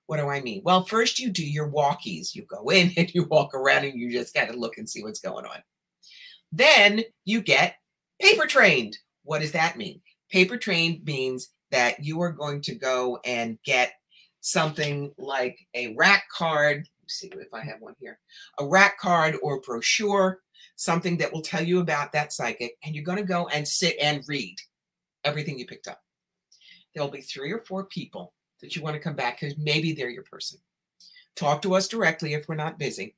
What 0.06 0.16
do 0.16 0.28
I 0.28 0.40
mean? 0.40 0.62
Well, 0.64 0.84
first 0.84 1.18
you 1.18 1.30
do 1.30 1.46
your 1.46 1.70
walkies. 1.70 2.34
You 2.34 2.42
go 2.42 2.70
in 2.70 2.92
and 2.96 3.12
you 3.14 3.24
walk 3.24 3.54
around 3.54 3.84
and 3.84 3.98
you 3.98 4.10
just 4.10 4.34
kind 4.34 4.48
of 4.48 4.56
look 4.56 4.78
and 4.78 4.88
see 4.88 5.02
what's 5.02 5.20
going 5.20 5.44
on. 5.44 5.58
Then 6.50 7.04
you 7.24 7.42
get 7.42 7.76
paper 8.20 8.46
trained. 8.46 8.96
What 9.24 9.42
does 9.42 9.52
that 9.52 9.76
mean? 9.76 10.00
Paper 10.30 10.56
trained 10.56 11.04
means 11.04 11.50
that 11.70 12.02
you 12.02 12.20
are 12.22 12.32
going 12.32 12.62
to 12.62 12.74
go 12.74 13.18
and 13.24 13.58
get 13.64 13.92
something 14.40 15.12
like 15.18 15.58
a 15.74 15.94
rack 15.94 16.24
card. 16.34 16.88
Let's 17.02 17.14
see 17.14 17.30
if 17.34 17.52
I 17.52 17.62
have 17.62 17.80
one 17.80 17.94
here. 18.00 18.18
A 18.58 18.66
rack 18.66 18.98
card 18.98 19.36
or 19.42 19.60
brochure, 19.60 20.40
something 20.76 21.16
that 21.18 21.32
will 21.32 21.42
tell 21.42 21.62
you 21.62 21.80
about 21.80 22.12
that 22.12 22.32
psychic, 22.32 22.76
and 22.84 22.94
you're 22.94 23.04
going 23.04 23.18
to 23.18 23.24
go 23.24 23.48
and 23.48 23.66
sit 23.66 23.96
and 24.00 24.24
read 24.28 24.56
everything 25.24 25.58
you 25.58 25.66
picked 25.66 25.88
up 25.88 26.00
there'll 26.98 27.10
be 27.10 27.20
three 27.20 27.52
or 27.52 27.60
four 27.60 27.84
people 27.84 28.34
that 28.60 28.74
you 28.74 28.82
want 28.82 28.94
to 28.94 29.00
come 29.00 29.14
back 29.14 29.40
because 29.40 29.56
maybe 29.56 29.92
they're 29.92 30.10
your 30.10 30.24
person. 30.24 30.58
Talk 31.36 31.62
to 31.62 31.74
us 31.74 31.86
directly 31.86 32.34
if 32.34 32.48
we're 32.48 32.56
not 32.56 32.78
busy, 32.78 33.14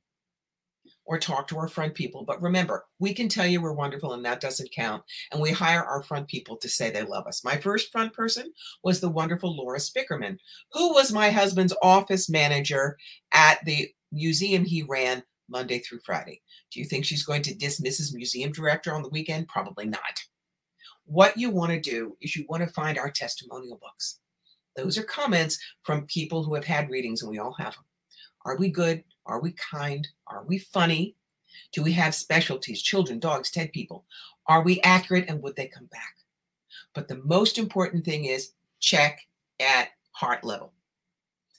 or 1.05 1.17
talk 1.17 1.47
to 1.47 1.57
our 1.57 1.67
front 1.67 1.95
people. 1.95 2.23
But 2.23 2.41
remember, 2.41 2.85
we 2.99 3.13
can 3.13 3.27
tell 3.27 3.47
you 3.47 3.59
we're 3.59 3.73
wonderful 3.73 4.13
and 4.13 4.23
that 4.23 4.39
doesn't 4.39 4.71
count. 4.71 5.03
And 5.31 5.41
we 5.41 5.51
hire 5.51 5.83
our 5.83 6.03
front 6.03 6.27
people 6.27 6.57
to 6.57 6.69
say 6.69 6.91
they 6.91 7.01
love 7.01 7.25
us. 7.25 7.43
My 7.43 7.57
first 7.57 7.91
front 7.91 8.13
person 8.13 8.53
was 8.83 8.99
the 8.99 9.09
wonderful 9.09 9.55
Laura 9.55 9.79
Spickerman, 9.79 10.37
who 10.73 10.93
was 10.93 11.11
my 11.11 11.31
husband's 11.31 11.73
office 11.81 12.29
manager 12.29 12.97
at 13.33 13.65
the 13.65 13.89
museum 14.11 14.63
he 14.63 14.83
ran 14.83 15.23
Monday 15.51 15.79
through 15.79 15.99
Friday. 16.05 16.41
Do 16.71 16.79
you 16.79 16.85
think 16.85 17.05
she's 17.05 17.23
going 17.23 17.43
to 17.43 17.53
dismiss 17.53 17.97
his 17.97 18.15
museum 18.15 18.51
director 18.51 18.93
on 18.93 19.03
the 19.03 19.09
weekend? 19.09 19.47
Probably 19.47 19.85
not 19.85 20.21
what 21.11 21.37
you 21.37 21.49
want 21.49 21.71
to 21.71 21.79
do 21.79 22.15
is 22.21 22.35
you 22.35 22.45
want 22.47 22.63
to 22.63 22.73
find 22.73 22.97
our 22.97 23.11
testimonial 23.11 23.77
books. 23.81 24.19
Those 24.77 24.97
are 24.97 25.03
comments 25.03 25.59
from 25.83 26.05
people 26.05 26.43
who 26.43 26.55
have 26.55 26.63
had 26.63 26.89
readings, 26.89 27.21
and 27.21 27.29
we 27.29 27.39
all 27.39 27.53
have 27.53 27.73
them. 27.73 27.83
Are 28.45 28.57
we 28.57 28.69
good? 28.69 29.03
Are 29.25 29.41
we 29.41 29.51
kind? 29.51 30.07
Are 30.27 30.45
we 30.45 30.57
funny? 30.57 31.15
Do 31.73 31.83
we 31.83 31.91
have 31.93 32.15
specialties? 32.15 32.81
Children, 32.81 33.19
dogs, 33.19 33.51
dead 33.51 33.73
people. 33.73 34.05
Are 34.47 34.63
we 34.63 34.79
accurate 34.81 35.25
and 35.27 35.41
would 35.41 35.55
they 35.57 35.67
come 35.67 35.87
back? 35.87 36.15
But 36.95 37.07
the 37.07 37.21
most 37.25 37.57
important 37.57 38.05
thing 38.05 38.25
is 38.25 38.53
check 38.79 39.19
at 39.59 39.89
heart 40.11 40.43
level. 40.43 40.71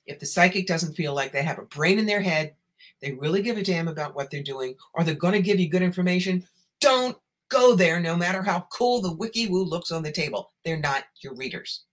If 0.07 0.18
the 0.18 0.26
psychic 0.26 0.66
doesn't 0.66 0.94
feel 0.94 1.14
like 1.14 1.33
they 1.33 1.42
have 1.42 1.59
a 1.59 1.66
brain 1.66 1.98
in 1.98 2.07
their 2.07 2.22
head, 2.22 2.55
they 3.02 3.12
really 3.12 3.42
give 3.42 3.58
a 3.58 3.62
damn 3.62 3.88
about 3.88 4.14
what 4.14 4.30
they're 4.30 4.42
doing, 4.42 4.74
or 4.94 5.04
they're 5.04 5.14
going 5.14 5.34
to 5.34 5.42
give 5.42 5.60
you 5.60 5.68
good 5.68 5.82
information, 5.82 6.46
don't 6.80 7.16
go 7.48 7.74
there 7.74 8.00
no 8.00 8.16
matter 8.16 8.42
how 8.42 8.66
cool 8.72 9.02
the 9.02 9.12
wiki 9.12 9.48
woo 9.48 9.64
looks 9.64 9.90
on 9.90 10.02
the 10.02 10.12
table. 10.12 10.52
They're 10.64 10.78
not 10.78 11.04
your 11.20 11.34
readers. 11.34 11.84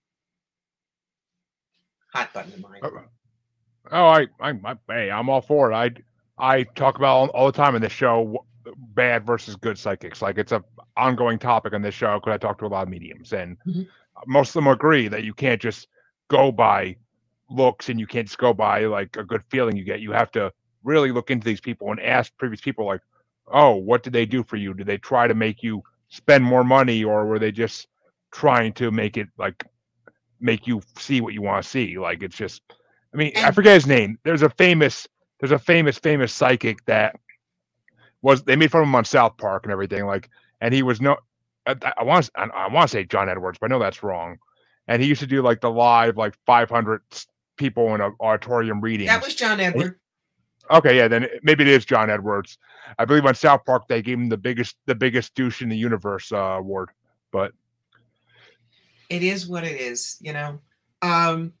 Hot 2.14 2.32
button 2.32 2.52
in 2.52 2.60
mind. 2.60 2.82
Oh, 3.92 4.06
I, 4.06 4.26
I, 4.40 4.50
I, 4.64 4.74
hey, 4.88 5.10
I'm 5.10 5.28
all 5.28 5.40
for 5.40 5.70
it. 5.70 5.74
I, 5.74 5.90
I 6.38 6.62
talk 6.62 6.96
about 6.96 7.16
all, 7.16 7.26
all 7.28 7.46
the 7.46 7.52
time 7.52 7.74
in 7.74 7.82
this 7.82 7.92
show 7.92 8.44
bad 8.94 9.26
versus 9.26 9.56
good 9.56 9.78
psychics. 9.78 10.22
Like 10.22 10.38
it's 10.38 10.52
a 10.52 10.62
ongoing 10.96 11.38
topic 11.38 11.72
on 11.72 11.82
this 11.82 11.94
show 11.94 12.18
because 12.18 12.34
I 12.34 12.38
talk 12.38 12.58
to 12.58 12.66
a 12.66 12.68
lot 12.68 12.84
of 12.84 12.88
mediums, 12.88 13.32
and 13.32 13.56
mm-hmm. 13.66 13.82
most 14.26 14.50
of 14.50 14.54
them 14.54 14.68
agree 14.68 15.08
that 15.08 15.24
you 15.24 15.34
can't 15.34 15.60
just 15.60 15.88
go 16.28 16.52
by 16.52 16.96
looks 17.48 17.88
and 17.88 17.98
you 17.98 18.06
can't 18.06 18.26
just 18.26 18.38
go 18.38 18.54
by 18.54 18.84
like 18.84 19.16
a 19.16 19.24
good 19.24 19.42
feeling 19.48 19.76
you 19.76 19.84
get. 19.84 20.00
You 20.00 20.12
have 20.12 20.30
to 20.32 20.52
really 20.84 21.12
look 21.12 21.30
into 21.30 21.44
these 21.44 21.60
people 21.60 21.90
and 21.90 22.00
ask 22.00 22.36
previous 22.38 22.60
people 22.60 22.86
like, 22.86 23.00
oh, 23.52 23.74
what 23.74 24.02
did 24.02 24.12
they 24.12 24.26
do 24.26 24.42
for 24.42 24.56
you? 24.56 24.74
Did 24.74 24.86
they 24.86 24.98
try 24.98 25.26
to 25.26 25.34
make 25.34 25.62
you 25.62 25.82
spend 26.08 26.44
more 26.44 26.64
money 26.64 27.04
or 27.04 27.26
were 27.26 27.38
they 27.38 27.52
just 27.52 27.88
trying 28.32 28.72
to 28.74 28.90
make 28.90 29.16
it 29.16 29.28
like 29.38 29.64
make 30.40 30.66
you 30.66 30.80
see 30.98 31.20
what 31.20 31.34
you 31.34 31.42
want 31.42 31.62
to 31.62 31.68
see? 31.68 31.98
Like 31.98 32.22
it's 32.22 32.36
just 32.36 32.62
I 33.12 33.16
mean, 33.16 33.32
I 33.36 33.50
forget 33.50 33.74
his 33.74 33.86
name. 33.86 34.18
There's 34.24 34.42
a 34.42 34.50
famous 34.50 35.08
there's 35.40 35.52
a 35.52 35.58
famous 35.58 35.98
famous 35.98 36.32
psychic 36.32 36.84
that 36.86 37.16
was 38.22 38.42
they 38.42 38.56
made 38.56 38.70
fun 38.70 38.82
of 38.82 38.88
him 38.88 38.94
on 38.94 39.04
South 39.04 39.36
Park 39.36 39.64
and 39.64 39.72
everything 39.72 40.06
like 40.06 40.28
and 40.60 40.72
he 40.72 40.82
was 40.82 41.00
no 41.00 41.16
I, 41.66 41.76
I 41.98 42.04
want 42.04 42.30
I, 42.36 42.44
I 42.44 42.68
want 42.68 42.90
to 42.90 42.92
say 42.92 43.04
John 43.04 43.28
Edwards, 43.28 43.58
but 43.60 43.70
I 43.70 43.74
know 43.74 43.80
that's 43.80 44.02
wrong. 44.02 44.38
And 44.88 45.00
he 45.00 45.08
used 45.08 45.20
to 45.20 45.26
do 45.26 45.42
like 45.42 45.60
the 45.60 45.70
live 45.70 46.16
like 46.16 46.34
500 46.46 47.02
people 47.56 47.94
in 47.94 48.00
an 48.00 48.14
auditorium 48.20 48.80
reading. 48.80 49.06
That 49.06 49.22
was 49.22 49.34
John 49.34 49.60
Edwards. 49.60 49.96
Okay, 50.70 50.96
yeah, 50.96 51.08
then 51.08 51.26
maybe 51.42 51.62
it 51.62 51.68
is 51.68 51.84
John 51.84 52.10
Edwards. 52.10 52.58
I 52.98 53.04
believe 53.04 53.26
on 53.26 53.34
South 53.34 53.64
Park 53.64 53.88
they 53.88 54.02
gave 54.02 54.18
him 54.18 54.28
the 54.28 54.36
biggest 54.36 54.76
the 54.86 54.94
biggest 54.94 55.34
douche 55.34 55.62
in 55.62 55.68
the 55.68 55.76
universe 55.76 56.30
uh, 56.32 56.36
award. 56.36 56.90
But 57.32 57.52
it 59.08 59.22
is 59.22 59.48
what 59.48 59.64
it 59.64 59.80
is, 59.80 60.16
you 60.20 60.32
know. 60.32 60.60
Um, 61.02 61.52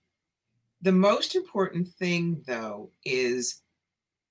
the 0.82 0.92
most 0.92 1.34
important 1.34 1.88
thing 1.88 2.42
though 2.46 2.90
is 3.04 3.62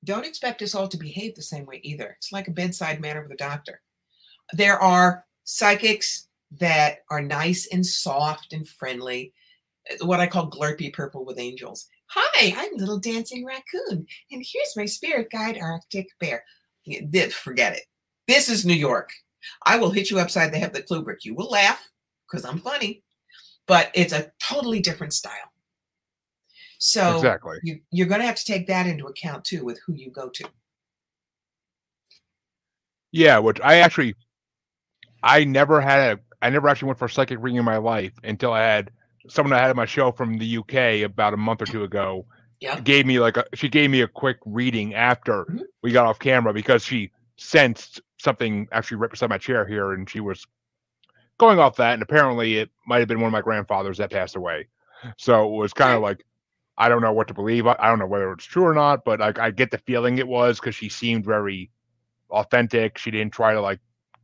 don't 0.04 0.26
expect 0.26 0.62
us 0.62 0.74
all 0.76 0.88
to 0.88 0.98
behave 0.98 1.36
the 1.36 1.42
same 1.42 1.65
way 1.65 1.82
either. 1.84 2.15
It's 2.18 2.32
like 2.32 2.48
a 2.48 2.52
bedside 2.52 3.02
manner 3.02 3.22
with 3.22 3.32
a 3.32 3.38
doctor. 3.38 3.82
There 4.54 4.80
are 4.80 5.26
psychics 5.44 6.30
that 6.60 7.00
are 7.12 7.22
nice 7.22 7.68
and 7.72 7.86
soft 7.86 8.54
and 8.54 8.68
friendly, 8.68 9.34
what 10.02 10.20
I 10.20 10.28
call 10.28 10.50
glurpy 10.50 10.92
purple 10.94 11.26
with 11.26 11.38
angels. 11.38 11.88
Hi, 12.12 12.56
I'm 12.58 12.76
Little 12.76 12.98
Dancing 13.00 13.45
Raccoon, 13.45 14.08
and 14.32 14.43
here's 14.43 14.76
my 14.76 14.86
spirit 14.86 15.30
guide, 15.32 15.60
Arctic 15.62 16.07
Bear. 16.20 16.43
Forget 17.32 17.76
it. 17.76 17.84
This 18.28 18.49
is 18.49 18.66
New 18.66 18.74
York. 18.74 19.12
I 19.64 19.78
will 19.78 19.91
hit 19.91 20.10
you 20.10 20.18
upside 20.18 20.51
the 20.51 20.57
head 20.57 20.74
with 20.74 20.88
clue. 20.88 21.05
You 21.22 21.36
will 21.36 21.51
laugh 21.51 21.88
because 22.26 22.45
I'm 22.45 22.57
funny, 22.57 23.03
but 23.68 23.91
it's 23.93 24.12
a 24.12 24.32
totally 24.41 24.80
different 24.80 25.14
style. 25.14 25.53
So 26.80 27.18
exactly. 27.18 27.57
you, 27.62 27.80
you're 27.91 28.07
going 28.07 28.22
to 28.22 28.28
have 28.28 28.38
to 28.38 28.45
take 28.45 28.66
that 28.68 28.88
into 28.88 29.05
account 29.05 29.43
too 29.43 29.64
with 29.64 29.80
who 29.86 29.93
you 29.93 30.10
go 30.10 30.30
to. 30.30 30.45
Yeah, 33.12 33.38
which 33.38 33.62
I 33.62 33.76
actually, 33.76 34.16
I 35.22 35.43
never 35.43 35.80
had 35.80 36.18
a, 36.18 36.20
I 36.41 36.49
never 36.49 36.70
actually 36.70 36.88
went 36.88 36.97
for 36.97 37.05
a 37.05 37.10
psychic 37.10 37.38
reading 37.39 37.60
in 37.60 37.66
my 37.66 37.78
life 37.78 38.14
until 38.24 38.51
I 38.51 38.62
had 38.62 38.89
someone 39.30 39.53
I 39.53 39.59
had 39.59 39.69
on 39.69 39.75
my 39.75 39.86
show 39.86 40.11
from 40.11 40.38
the 40.38 40.57
UK 40.57 41.05
about 41.05 41.34
a 41.34 41.38
month 41.38 41.61
or 41.61 41.65
two 41.65 41.84
ago 41.84 42.25
yeah. 42.59 42.80
gave 42.80 43.05
me 43.05 43.19
like 43.19 43.38
a 43.38 43.45
she 43.53 43.69
gave 43.69 43.89
me 43.89 44.01
a 44.01 44.07
quick 44.07 44.38
reading 44.45 44.93
after 44.93 45.45
mm-hmm. 45.45 45.61
we 45.82 45.91
got 45.91 46.05
off 46.05 46.19
camera 46.19 46.53
because 46.53 46.84
she 46.84 47.11
sensed 47.38 48.01
something 48.17 48.67
actually 48.71 48.97
right 48.97 49.11
beside 49.11 49.30
my 49.30 49.38
chair 49.38 49.65
here 49.65 49.93
and 49.93 50.09
she 50.09 50.19
was 50.19 50.45
going 51.38 51.59
off 51.59 51.77
that 51.77 51.93
and 51.93 52.01
apparently 52.01 52.57
it 52.57 52.69
might 52.86 52.99
have 52.99 53.07
been 53.07 53.21
one 53.21 53.27
of 53.27 53.32
my 53.32 53.41
grandfathers 53.41 53.97
that 53.97 54.11
passed 54.11 54.36
away 54.36 54.67
so 55.17 55.47
it 55.47 55.57
was 55.57 55.71
kind 55.71 55.95
of 55.95 56.01
like 56.01 56.25
i 56.77 56.89
don't 56.89 57.01
know 57.01 57.13
what 57.13 57.30
to 57.30 57.34
believe 57.34 57.65
i, 57.65 57.75
I 57.80 57.88
don't 57.88 57.99
know 57.99 58.07
whether 58.07 58.32
it's 58.34 58.43
true 58.43 58.65
or 58.65 58.73
not 58.73 59.05
but 59.05 59.21
I, 59.21 59.34
I 59.39 59.51
get 59.51 59.71
the 59.71 59.77
feeling 59.77 60.17
it 60.17 60.27
was 60.27 60.59
because 60.59 60.75
she 60.75 60.89
seemed 60.89 61.23
very 61.23 61.71
authentic 62.30 62.97
she 62.97 63.09
didn't 63.09 63.32
try 63.32 63.53
to 63.53 63.61
like 63.61 63.80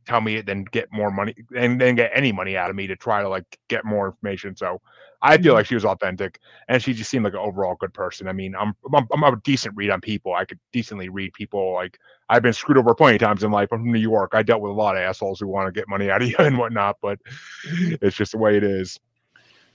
tell 0.06 0.20
me 0.20 0.36
it 0.36 0.46
then 0.46 0.64
get 0.64 0.88
more 0.92 1.10
money 1.10 1.34
and 1.56 1.80
then 1.80 1.94
get 1.96 2.10
any 2.14 2.32
money 2.32 2.56
out 2.56 2.70
of 2.70 2.76
me 2.76 2.86
to 2.86 2.96
try 2.96 3.22
to 3.22 3.28
like 3.28 3.44
get 3.68 3.84
more 3.84 4.06
information. 4.06 4.56
So 4.56 4.80
I 5.22 5.36
feel 5.38 5.52
Mhm. 5.52 5.54
like 5.54 5.66
she 5.66 5.74
was 5.74 5.84
authentic 5.84 6.38
and 6.68 6.82
she 6.82 6.92
just 6.94 7.10
seemed 7.10 7.24
like 7.24 7.34
an 7.34 7.40
overall 7.40 7.76
good 7.78 7.92
person. 7.92 8.28
I 8.28 8.32
mean, 8.32 8.54
I'm 8.56 8.74
I'm, 8.94 9.06
I'm 9.12 9.22
a 9.24 9.36
decent 9.44 9.76
read 9.76 9.90
on 9.90 10.00
people. 10.00 10.34
I 10.34 10.44
could 10.44 10.60
decently 10.72 11.08
read 11.08 11.32
people. 11.34 11.74
Like 11.74 11.98
I've 12.28 12.42
been 12.42 12.52
screwed 12.52 12.78
over 12.78 12.94
plenty 12.94 13.16
of 13.16 13.20
times 13.22 13.42
in 13.44 13.50
life. 13.50 13.68
I'm 13.72 13.80
from 13.80 13.92
New 13.92 13.98
York. 13.98 14.32
I 14.34 14.42
dealt 14.42 14.62
with 14.62 14.70
a 14.70 14.74
lot 14.74 14.96
of 14.96 15.02
assholes 15.02 15.40
who 15.40 15.48
want 15.48 15.66
to 15.66 15.78
get 15.78 15.88
money 15.88 16.10
out 16.10 16.22
of 16.22 16.28
you 16.30 16.36
and 16.38 16.58
whatnot, 16.58 16.96
but 17.02 17.18
Mhm. 17.64 17.98
it's 18.00 18.16
just 18.16 18.32
the 18.32 18.38
way 18.38 18.56
it 18.56 18.64
is. 18.64 18.98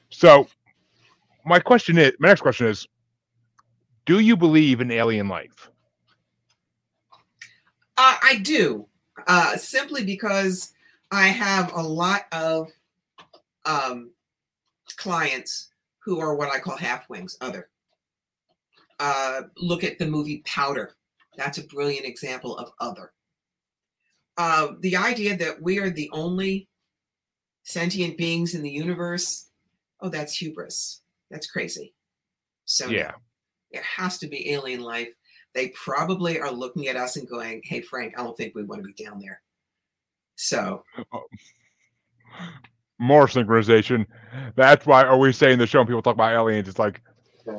So 0.10 0.48
my 1.46 1.60
question 1.60 1.98
is 1.98 2.14
my 2.20 2.30
next 2.30 2.42
question 2.42 2.68
is 2.68 2.88
do 4.06 4.20
you 4.20 4.36
believe 4.38 4.82
in 4.82 4.92
alien 4.92 5.28
life? 5.28 5.70
Uh, 7.98 8.18
I 8.22 8.38
do, 8.38 8.88
uh, 9.28 9.58
simply 9.58 10.04
because 10.04 10.74
I 11.12 11.28
have 11.28 11.74
a 11.74 11.82
lot 11.82 12.26
of 12.32 12.72
um, 13.66 14.12
clients 14.98 15.70
who 16.00 16.20
are 16.20 16.36
what 16.36 16.52
I 16.52 16.60
call 16.60 16.78
half 16.78 17.10
wings, 17.10 17.38
other. 17.42 17.70
Uh, 19.00 19.44
look 19.58 19.84
at 19.84 19.98
the 19.98 20.06
movie 20.06 20.44
Powder. 20.46 20.96
That's 21.38 21.58
a 21.58 21.64
brilliant 21.68 22.06
example 22.06 22.58
of 22.58 22.72
other. 22.80 23.12
Uh, 24.38 24.74
the 24.80 24.96
idea 24.96 25.38
that 25.38 25.62
we 25.62 25.80
are 25.80 25.90
the 25.90 26.10
only 26.14 26.68
sentient 27.64 28.18
beings 28.18 28.56
in 28.56 28.62
the 28.62 28.70
universe, 28.70 29.50
oh, 30.02 30.10
that's 30.10 30.36
hubris. 30.36 31.02
That's 31.30 31.48
crazy. 31.48 31.94
So. 32.66 32.88
Yeah. 32.88 33.12
It 33.74 33.84
has 33.84 34.18
to 34.18 34.28
be 34.28 34.52
alien 34.52 34.82
life. 34.82 35.08
They 35.54 35.70
probably 35.70 36.40
are 36.40 36.52
looking 36.52 36.88
at 36.88 36.96
us 36.96 37.18
and 37.18 37.28
going, 37.28 37.62
"Hey, 37.64 37.82
Frank, 37.82 38.18
I 38.18 38.24
don't 38.24 38.38
think 38.38 38.56
we 38.56 38.64
want 38.64 38.82
to 38.82 38.88
be 38.88 39.04
down 39.04 39.20
there." 39.20 39.42
So, 40.36 40.84
More 43.00 43.28
synchronization. 43.28 44.06
That's 44.56 44.86
why 44.86 45.04
are 45.04 45.18
we 45.18 45.32
saying 45.32 45.58
the 45.58 45.66
show 45.66 45.80
when 45.80 45.88
people 45.88 46.04
talk 46.04 46.14
about 46.14 46.34
aliens, 46.34 46.68
it's 46.68 46.78
like 46.78 47.02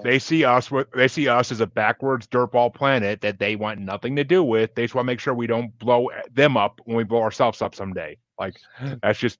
they 0.04 0.18
see 0.18 0.44
us 0.44 0.70
with 0.70 0.90
they 0.92 1.08
see 1.08 1.28
us 1.28 1.50
as 1.50 1.60
a 1.60 1.66
backwards 1.66 2.26
dirtball 2.28 2.72
planet 2.72 3.20
that 3.20 3.38
they 3.38 3.56
want 3.56 3.80
nothing 3.80 4.14
to 4.16 4.24
do 4.24 4.44
with. 4.44 4.74
They 4.74 4.84
just 4.84 4.94
want 4.94 5.06
to 5.06 5.12
make 5.12 5.20
sure 5.20 5.34
we 5.34 5.46
don't 5.46 5.76
blow 5.78 6.10
them 6.32 6.56
up 6.56 6.80
when 6.84 6.96
we 6.96 7.04
blow 7.04 7.22
ourselves 7.22 7.60
up 7.60 7.74
someday. 7.74 8.16
Like 8.38 8.56
that's 9.02 9.18
just, 9.18 9.38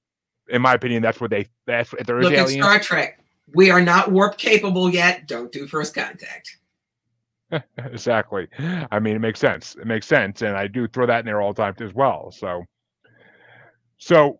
in 0.48 0.62
my 0.62 0.74
opinion, 0.74 1.03
that's 1.03 1.20
what 1.20 1.30
they. 1.30 1.46
That's 1.66 1.92
if 1.94 2.07
there 2.07 2.18
is 2.18 2.24
look 2.24 2.32
at 2.32 2.40
aliens. 2.40 2.64
Star 2.64 2.80
Trek. 2.80 3.18
We 3.55 3.70
are 3.70 3.80
not 3.80 4.11
warp 4.11 4.38
capable 4.38 4.90
yet. 4.90 5.26
Don't 5.26 5.53
do 5.53 5.66
first 5.66 5.94
contact. 5.94 6.59
exactly. 7.78 8.48
I 8.90 8.98
mean, 8.98 9.16
it 9.16 9.20
makes 9.20 9.40
sense. 9.40 9.76
It 9.76 9.86
makes 9.86 10.07
sense, 10.07 10.42
and 10.42 10.57
I 10.57 10.66
do 10.66 10.86
throw 10.88 11.07
that 11.07 11.20
in 11.20 11.26
there 11.26 11.40
all 11.40 11.53
the 11.53 11.62
time 11.62 11.74
as 11.80 11.94
well. 11.94 12.30
So, 12.30 12.64
so 13.98 14.38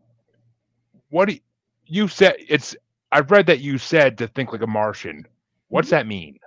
what 1.11 1.29
do 1.29 1.35
you, 1.35 1.41
you 1.87 2.09
said? 2.09 2.37
It's 2.39 2.75
I've 3.11 3.31
read 3.31 3.47
that 3.47 3.61
you 3.61 3.79
said 3.79 4.19
to 4.19 4.29
think 4.29 4.53
like 4.53 4.63
a 4.63 4.67
Martian. 4.67 5.27
What's 5.69 5.89
mm-hmm. 5.89 5.97
that 5.97 6.07
mean? 6.07 6.39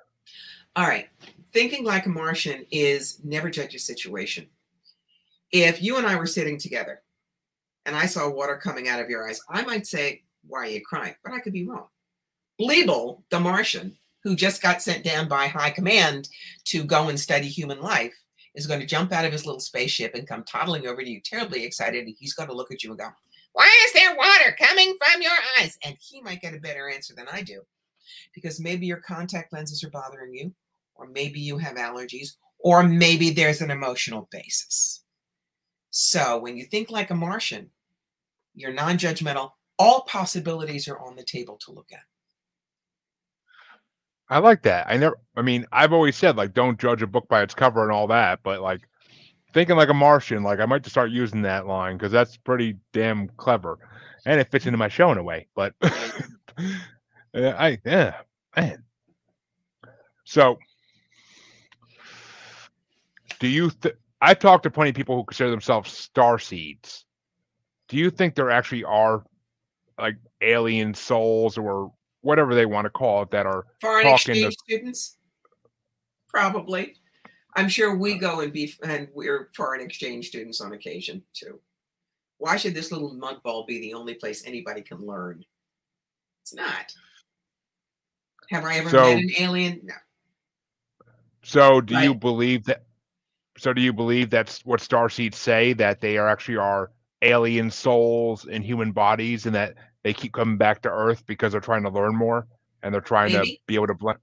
All 0.76 0.88
right. 0.88 1.07
Thinking 1.53 1.86
like 1.86 2.05
a 2.05 2.09
Martian 2.09 2.66
is 2.72 3.20
never 3.24 3.49
judge 3.49 3.76
a 3.76 3.80
situation. 3.80 4.47
If 5.51 5.82
you 5.82 5.97
and 5.97 6.05
I 6.05 6.16
were 6.16 6.26
sitting 6.26 6.57
together 6.57 7.01
and 7.86 7.95
I 7.95 8.07
saw 8.07 8.30
water 8.30 8.57
coming 8.57 8.89
out 8.89 8.99
of 8.99 9.09
your 9.09 9.28
eyes, 9.28 9.39
I 9.49 9.61
might 9.61 9.88
say, 9.88 10.24
Why 10.47 10.59
are 10.59 10.68
you 10.68 10.82
crying? 10.82 11.16
But 11.24 11.34
I 11.34 11.39
could 11.39 11.53
be 11.53 11.66
wrong. 11.66 11.88
Bleeble, 12.59 13.22
the 13.30 13.39
Martian, 13.39 13.97
who 14.26 14.36
just 14.36 14.59
got 14.59 14.82
sent 14.82 15.03
down 15.03 15.28
by 15.28 15.45
high 15.45 15.69
command 15.69 16.28
to 16.65 16.84
go 16.84 17.09
and 17.09 17.19
study 17.19 17.47
human 17.47 17.80
life, 17.80 18.15
is 18.55 18.65
going 18.65 18.80
to 18.80 18.86
jump 18.86 19.11
out 19.11 19.23
of 19.23 19.32
his 19.32 19.45
little 19.45 19.59
spaceship 19.59 20.15
and 20.15 20.28
come 20.28 20.43
toddling 20.43 20.88
over 20.88 21.03
to 21.03 21.09
you, 21.09 21.21
terribly 21.23 21.63
excited. 21.63 22.07
And 22.07 22.15
he's 22.19 22.34
going 22.34 22.49
to 22.49 22.55
look 22.55 22.71
at 22.71 22.84
you 22.84 22.89
and 22.89 22.99
go, 22.99 23.09
Why 23.53 23.69
is 23.86 23.93
there 23.93 24.15
water 24.15 24.57
coming 24.59 24.97
from 24.97 25.21
your 25.21 25.32
eyes? 25.59 25.78
And 25.86 25.95
he 25.99 26.21
might 26.21 26.41
get 26.41 26.55
a 26.55 26.59
better 26.59 26.89
answer 26.89 27.13
than 27.15 27.28
I 27.32 27.43
do 27.43 27.61
because 28.34 28.59
maybe 28.59 28.88
your 28.88 28.97
contact 28.97 29.53
lenses 29.53 29.84
are 29.84 29.91
bothering 29.91 30.34
you, 30.34 30.51
or 30.95 31.07
maybe 31.07 31.39
you 31.39 31.59
have 31.59 31.76
allergies, 31.76 32.30
or 32.57 32.82
maybe 32.82 33.30
there's 33.30 33.61
an 33.61 33.69
emotional 33.69 34.28
basis. 34.32 35.03
So 35.91 36.39
when 36.39 36.57
you 36.57 36.65
think 36.65 36.89
like 36.89 37.11
a 37.11 37.15
Martian, 37.15 37.69
you're 38.55 38.73
non 38.73 38.97
judgmental. 38.97 39.51
All 39.78 40.01
possibilities 40.07 40.88
are 40.88 40.99
on 40.99 41.15
the 41.15 41.23
table 41.23 41.59
to 41.65 41.71
look 41.71 41.89
at. 41.93 41.99
I 44.30 44.39
like 44.39 44.63
that. 44.63 44.88
I 44.89 44.97
never. 44.97 45.17
I 45.36 45.41
mean, 45.41 45.65
I've 45.71 45.93
always 45.93 46.15
said 46.15 46.36
like 46.38 46.53
don't 46.53 46.80
judge 46.80 47.01
a 47.01 47.07
book 47.07 47.28
by 47.28 47.43
its 47.43 47.53
cover 47.53 47.84
and 47.84 47.91
all 47.91 48.07
that, 48.07 48.39
but 48.43 48.61
like 48.61 48.82
thinking 49.53 49.76
like 49.76 49.89
a 49.89 49.93
Martian, 49.93 50.43
like 50.43 50.59
I 50.59 50.65
might 50.65 50.84
just 50.84 50.93
start 50.93 51.11
using 51.11 51.43
that 51.43 51.67
line 51.67 51.97
because 51.97 52.11
that's 52.11 52.38
pretty 52.38 52.78
damn 52.93 53.30
clever, 53.38 53.78
and 54.26 54.39
it 54.39 54.51
fits 54.51 54.65
into 54.65 54.78
my 54.78 54.89
show 54.89 55.11
in 55.11 55.17
a 55.19 55.23
way. 55.23 55.47
But 55.55 55.76
I 57.36 57.80
yeah 57.86 58.15
man. 58.55 58.84
So, 60.26 60.57
do 63.39 63.47
you? 63.47 63.69
Th- 63.71 63.95
I've 64.21 64.39
talked 64.39 64.63
to 64.63 64.71
plenty 64.71 64.89
of 64.91 64.95
people 64.95 65.15
who 65.15 65.23
consider 65.26 65.51
themselves 65.51 65.91
star 65.91 66.39
seeds. 66.39 67.05
Do 67.89 67.97
you 67.97 68.09
think 68.09 68.36
there 68.36 68.49
actually 68.51 68.84
are 68.84 69.23
like 69.99 70.17
alien 70.41 70.93
souls 70.95 71.57
or 71.57 71.93
whatever 72.26 72.55
they 72.55 72.65
want 72.65 72.86
to 72.86 72.89
call 72.89 73.21
it 73.21 73.30
that 73.32 73.45
are 73.45 73.65
Foreign 73.80 74.03
Talking 74.03 74.34
to- 74.34 74.47
exchange 74.47 74.57
students? 74.57 75.17
Probably. 76.28 76.95
I'm 77.55 77.69
sure 77.69 77.95
we 77.95 78.17
go 78.17 78.41
and 78.41 78.51
be 78.51 78.73
and 78.84 79.07
we're 79.13 79.49
foreign 79.55 79.80
exchange 79.80 80.28
students 80.28 80.59
on 80.59 80.73
occasion 80.73 81.21
too. 81.34 81.59
Why 82.39 82.57
should 82.57 82.73
this 82.73 82.91
little 82.91 83.13
mud 83.13 83.41
ball 83.43 83.65
be 83.65 83.80
the 83.80 83.93
only 83.93 84.15
place 84.15 84.43
anybody 84.45 84.82
can 84.82 85.05
learn? 85.05 85.45
It's 86.41 86.53
not. 86.53 86.91
Have 88.49 88.65
I 88.65 88.76
ever 88.78 88.89
So- 88.89 89.03
met 89.03 89.17
an 89.19 89.32
alien? 89.39 89.82
No. 89.84 89.93
So 91.43 91.80
do 91.80 91.99
you 91.99 92.13
believe 92.15 92.65
that 92.65 92.86
so 93.57 93.71
do 93.71 93.82
you 93.82 93.93
believe 93.93 94.30
that's 94.32 94.65
what 94.65 94.82
starseeds 94.82 95.36
say 95.36 95.71
that 95.73 96.01
they 96.01 96.17
are 96.17 96.28
actually 96.28 96.57
are 96.57 96.91
alien 97.21 97.71
souls 97.71 98.45
in 98.45 98.61
human 98.63 98.91
bodies 98.91 99.45
and 99.45 99.55
that 99.55 99.76
they 100.06 100.14
keep 100.14 100.32
coming 100.34 100.56
back 100.56 100.84
to 100.84 100.89
earth 100.89 101.26
because 101.26 101.51
they're 101.51 101.60
trying 101.60 101.82
to 101.82 101.89
learn 101.89 102.16
more 102.16 102.45
and 102.84 102.93
they're 102.93 103.01
trying 103.01 103.32
to 103.32 103.43
be 103.66 103.74
able 103.76 103.88
to 103.88 103.95
blend 103.95 104.20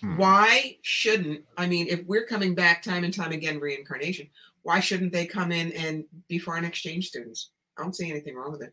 Hmm. 0.00 0.16
Why 0.16 0.78
shouldn't 0.80 1.44
I 1.58 1.66
mean 1.66 1.86
if 1.88 2.04
we're 2.06 2.24
coming 2.24 2.54
back 2.54 2.82
time 2.82 3.04
and 3.04 3.12
time 3.12 3.32
again 3.32 3.60
reincarnation, 3.60 4.30
why 4.62 4.80
shouldn't 4.80 5.12
they 5.12 5.26
come 5.26 5.52
in 5.52 5.72
and 5.72 6.04
be 6.26 6.38
foreign 6.38 6.64
exchange 6.64 7.08
students? 7.08 7.50
I 7.78 7.82
don't 7.82 7.94
see 7.94 8.10
anything 8.10 8.34
wrong 8.34 8.52
with 8.52 8.62
it. 8.62 8.72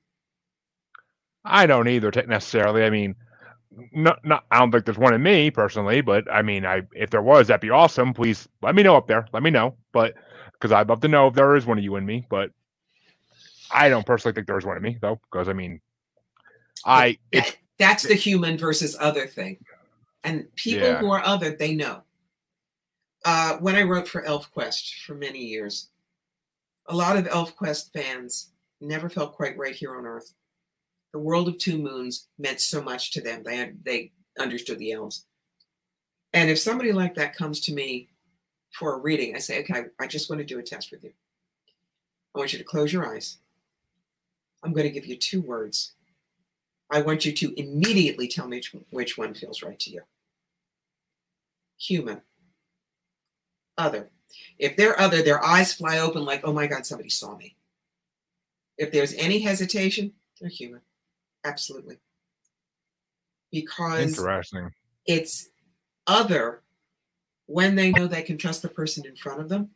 I 1.44 1.66
don't 1.66 1.90
either 1.90 2.12
necessarily. 2.28 2.84
I 2.84 2.90
mean 2.90 3.14
no, 3.92 4.16
no, 4.24 4.40
I 4.50 4.60
don't 4.60 4.72
think 4.72 4.86
there's 4.86 4.98
one 4.98 5.14
in 5.14 5.22
me 5.22 5.52
personally, 5.52 6.00
but 6.00 6.32
I 6.32 6.42
mean, 6.42 6.66
I 6.66 6.84
if 6.94 7.10
there 7.10 7.22
was, 7.22 7.48
that'd 7.48 7.62
be 7.62 7.70
awesome. 7.70 8.14
Please 8.14 8.48
let 8.62 8.74
me 8.74 8.82
know 8.82 8.96
up 8.96 9.08
there. 9.08 9.28
Let 9.34 9.44
me 9.44 9.50
know, 9.50 9.76
but 9.92 10.14
because 10.54 10.72
I'd 10.72 10.88
love 10.88 11.02
to 11.02 11.08
know 11.08 11.28
if 11.28 11.34
there 11.34 11.56
is 11.56 11.66
one 11.66 11.78
of 11.78 11.84
you 11.84 11.96
and 11.98 12.08
me. 12.08 12.26
But 12.30 12.52
I 13.70 13.90
don't 13.90 14.06
personally 14.06 14.34
think 14.34 14.48
there's 14.48 14.66
one 14.66 14.78
in 14.78 14.84
me 14.84 14.98
though, 15.00 15.20
because 15.30 15.50
I 15.50 15.54
mean, 15.54 15.82
I 16.88 17.18
That, 17.34 17.58
that's 17.78 18.04
the 18.04 18.16
human 18.16 18.58
versus 18.58 18.96
other 19.00 19.28
thing. 19.28 19.64
And 20.24 20.54
people 20.56 20.88
Yeah. 20.88 21.00
who 21.00 21.12
are 21.12 21.24
other, 21.24 21.56
they 21.56 21.76
know. 21.76 22.04
Uh, 23.26 23.58
when 23.58 23.76
I 23.76 23.84
wrote 23.84 24.08
for 24.08 24.24
ElfQuest 24.24 25.04
for 25.06 25.14
many 25.14 25.40
years, 25.40 25.90
a 26.88 26.96
lot 26.96 27.18
of 27.18 27.26
ElfQuest 27.26 27.92
fans 27.94 28.52
never 28.80 29.10
felt 29.10 29.36
quite 29.36 29.58
right 29.58 29.76
here 29.76 29.96
on 29.96 30.06
Earth. 30.06 30.34
The 31.12 31.20
world 31.20 31.48
of 31.48 31.58
two 31.58 31.78
moons 31.78 32.28
meant 32.38 32.62
so 32.62 32.82
much 32.82 33.12
to 33.12 33.22
them. 33.22 33.44
They 33.44 33.74
they 33.84 34.12
understood 34.40 34.80
the 34.80 34.92
elves. 34.92 35.26
And 36.34 36.50
if 36.50 36.60
somebody 36.60 36.94
like 36.94 37.16
that 37.16 37.36
comes 37.36 37.60
to 37.62 37.74
me 37.74 38.10
for 38.74 38.94
a 38.94 39.00
reading, 39.00 39.36
I 39.36 39.40
say, 39.40 39.60
okay, 39.62 39.86
I 40.00 40.08
just 40.08 40.30
want 40.30 40.40
to 40.40 40.46
do 40.46 40.60
a 40.60 40.64
test 40.64 40.92
with 40.92 41.04
you. 41.04 41.14
I 42.36 42.40
want 42.40 42.54
you 42.54 42.60
to 42.60 42.66
close 42.66 42.94
your 42.94 43.08
eyes. 43.08 43.40
I'm 44.64 44.74
going 44.74 44.86
to 44.86 44.92
give 44.92 45.06
you 45.06 45.16
two 45.16 45.42
words. 45.42 45.94
I 46.90 47.02
want 47.02 47.26
you 47.26 47.34
to 47.34 47.60
immediately 47.60 48.28
tell 48.28 48.48
me 48.48 48.58
which, 48.58 48.76
which 48.90 49.18
one 49.18 49.34
feels 49.34 49.62
right 49.62 49.80
to 49.80 49.92
you. 49.92 50.02
Human. 51.80 52.22
Other. 53.78 54.10
If 54.58 54.78
they're 54.78 55.00
other, 55.00 55.22
their 55.22 55.44
eyes 55.44 55.74
fly 55.74 56.00
open 56.00 56.26
like, 56.26 56.42
oh 56.44 56.54
my 56.54 56.68
God, 56.68 56.86
somebody 56.86 57.10
saw 57.10 57.36
me. 57.36 57.56
If 58.78 58.92
there's 58.92 59.14
any 59.16 59.40
hesitation, 59.40 60.14
they're 60.40 60.50
human. 60.50 60.82
Absolutely. 61.44 61.98
Because 63.52 64.18
interesting. 64.18 64.70
it's 65.06 65.50
other 66.06 66.64
when 67.46 67.76
they 67.76 67.92
know 67.92 68.08
they 68.08 68.22
can 68.22 68.38
trust 68.38 68.62
the 68.62 68.70
person 68.70 69.06
in 69.06 69.16
front 69.16 69.42
of 69.42 69.50
them 69.50 69.70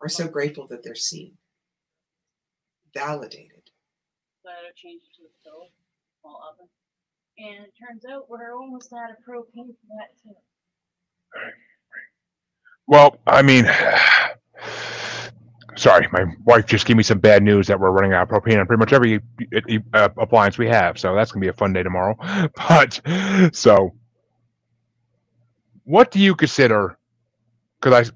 are 0.00 0.08
so 0.08 0.26
grateful 0.26 0.66
that 0.68 0.82
they're 0.82 0.94
seen, 0.94 1.34
validated. 2.94 3.70
So 4.42 4.48
I 4.48 4.72
changed 4.74 5.04
it 5.04 5.16
to 5.16 5.24
a 5.24 5.32
stove, 5.40 5.68
small 6.20 6.42
oven. 6.52 6.68
And 7.38 7.66
it 7.66 7.72
turns 7.80 8.04
out 8.12 8.28
we're 8.28 8.54
almost 8.56 8.92
out 8.92 9.10
of 9.10 9.16
propane 9.18 9.68
for 9.74 9.88
that 9.98 10.10
too. 10.22 10.36
Well, 12.86 13.18
I 13.26 13.42
mean, 13.42 13.66
Sorry, 15.76 16.06
my 16.12 16.24
wife 16.44 16.66
just 16.66 16.84
gave 16.86 16.96
me 16.98 17.02
some 17.02 17.20
bad 17.20 17.42
news 17.42 17.66
that 17.68 17.80
we're 17.80 17.90
running 17.90 18.12
out 18.12 18.24
of 18.24 18.28
propane 18.28 18.60
on 18.60 18.66
pretty 18.66 18.80
much 18.80 18.92
every 18.92 19.20
uh, 19.94 20.08
appliance 20.18 20.58
we 20.58 20.68
have. 20.68 20.98
So 20.98 21.14
that's 21.14 21.32
gonna 21.32 21.40
be 21.42 21.48
a 21.48 21.54
fun 21.54 21.72
day 21.72 21.82
tomorrow. 21.82 22.16
But 22.68 23.00
so, 23.54 23.94
what 25.84 26.10
do 26.10 26.18
you 26.18 26.34
consider? 26.34 26.98
Because 27.80 28.10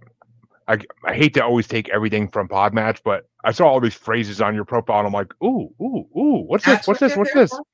I, 0.68 0.74
I, 0.74 0.78
I 1.07 1.14
hate 1.14 1.34
to 1.34 1.44
always 1.44 1.66
take 1.66 1.88
everything 1.88 2.28
from 2.28 2.48
Podmatch, 2.48 3.00
but 3.05 3.28
I 3.44 3.52
saw 3.52 3.66
all 3.68 3.80
these 3.80 3.94
phrases 3.94 4.40
on 4.40 4.55
your 4.55 4.64
profile, 4.64 4.98
and 4.98 5.07
I'm 5.07 5.12
like, 5.12 5.32
ooh, 5.42 5.70
ooh, 5.80 6.07
ooh, 6.18 6.44
what's 6.46 6.64
That's 6.64 6.80
this? 6.80 6.88
What's 6.88 7.00
what 7.00 7.00
this? 7.00 7.16
What's 7.16 7.32
this? 7.32 7.50
for. 7.50 7.64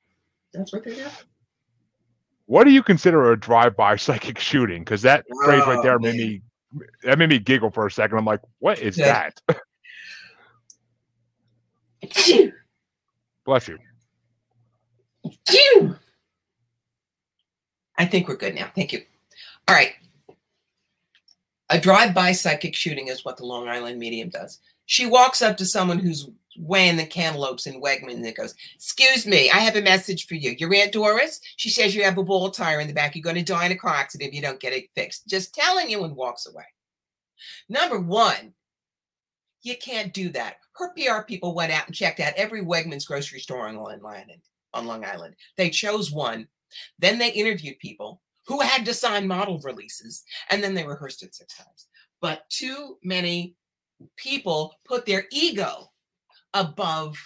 That's 0.53 0.73
what 0.73 0.83
they're 0.83 0.95
there. 0.95 1.11
What 2.45 2.65
do 2.65 2.71
you 2.71 2.83
consider 2.83 3.31
a 3.31 3.39
drive-by 3.39 3.95
psychic 3.95 4.37
shooting? 4.37 4.83
Because 4.83 5.01
that 5.03 5.25
phrase 5.45 5.61
right 5.61 5.77
Oh, 5.79 5.83
there 5.83 5.99
made 5.99 6.17
man. 6.17 6.19
me 6.27 6.41
that 7.03 7.17
made 7.17 7.29
me 7.29 7.39
giggle 7.39 7.69
for 7.71 7.85
a 7.85 7.91
second. 7.91 8.17
I'm 8.17 8.25
like, 8.25 8.41
what 8.59 8.79
is 8.79 8.95
Good. 8.95 9.05
that? 9.05 9.41
Bless 13.45 13.67
you. 13.67 13.77
Phew. 15.47 15.95
I 17.97 18.05
think 18.05 18.27
we're 18.27 18.35
good 18.35 18.55
now. 18.55 18.69
Thank 18.73 18.93
you. 18.93 19.01
All 19.67 19.75
right. 19.75 19.93
A 21.69 21.79
drive-by 21.79 22.33
psychic 22.33 22.75
shooting 22.75 23.07
is 23.07 23.23
what 23.23 23.37
the 23.37 23.45
Long 23.45 23.67
Island 23.67 23.99
medium 23.99 24.29
does. 24.29 24.59
She 24.85 25.05
walks 25.05 25.41
up 25.41 25.57
to 25.57 25.65
someone 25.65 25.99
who's 25.99 26.29
weighing 26.57 26.97
the 26.97 27.05
cantaloupes 27.05 27.67
in 27.67 27.81
Wegmans 27.81 28.25
and 28.25 28.35
goes, 28.35 28.55
Excuse 28.75 29.25
me, 29.25 29.49
I 29.49 29.57
have 29.57 29.75
a 29.75 29.81
message 29.81 30.27
for 30.27 30.35
you. 30.35 30.51
Your 30.51 30.73
Aunt 30.73 30.91
Doris, 30.91 31.39
she 31.57 31.69
says 31.69 31.95
you 31.95 32.03
have 32.03 32.17
a 32.17 32.23
ball 32.23 32.49
tire 32.51 32.79
in 32.79 32.87
the 32.87 32.93
back. 32.93 33.15
You're 33.15 33.23
going 33.23 33.35
to 33.37 33.43
die 33.43 33.65
in 33.65 33.71
a 33.71 33.77
car 33.77 33.93
accident 33.93 34.29
if 34.29 34.35
you 34.35 34.41
don't 34.41 34.59
get 34.59 34.73
it 34.73 34.89
fixed. 34.95 35.27
Just 35.27 35.53
telling 35.53 35.89
you 35.89 36.03
and 36.03 36.15
walks 36.15 36.47
away. 36.47 36.65
Number 37.69 37.99
one, 37.99 38.53
you 39.61 39.75
can't 39.77 40.13
do 40.13 40.29
that. 40.29 40.55
Her 40.73 40.93
PR 40.93 41.23
people 41.25 41.53
went 41.53 41.71
out 41.71 41.87
and 41.87 41.95
checked 41.95 42.19
out 42.19 42.33
every 42.35 42.63
Wegmans 42.63 43.07
grocery 43.07 43.39
store 43.39 43.67
on 43.67 43.77
Long 43.77 44.01
Island. 44.05 44.41
On 44.73 44.87
Long 44.87 45.03
Island, 45.03 45.35
they 45.57 45.69
chose 45.69 46.11
one. 46.11 46.47
Then 46.97 47.19
they 47.19 47.31
interviewed 47.31 47.77
people 47.79 48.21
who 48.47 48.61
had 48.61 48.85
to 48.85 48.93
sign 48.93 49.27
model 49.27 49.59
releases, 49.59 50.23
and 50.49 50.63
then 50.63 50.73
they 50.73 50.85
rehearsed 50.85 51.23
it 51.23 51.35
six 51.35 51.55
times. 51.57 51.87
But 52.21 52.49
too 52.49 52.97
many 53.03 53.55
people 54.15 54.75
put 54.85 55.05
their 55.05 55.25
ego 55.31 55.90
above 56.53 57.17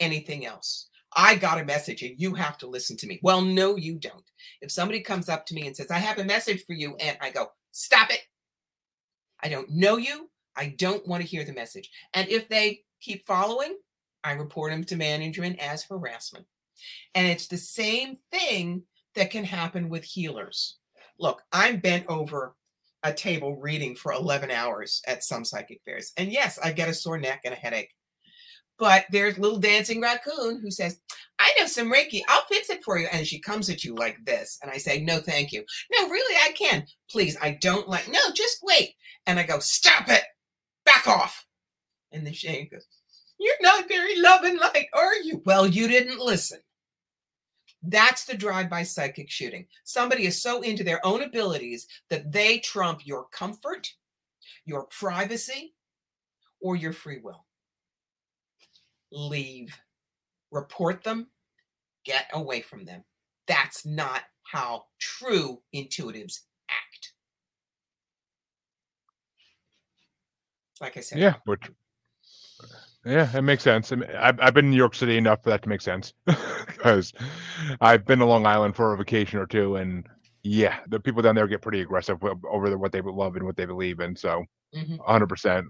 anything 0.00 0.46
else. 0.46 0.88
I 1.16 1.36
got 1.36 1.60
a 1.60 1.64
message 1.64 2.02
and 2.02 2.20
you 2.20 2.34
have 2.34 2.58
to 2.58 2.66
listen 2.66 2.96
to 2.98 3.06
me. 3.06 3.18
Well, 3.22 3.40
no, 3.40 3.76
you 3.76 3.98
don't. 3.98 4.24
If 4.60 4.70
somebody 4.70 5.00
comes 5.00 5.28
up 5.28 5.46
to 5.46 5.54
me 5.54 5.66
and 5.66 5.74
says, 5.74 5.90
I 5.90 5.98
have 5.98 6.18
a 6.18 6.24
message 6.24 6.64
for 6.66 6.74
you, 6.74 6.96
and 6.96 7.16
I 7.20 7.30
go, 7.30 7.48
Stop 7.72 8.10
it. 8.10 8.22
I 9.40 9.48
don't 9.48 9.70
know 9.70 9.98
you. 9.98 10.28
I 10.56 10.74
don't 10.78 11.06
want 11.06 11.22
to 11.22 11.28
hear 11.28 11.44
the 11.44 11.52
message. 11.52 11.90
And 12.12 12.28
if 12.28 12.48
they 12.48 12.80
keep 13.00 13.24
following, 13.24 13.76
I 14.24 14.32
report 14.32 14.72
them 14.72 14.82
to 14.84 14.96
management 14.96 15.60
as 15.60 15.84
harassment. 15.84 16.46
And 17.14 17.26
it's 17.26 17.46
the 17.46 17.56
same 17.56 18.18
thing 18.32 18.82
that 19.14 19.30
can 19.30 19.44
happen 19.44 19.88
with 19.88 20.02
healers. 20.02 20.78
Look, 21.20 21.42
I'm 21.52 21.78
bent 21.78 22.06
over 22.08 22.56
a 23.04 23.12
table 23.12 23.56
reading 23.56 23.94
for 23.94 24.12
11 24.12 24.50
hours 24.50 25.02
at 25.06 25.22
some 25.22 25.44
psychic 25.44 25.80
fairs. 25.84 26.12
And 26.16 26.32
yes, 26.32 26.58
I 26.58 26.72
get 26.72 26.88
a 26.88 26.94
sore 26.94 27.18
neck 27.18 27.42
and 27.44 27.54
a 27.54 27.56
headache. 27.56 27.92
But 28.78 29.06
there's 29.10 29.38
little 29.38 29.58
dancing 29.58 30.00
raccoon 30.00 30.60
who 30.60 30.70
says, 30.70 31.00
I 31.38 31.52
know 31.58 31.66
some 31.66 31.92
Reiki. 31.92 32.22
I'll 32.28 32.44
fix 32.48 32.70
it 32.70 32.82
for 32.84 32.98
you. 32.98 33.08
And 33.12 33.26
she 33.26 33.40
comes 33.40 33.68
at 33.68 33.84
you 33.84 33.94
like 33.94 34.24
this. 34.24 34.58
And 34.62 34.70
I 34.70 34.78
say, 34.78 35.00
No, 35.02 35.18
thank 35.18 35.52
you. 35.52 35.64
No, 35.92 36.08
really, 36.08 36.36
I 36.36 36.52
can. 36.52 36.86
Please, 37.10 37.36
I 37.40 37.58
don't 37.60 37.88
like, 37.88 38.08
no, 38.08 38.20
just 38.34 38.58
wait. 38.62 38.94
And 39.26 39.38
I 39.38 39.42
go, 39.44 39.58
Stop 39.58 40.08
it. 40.08 40.22
Back 40.84 41.06
off. 41.06 41.46
And 42.12 42.24
then 42.24 42.32
Shane 42.32 42.68
goes, 42.70 42.86
You're 43.38 43.54
not 43.60 43.88
very 43.88 44.20
loving 44.20 44.58
light, 44.58 44.86
are 44.94 45.14
you? 45.16 45.42
Well, 45.44 45.66
you 45.66 45.88
didn't 45.88 46.20
listen. 46.20 46.60
That's 47.82 48.24
the 48.24 48.36
drive-by 48.36 48.82
psychic 48.82 49.30
shooting. 49.30 49.66
Somebody 49.84 50.26
is 50.26 50.42
so 50.42 50.62
into 50.62 50.82
their 50.82 51.04
own 51.06 51.22
abilities 51.22 51.86
that 52.10 52.32
they 52.32 52.58
trump 52.58 53.06
your 53.06 53.26
comfort, 53.30 53.92
your 54.64 54.84
privacy, 54.86 55.74
or 56.60 56.74
your 56.74 56.92
free 56.92 57.20
will. 57.22 57.44
Leave. 59.10 59.76
Report 60.50 61.02
them. 61.02 61.28
Get 62.04 62.26
away 62.32 62.62
from 62.62 62.84
them. 62.84 63.04
That's 63.46 63.84
not 63.84 64.22
how 64.44 64.84
true 64.98 65.60
intuitives 65.74 66.40
act. 66.70 67.12
Like 70.80 70.96
I 70.96 71.00
said, 71.00 71.18
Yeah, 71.18 71.34
but 71.44 71.58
yeah, 73.04 73.36
it 73.36 73.42
makes 73.42 73.62
sense. 73.62 73.92
I 73.92 73.96
mean, 73.96 74.10
I've, 74.18 74.38
I've 74.40 74.54
been 74.54 74.66
in 74.66 74.70
New 74.70 74.76
York 74.76 74.94
City 74.94 75.16
enough 75.16 75.42
for 75.42 75.50
that 75.50 75.62
to 75.62 75.68
make 75.68 75.80
sense 75.80 76.12
because 76.66 77.12
I've 77.80 78.04
been 78.04 78.18
to 78.18 78.24
Long 78.26 78.46
Island 78.46 78.76
for 78.76 78.92
a 78.92 78.96
vacation 78.96 79.38
or 79.38 79.46
two, 79.46 79.76
and 79.76 80.06
yeah, 80.42 80.80
the 80.88 81.00
people 81.00 81.22
down 81.22 81.34
there 81.34 81.46
get 81.46 81.62
pretty 81.62 81.80
aggressive 81.80 82.18
over 82.22 82.70
the, 82.70 82.78
what 82.78 82.92
they 82.92 83.00
love 83.00 83.36
and 83.36 83.44
what 83.44 83.56
they 83.56 83.66
believe 83.66 84.00
in. 84.00 84.14
So, 84.14 84.44
Mhm. 84.74 84.98
100%. 84.98 85.64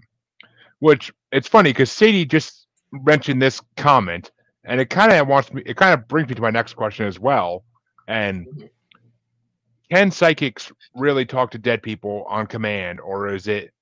Which 0.79 1.11
it's 1.31 1.47
funny 1.47 1.71
because 1.71 1.91
Sadie 1.91 2.25
just 2.25 2.58
mentioned 2.91 3.41
this 3.41 3.61
comment, 3.77 4.31
and 4.65 4.79
it 4.79 4.89
kind 4.89 5.11
of 5.11 5.27
wants 5.27 5.51
me. 5.53 5.61
It 5.65 5.77
kind 5.77 5.93
of 5.93 6.07
brings 6.07 6.29
me 6.29 6.35
to 6.35 6.41
my 6.41 6.51
next 6.51 6.73
question 6.73 7.05
as 7.05 7.19
well. 7.19 7.63
And 8.07 8.69
can 9.91 10.11
psychics 10.11 10.71
really 10.95 11.25
talk 11.25 11.51
to 11.51 11.57
dead 11.57 11.81
people 11.81 12.25
on 12.27 12.47
command, 12.47 12.99
or 12.99 13.33
is 13.33 13.47
it 13.47 13.73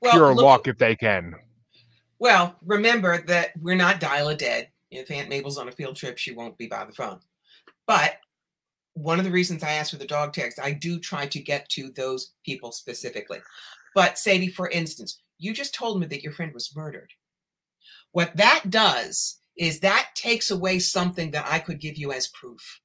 well, 0.00 0.12
pure 0.12 0.34
look- 0.34 0.44
luck 0.44 0.68
if 0.68 0.78
they 0.78 0.96
can? 0.96 1.34
Well, 2.18 2.56
remember 2.64 3.20
that 3.22 3.50
we're 3.60 3.74
not 3.74 3.98
dial 3.98 4.28
a 4.28 4.36
dead. 4.36 4.68
If 4.92 5.10
Aunt 5.10 5.28
Mabel's 5.28 5.58
on 5.58 5.68
a 5.68 5.72
field 5.72 5.96
trip, 5.96 6.18
she 6.18 6.32
won't 6.32 6.56
be 6.56 6.68
by 6.68 6.84
the 6.84 6.92
phone. 6.92 7.18
But 7.86 8.18
one 8.94 9.18
of 9.18 9.24
the 9.24 9.30
reasons 9.30 9.62
I 9.64 9.72
asked 9.72 9.90
for 9.90 9.96
the 9.96 10.06
dog 10.06 10.32
tags, 10.32 10.58
I 10.62 10.72
do 10.72 11.00
try 11.00 11.26
to 11.26 11.40
get 11.40 11.68
to 11.70 11.90
those 11.90 12.32
people 12.44 12.70
specifically. 12.70 13.40
But 13.94 14.18
Sadie, 14.18 14.48
for 14.48 14.68
instance, 14.70 15.20
you 15.38 15.52
just 15.52 15.74
told 15.74 15.98
me 15.98 16.06
that 16.06 16.22
your 16.22 16.32
friend 16.32 16.52
was 16.54 16.76
murdered. 16.76 17.10
What 18.12 18.36
that 18.36 18.70
does 18.70 19.40
is 19.56 19.80
that 19.80 20.10
takes 20.14 20.50
away 20.50 20.78
something 20.78 21.30
that 21.32 21.46
I 21.48 21.58
could 21.58 21.80
give 21.80 21.96
you 21.96 22.12
as 22.12 22.28
proof. 22.28 22.80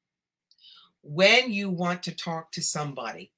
When 1.01 1.51
you 1.51 1.69
want 1.69 2.03
to 2.03 2.15
talk 2.15 2.51
to 2.53 2.61
somebody, 2.61 3.31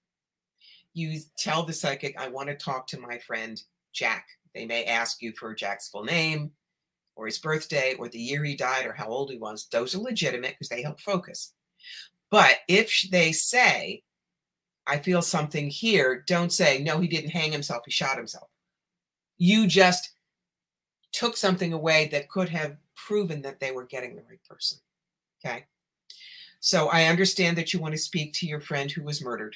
you 0.94 1.20
tell 1.38 1.64
the 1.64 1.74
psychic, 1.74 2.20
I 2.20 2.30
want 2.30 2.50
to 2.50 2.56
talk 2.56 2.88
to 2.88 3.00
my 3.00 3.20
friend 3.20 3.62
Jack. 3.94 4.26
They 4.56 4.66
may 4.66 4.86
ask 4.86 5.22
you 5.22 5.34
for 5.34 5.54
Jack's 5.54 5.90
full 5.90 6.04
name 6.04 6.52
or 7.16 7.26
his 7.26 7.38
birthday 7.38 7.96
or 8.00 8.08
the 8.08 8.20
year 8.20 8.44
he 8.44 8.56
died 8.56 8.86
or 8.86 8.94
how 8.94 9.08
old 9.08 9.30
he 9.30 9.38
was. 9.38 9.68
Those 9.72 9.94
are 9.94 10.00
legitimate 10.00 10.52
because 10.52 10.70
they 10.70 10.82
help 10.82 11.00
focus. 11.00 11.54
But 12.32 12.58
if 12.68 13.08
they 13.12 13.32
say, 13.32 14.04
I 14.88 14.98
feel 14.98 15.22
something 15.22 15.70
here, 15.70 16.24
don't 16.28 16.52
say, 16.52 16.82
no, 16.82 17.00
he 17.00 17.08
didn't 17.08 17.32
hang 17.32 17.52
himself, 17.52 17.84
he 17.86 17.92
shot 17.92 18.18
himself. 18.18 18.50
You 19.38 19.68
just 19.68 20.12
took 21.12 21.38
something 21.38 21.74
away 21.74 22.08
that 22.12 22.30
could 22.30 22.50
have 22.50 22.78
proven 22.96 23.42
that 23.42 23.60
they 23.60 23.72
were 23.72 23.86
getting 23.86 24.16
the 24.16 24.24
right 24.30 24.44
person. 24.48 24.80
Okay. 25.44 25.66
So 26.60 26.90
I 26.90 27.06
understand 27.06 27.58
that 27.58 27.74
you 27.74 27.80
want 27.80 27.94
to 27.94 27.98
speak 27.98 28.34
to 28.34 28.48
your 28.48 28.60
friend 28.60 28.92
who 28.92 29.04
was 29.04 29.24
murdered. 29.24 29.56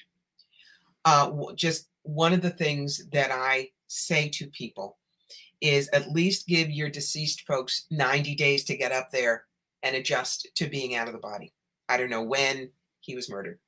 Uh, 1.06 1.32
just 1.56 1.90
one 2.04 2.34
of 2.34 2.42
the 2.42 2.50
things 2.50 3.06
that 3.12 3.30
I 3.32 3.70
say 3.88 4.30
to 4.30 4.48
people 4.48 4.98
is 5.60 5.90
at 5.90 6.12
least 6.12 6.48
give 6.48 6.70
your 6.70 6.90
deceased 6.90 7.46
folks 7.46 7.86
90 7.92 8.36
days 8.36 8.64
to 8.66 8.78
get 8.78 8.92
up 8.92 9.12
there 9.12 9.46
and 9.82 9.96
adjust 9.96 10.48
to 10.56 10.68
being 10.68 10.96
out 10.96 11.08
of 11.08 11.14
the 11.14 11.20
body. 11.20 11.54
I 11.90 11.98
don't 11.98 12.10
know 12.10 12.24
when 12.24 12.70
he 13.02 13.16
was 13.16 13.30
murdered. 13.30 13.60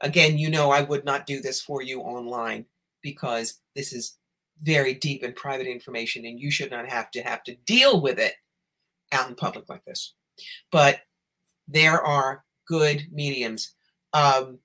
Again, 0.00 0.36
you 0.36 0.50
know, 0.50 0.70
I 0.70 0.82
would 0.82 1.04
not 1.04 1.26
do 1.26 1.40
this 1.40 1.60
for 1.60 1.80
you 1.80 2.00
online 2.00 2.66
because 3.02 3.60
this 3.76 3.92
is 3.92 4.16
very 4.62 4.94
deep 4.94 5.22
and 5.22 5.34
private 5.36 5.66
information 5.66 6.24
and 6.24 6.38
you 6.40 6.50
should 6.50 6.70
not 6.70 6.88
have 6.88 7.10
to 7.10 7.22
have 7.22 7.42
to 7.44 7.54
deal 7.66 8.00
with 8.00 8.18
it 8.18 8.34
out 9.12 9.28
in 9.28 9.34
public 9.34 9.68
like 9.68 9.84
this. 9.84 10.14
But 10.70 11.00
there 11.68 12.00
are 12.00 12.44
good 12.66 13.06
mediums. 13.12 13.74
Um, 14.12 14.58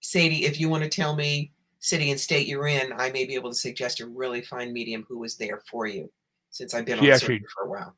Sadie, 0.00 0.44
if 0.44 0.60
you 0.60 0.68
want 0.68 0.82
to 0.82 0.88
tell 0.88 1.14
me 1.16 1.52
city 1.80 2.10
and 2.10 2.18
state 2.18 2.46
you're 2.46 2.66
in, 2.66 2.92
I 2.96 3.10
may 3.10 3.24
be 3.24 3.34
able 3.34 3.50
to 3.50 3.56
suggest 3.56 4.00
a 4.00 4.06
really 4.06 4.40
fine 4.42 4.72
medium 4.72 5.04
who 5.08 5.18
was 5.18 5.36
there 5.36 5.62
for 5.70 5.86
you 5.86 6.10
since 6.50 6.74
I've 6.74 6.84
been 6.84 6.98
She 6.98 7.10
on 7.10 7.14
actually- 7.14 7.42
for 7.54 7.64
a 7.64 7.70
while. 7.70 7.96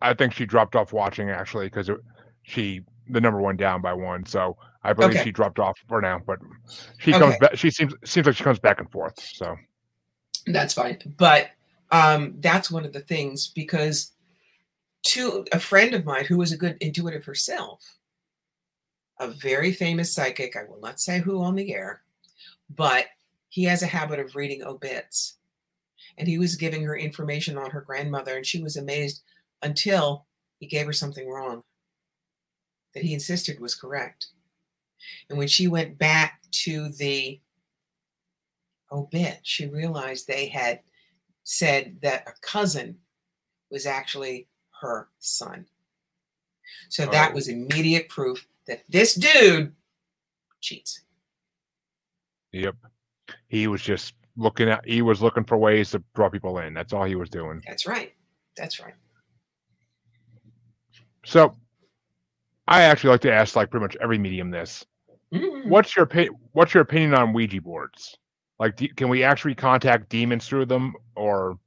I 0.00 0.14
think 0.14 0.32
she 0.32 0.46
dropped 0.46 0.76
off 0.76 0.92
watching 0.92 1.28
actually 1.28 1.66
because 1.66 1.90
she 2.44 2.82
the 3.10 3.20
number 3.20 3.40
one 3.40 3.56
down 3.56 3.80
by 3.82 3.92
one. 3.94 4.24
So 4.26 4.56
I 4.84 4.92
believe 4.92 5.10
Okay. 5.16 5.24
she 5.24 5.32
dropped 5.32 5.58
off 5.58 5.76
for 5.88 6.00
now, 6.00 6.20
but 6.24 6.38
she 6.98 7.10
comes 7.10 7.36
back. 7.38 7.56
She 7.56 7.70
seems 7.70 7.94
seems 8.04 8.26
like 8.26 8.36
she 8.36 8.44
comes 8.44 8.60
back 8.60 8.78
and 8.78 8.88
forth. 8.92 9.18
So 9.18 9.56
That's 10.52 10.74
fine. 10.74 10.98
But 11.16 11.50
um, 11.90 12.34
that's 12.40 12.70
one 12.70 12.84
of 12.84 12.92
the 12.92 13.00
things 13.00 13.48
because 13.48 14.12
to 15.06 15.44
a 15.52 15.60
friend 15.60 15.94
of 15.94 16.04
mine 16.04 16.24
who 16.26 16.38
was 16.38 16.52
a 16.52 16.56
good 16.56 16.76
intuitive 16.80 17.24
herself, 17.24 17.96
a 19.20 19.28
very 19.28 19.72
famous 19.72 20.14
psychic, 20.14 20.56
I 20.56 20.64
will 20.68 20.80
not 20.80 21.00
say 21.00 21.20
who 21.20 21.42
on 21.42 21.54
the 21.56 21.72
air, 21.74 22.02
but 22.70 23.06
he 23.48 23.64
has 23.64 23.82
a 23.82 23.86
habit 23.86 24.20
of 24.20 24.36
reading 24.36 24.62
obits. 24.62 25.36
and 26.18 26.28
he 26.28 26.38
was 26.38 26.56
giving 26.56 26.82
her 26.82 26.96
information 26.96 27.56
on 27.58 27.70
her 27.70 27.80
grandmother, 27.80 28.36
and 28.36 28.46
she 28.46 28.62
was 28.62 28.76
amazed 28.76 29.22
until 29.62 30.26
he 30.58 30.66
gave 30.66 30.86
her 30.86 30.92
something 30.92 31.28
wrong 31.28 31.62
that 32.94 33.02
he 33.02 33.14
insisted 33.14 33.60
was 33.60 33.74
correct. 33.74 34.28
And 35.28 35.38
when 35.38 35.48
she 35.48 35.68
went 35.68 35.98
back 35.98 36.42
to 36.64 36.88
the 36.90 37.40
obit, 38.90 39.40
she 39.42 39.66
realized 39.66 40.26
they 40.26 40.46
had 40.48 40.80
said 41.44 41.98
that 42.02 42.26
a 42.28 42.32
cousin 42.40 42.98
was 43.70 43.86
actually 43.86 44.48
her 44.80 45.08
son. 45.18 45.66
So 46.88 47.06
that 47.06 47.30
Oh. 47.32 47.34
was 47.34 47.48
immediate 47.48 48.08
proof 48.08 48.46
that 48.66 48.84
this 48.88 49.14
dude 49.14 49.74
cheats. 50.60 51.02
Yep. 52.52 52.76
He 53.48 53.66
was 53.66 53.82
just 53.82 54.14
looking 54.36 54.68
at 54.68 54.86
he 54.86 55.02
was 55.02 55.20
looking 55.20 55.44
for 55.44 55.56
ways 55.58 55.90
to 55.90 56.02
draw 56.14 56.28
people 56.30 56.58
in. 56.58 56.74
That's 56.74 56.92
all 56.92 57.04
he 57.04 57.14
was 57.14 57.28
doing. 57.30 57.62
That's 57.66 57.86
right. 57.86 58.14
That's 58.56 58.80
right. 58.80 58.94
So 61.24 61.54
I 62.66 62.82
actually 62.82 63.10
like 63.10 63.20
to 63.22 63.32
ask 63.32 63.56
like 63.56 63.70
pretty 63.70 63.82
much 63.84 63.96
every 64.00 64.18
medium 64.18 64.50
this. 64.50 64.84
Mhm. 65.32 65.66
What's 65.68 65.94
your 65.96 66.08
what's 66.52 66.72
your 66.74 66.82
opinion 66.82 67.14
on 67.14 67.32
Ouija 67.32 67.60
boards? 67.60 68.16
Like 68.58 68.76
do, 68.76 68.88
can 68.88 69.08
we 69.08 69.22
actually 69.22 69.54
contact 69.54 70.08
demons 70.08 70.46
through 70.46 70.66
them 70.66 70.94
or 71.14 71.58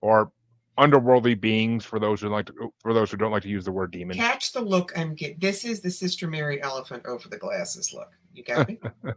or 0.00 0.32
underworldly 0.78 1.40
beings 1.40 1.84
for 1.84 1.98
those 1.98 2.20
who 2.20 2.28
like 2.28 2.46
to, 2.46 2.72
for 2.78 2.92
those 2.92 3.10
who 3.10 3.16
don't 3.16 3.30
like 3.32 3.42
to 3.42 3.48
use 3.48 3.64
the 3.64 3.72
word 3.72 3.90
demon? 3.90 4.16
Catch 4.16 4.52
the 4.52 4.60
look 4.60 4.92
I'm 4.96 5.14
getting. 5.14 5.38
This 5.38 5.64
is 5.64 5.80
the 5.80 5.90
Sister 5.90 6.26
Mary 6.26 6.62
elephant 6.62 7.04
over 7.06 7.28
the 7.28 7.38
glasses 7.38 7.92
look. 7.92 8.10
You 8.32 8.44
got 8.44 8.68
me? 8.68 8.80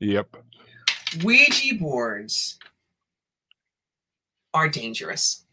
Yep. 0.00 0.34
Ouija 1.22 1.74
boards 1.74 2.58
are 4.54 4.68
dangerous 4.68 5.44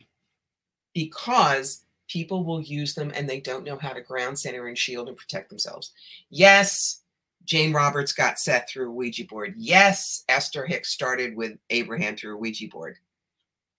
because 0.94 1.84
people 2.08 2.46
will 2.46 2.62
use 2.62 2.94
them 2.94 3.12
and 3.14 3.30
they 3.30 3.42
don't 3.42 3.66
know 3.66 3.78
how 3.78 3.92
to 3.92 4.02
ground 4.02 4.40
center 4.40 4.68
and 4.68 4.78
shield 4.78 5.10
and 5.10 5.18
protect 5.18 5.50
themselves. 5.50 5.92
Yes, 6.30 7.04
Jane 7.46 7.74
Roberts 7.74 8.12
got 8.12 8.40
Seth 8.40 8.70
through 8.70 8.90
a 8.90 8.94
Ouija 8.94 9.26
board. 9.26 9.54
Yes, 9.58 10.24
Esther 10.28 10.66
Hicks 10.66 10.92
started 10.92 11.36
with 11.36 11.54
Abraham 11.70 12.16
through 12.16 12.36
a 12.36 12.38
Ouija 12.38 12.68
board. 12.68 12.98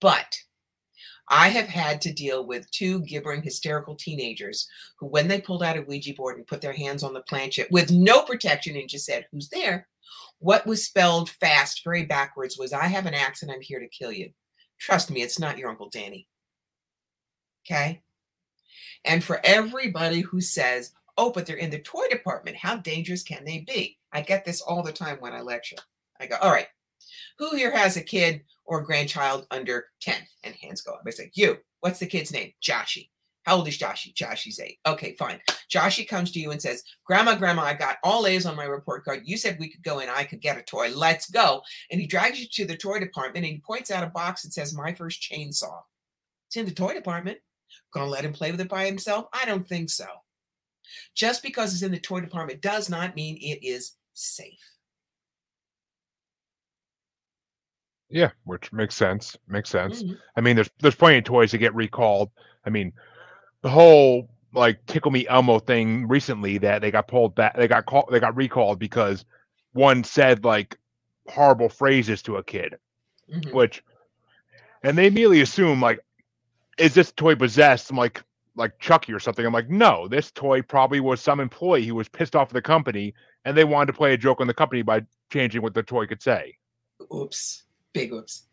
But 0.01 0.35
I 1.29 1.49
have 1.49 1.67
had 1.67 2.01
to 2.01 2.13
deal 2.13 2.45
with 2.45 2.69
two 2.71 3.01
gibbering, 3.01 3.43
hysterical 3.43 3.95
teenagers 3.95 4.67
who, 4.97 5.05
when 5.05 5.27
they 5.27 5.39
pulled 5.39 5.61
out 5.61 5.77
a 5.77 5.83
Ouija 5.83 6.13
board 6.15 6.37
and 6.37 6.47
put 6.47 6.61
their 6.61 6.73
hands 6.73 7.03
on 7.03 7.13
the 7.13 7.21
planchette 7.21 7.71
with 7.71 7.91
no 7.91 8.23
protection 8.23 8.75
and 8.75 8.89
just 8.89 9.05
said, 9.05 9.27
Who's 9.31 9.49
there? 9.49 9.87
What 10.39 10.65
was 10.65 10.85
spelled 10.85 11.29
fast, 11.29 11.83
very 11.83 12.05
backwards, 12.05 12.57
was 12.57 12.73
I 12.73 12.87
have 12.87 13.05
an 13.05 13.13
axe 13.13 13.43
and 13.43 13.51
I'm 13.51 13.61
here 13.61 13.79
to 13.79 13.87
kill 13.87 14.11
you. 14.11 14.31
Trust 14.79 15.11
me, 15.11 15.21
it's 15.21 15.37
not 15.37 15.57
your 15.57 15.69
Uncle 15.69 15.89
Danny. 15.89 16.27
Okay? 17.65 18.01
And 19.05 19.23
for 19.23 19.39
everybody 19.43 20.21
who 20.21 20.41
says, 20.41 20.93
oh, 21.19 21.31
but 21.31 21.45
they're 21.45 21.57
in 21.57 21.69
the 21.69 21.79
toy 21.79 22.07
department, 22.09 22.55
how 22.55 22.77
dangerous 22.77 23.23
can 23.23 23.43
they 23.43 23.59
be? 23.59 23.97
I 24.13 24.21
get 24.21 24.45
this 24.45 24.61
all 24.61 24.81
the 24.81 24.93
time 24.93 25.17
when 25.19 25.33
I 25.33 25.41
lecture. 25.41 25.75
I 26.19 26.27
go, 26.27 26.37
all 26.41 26.51
right, 26.51 26.67
who 27.37 27.55
here 27.55 27.75
has 27.75 27.97
a 27.97 28.01
kid 28.01 28.41
or 28.65 28.83
grandchild 28.83 29.45
under 29.51 29.87
10? 30.01 30.15
And 30.43 30.55
hands 30.55 30.81
go 30.81 30.93
up. 30.93 31.03
I 31.05 31.11
say, 31.11 31.29
you. 31.33 31.57
What's 31.81 31.99
the 31.99 32.05
kid's 32.05 32.31
name? 32.31 32.53
Joshi. 32.63 33.09
How 33.43 33.57
old 33.57 33.67
is 33.67 33.77
Joshi? 33.77 34.13
Joshi's 34.13 34.59
eight. 34.59 34.79
Okay, 34.85 35.13
fine. 35.13 35.39
Joshi 35.73 36.07
comes 36.07 36.31
to 36.31 36.39
you 36.39 36.51
and 36.51 36.61
says, 36.61 36.83
Grandma, 37.05 37.35
Grandma, 37.35 37.63
I 37.63 37.73
got 37.73 37.97
all 38.03 38.25
A's 38.25 38.45
on 38.45 38.55
my 38.55 38.65
report 38.65 39.03
card. 39.03 39.21
You 39.25 39.37
said 39.37 39.57
we 39.59 39.69
could 39.69 39.83
go 39.83 39.99
in, 39.99 40.09
I 40.09 40.23
could 40.23 40.41
get 40.41 40.57
a 40.57 40.61
toy. 40.61 40.89
Let's 40.93 41.29
go. 41.29 41.61
And 41.91 41.99
he 41.99 42.07
drags 42.07 42.39
you 42.39 42.47
to 42.51 42.65
the 42.65 42.77
toy 42.77 42.99
department 42.99 43.45
and 43.45 43.55
he 43.55 43.61
points 43.65 43.91
out 43.91 44.03
a 44.03 44.07
box 44.07 44.43
that 44.43 44.53
says, 44.53 44.73
My 44.73 44.93
first 44.93 45.21
chainsaw. 45.21 45.81
It's 46.47 46.57
in 46.57 46.65
the 46.65 46.71
toy 46.71 46.93
department. 46.93 47.39
Gonna 47.93 48.09
let 48.09 48.25
him 48.25 48.33
play 48.33 48.51
with 48.51 48.61
it 48.61 48.69
by 48.69 48.85
himself? 48.85 49.25
I 49.33 49.45
don't 49.45 49.67
think 49.67 49.89
so. 49.89 50.05
Just 51.13 51.43
because 51.43 51.73
it's 51.73 51.83
in 51.83 51.91
the 51.91 51.99
toy 51.99 52.21
department 52.21 52.61
does 52.61 52.89
not 52.89 53.15
mean 53.15 53.37
it 53.37 53.63
is 53.63 53.93
safe. 54.13 54.59
Yeah, 58.09 58.31
which 58.43 58.73
makes 58.73 58.95
sense. 58.95 59.37
Makes 59.47 59.69
sense. 59.69 60.03
Mhm. 60.03 60.17
I 60.35 60.41
mean, 60.41 60.55
there's 60.55 60.69
there's 60.79 60.95
plenty 60.95 61.19
of 61.19 61.23
toys 61.25 61.51
that 61.51 61.59
get 61.59 61.75
recalled. 61.75 62.31
I 62.65 62.69
mean, 62.69 62.91
the 63.61 63.69
whole 63.69 64.29
like 64.53 64.83
Tickle 64.87 65.11
Me 65.11 65.27
Elmo 65.27 65.59
thing 65.59 66.07
recently 66.07 66.57
that 66.57 66.81
they 66.81 66.89
got 66.89 67.07
pulled 67.07 67.35
back, 67.35 67.55
they 67.55 67.67
got 67.67 67.85
called, 67.85 68.09
they 68.11 68.19
got 68.19 68.35
recalled 68.35 68.79
because 68.79 69.25
one 69.73 70.03
said 70.03 70.43
like 70.43 70.77
horrible 71.27 71.69
phrases 71.69 72.23
to 72.23 72.37
a 72.37 72.43
kid, 72.43 72.75
Mhm. 73.31 73.53
which, 73.53 73.83
and 74.81 74.97
they 74.97 75.05
immediately 75.05 75.41
assume 75.41 75.79
like, 75.79 75.99
is 76.79 76.95
this 76.95 77.11
toy 77.11 77.35
possessed? 77.35 77.91
I'm 77.91 77.97
like, 77.97 78.23
like 78.55 78.77
Chucky 78.79 79.13
or 79.13 79.19
something. 79.19 79.45
I'm 79.45 79.53
like, 79.53 79.69
no, 79.69 80.07
this 80.07 80.31
toy 80.31 80.61
probably 80.61 80.99
was 80.99 81.21
some 81.21 81.39
employee 81.39 81.85
who 81.85 81.95
was 81.95 82.09
pissed 82.09 82.35
off 82.35 82.49
at 82.49 82.53
the 82.53 82.61
company 82.61 83.13
and 83.45 83.55
they 83.55 83.63
wanted 83.63 83.87
to 83.87 83.93
play 83.93 84.13
a 84.13 84.17
joke 84.17 84.41
on 84.41 84.47
the 84.47 84.53
company 84.53 84.81
by 84.81 85.01
changing 85.31 85.61
what 85.61 85.73
the 85.73 85.83
toy 85.83 86.05
could 86.07 86.21
say. 86.21 86.57
Oops. 87.13 87.63
Big 87.93 88.13
oops. 88.13 88.43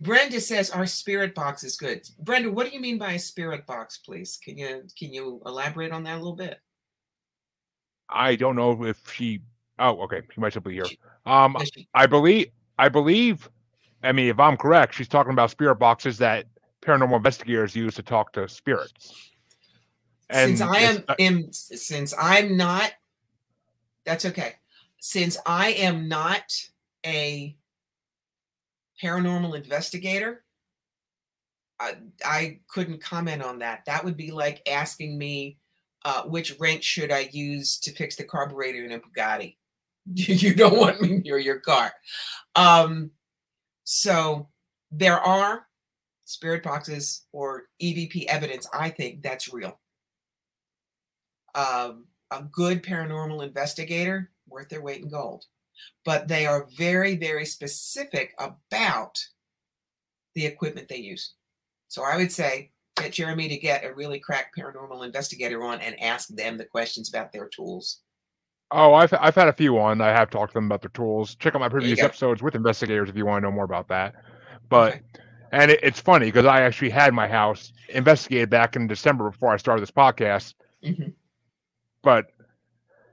Brenda 0.00 0.40
says 0.40 0.70
our 0.70 0.86
spirit 0.86 1.34
box 1.34 1.64
is 1.64 1.76
good. 1.76 2.06
Brenda, 2.20 2.50
what 2.50 2.66
do 2.66 2.72
you 2.72 2.80
mean 2.80 2.98
by 2.98 3.12
a 3.12 3.18
spirit 3.18 3.66
box, 3.66 3.98
please? 3.98 4.38
Can 4.42 4.56
you 4.56 4.84
can 4.96 5.12
you 5.12 5.42
elaborate 5.44 5.90
on 5.90 6.04
that 6.04 6.14
a 6.14 6.18
little 6.18 6.36
bit? 6.36 6.60
I 8.08 8.36
don't 8.36 8.54
know 8.54 8.84
if 8.84 9.00
she. 9.12 9.40
Oh, 9.80 10.02
okay. 10.02 10.20
She 10.32 10.40
might 10.40 10.50
still 10.50 10.62
be 10.62 10.74
here. 10.74 10.86
Um, 11.26 11.56
she- 11.74 11.88
I 11.92 12.06
believe. 12.06 12.48
I 12.78 12.88
believe. 12.88 13.48
I 14.04 14.12
mean, 14.12 14.28
if 14.28 14.38
I'm 14.38 14.56
correct, 14.56 14.94
she's 14.94 15.08
talking 15.08 15.32
about 15.32 15.50
spirit 15.50 15.76
boxes 15.76 16.18
that 16.18 16.46
paranormal 16.82 17.16
investigators 17.16 17.74
use 17.74 17.94
to 17.94 18.02
talk 18.02 18.32
to 18.34 18.48
spirits. 18.48 19.32
Since 20.32 20.60
I 20.60 20.78
am, 20.78 21.04
uh, 21.08 21.14
am 21.18 21.52
since 21.52 22.14
I'm 22.18 22.56
not 22.56 22.92
that's 24.04 24.24
okay. 24.26 24.54
Since 25.00 25.38
I 25.46 25.70
am 25.72 26.08
not 26.08 26.52
a 27.04 27.56
paranormal 29.02 29.56
investigator, 29.56 30.44
I, 31.80 31.96
I 32.24 32.60
couldn't 32.68 33.02
comment 33.02 33.42
on 33.42 33.58
that. 33.58 33.84
That 33.86 34.04
would 34.04 34.16
be 34.16 34.30
like 34.30 34.62
asking 34.68 35.18
me 35.18 35.58
uh, 36.04 36.22
which 36.22 36.58
wrench 36.60 36.84
should 36.84 37.10
I 37.10 37.30
use 37.32 37.78
to 37.80 37.92
fix 37.92 38.16
the 38.16 38.24
carburetor 38.24 38.84
in 38.84 38.92
a 38.92 39.00
Bugatti. 39.00 39.56
you 40.14 40.54
don't 40.54 40.78
want 40.78 41.00
me 41.00 41.16
near 41.24 41.38
your 41.38 41.60
car. 41.60 41.92
Um, 42.54 43.10
so 43.84 44.48
there 44.92 45.18
are 45.18 45.66
spirit 46.26 46.62
boxes 46.62 47.24
or 47.32 47.64
EVP 47.82 48.26
evidence. 48.26 48.66
I 48.72 48.90
think 48.90 49.22
that's 49.22 49.52
real 49.52 49.78
um, 51.54 52.06
a 52.30 52.42
good 52.42 52.82
paranormal 52.82 53.44
investigator 53.46 54.30
worth 54.48 54.68
their 54.68 54.82
weight 54.82 55.02
in 55.02 55.08
gold 55.08 55.44
but 56.04 56.28
they 56.28 56.46
are 56.46 56.68
very 56.76 57.16
very 57.16 57.44
specific 57.44 58.34
about 58.38 59.18
the 60.34 60.46
equipment 60.46 60.88
they 60.88 60.96
use 60.96 61.34
so 61.88 62.02
i 62.04 62.16
would 62.16 62.32
say 62.32 62.70
get 62.96 63.12
jeremy 63.12 63.48
to 63.48 63.56
get 63.56 63.84
a 63.84 63.94
really 63.94 64.18
crack 64.18 64.52
paranormal 64.56 65.04
investigator 65.04 65.62
on 65.64 65.80
and 65.80 66.00
ask 66.00 66.28
them 66.28 66.56
the 66.56 66.64
questions 66.64 67.08
about 67.08 67.32
their 67.32 67.48
tools 67.48 68.00
oh, 68.70 68.94
I've 68.94 69.12
I've 69.20 69.34
had 69.34 69.48
a 69.48 69.52
few 69.52 69.78
on. 69.78 70.00
I 70.00 70.08
have 70.08 70.30
talked 70.30 70.52
to 70.52 70.54
them 70.54 70.66
about 70.66 70.82
their 70.82 70.90
tools. 70.90 71.36
Check 71.36 71.54
out 71.54 71.60
my 71.60 71.68
previous 71.68 72.00
episodes 72.02 72.42
with 72.42 72.56
investigators 72.56 73.08
if 73.08 73.16
you 73.16 73.24
want 73.24 73.42
to 73.42 73.48
know 73.48 73.54
more 73.54 73.64
about 73.64 73.88
that. 73.88 74.14
But 74.68 74.94
Okay. 74.94 75.02
and 75.52 75.70
it, 75.70 75.80
it's 75.82 76.00
funny 76.00 76.26
because 76.26 76.46
I 76.46 76.62
actually 76.62 76.90
had 76.90 77.14
my 77.14 77.28
house 77.28 77.72
investigated 77.90 78.50
back 78.50 78.74
in 78.74 78.88
December 78.88 79.30
before 79.30 79.52
I 79.52 79.58
started 79.58 79.82
this 79.82 79.92
podcast. 79.92 80.54
Mhm. 80.82 81.14
But 82.04 82.26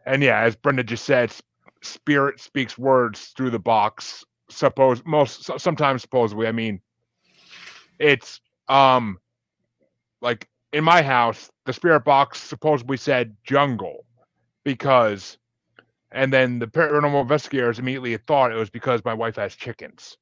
and 0.05 0.21
yeah 0.21 0.41
as 0.41 0.55
brenda 0.55 0.83
just 0.83 1.05
said 1.05 1.31
spirit 1.81 2.39
speaks 2.39 2.77
words 2.77 3.33
through 3.35 3.49
the 3.49 3.59
box 3.59 4.23
suppose 4.49 5.01
most 5.05 5.49
sometimes 5.59 6.01
supposedly 6.01 6.47
i 6.47 6.51
mean 6.51 6.79
it's 7.99 8.39
um 8.67 9.17
like 10.21 10.47
in 10.73 10.83
my 10.83 11.01
house 11.01 11.49
the 11.65 11.73
spirit 11.73 12.05
box 12.05 12.39
supposedly 12.41 12.97
said 12.97 13.35
jungle 13.43 14.05
because 14.63 15.37
and 16.11 16.31
then 16.31 16.59
the 16.59 16.67
paranormal 16.67 17.21
investigators 17.21 17.79
immediately 17.79 18.17
thought 18.17 18.51
it 18.51 18.55
was 18.55 18.69
because 18.69 19.03
my 19.05 19.13
wife 19.13 19.37
has 19.37 19.55
chickens. 19.55 20.17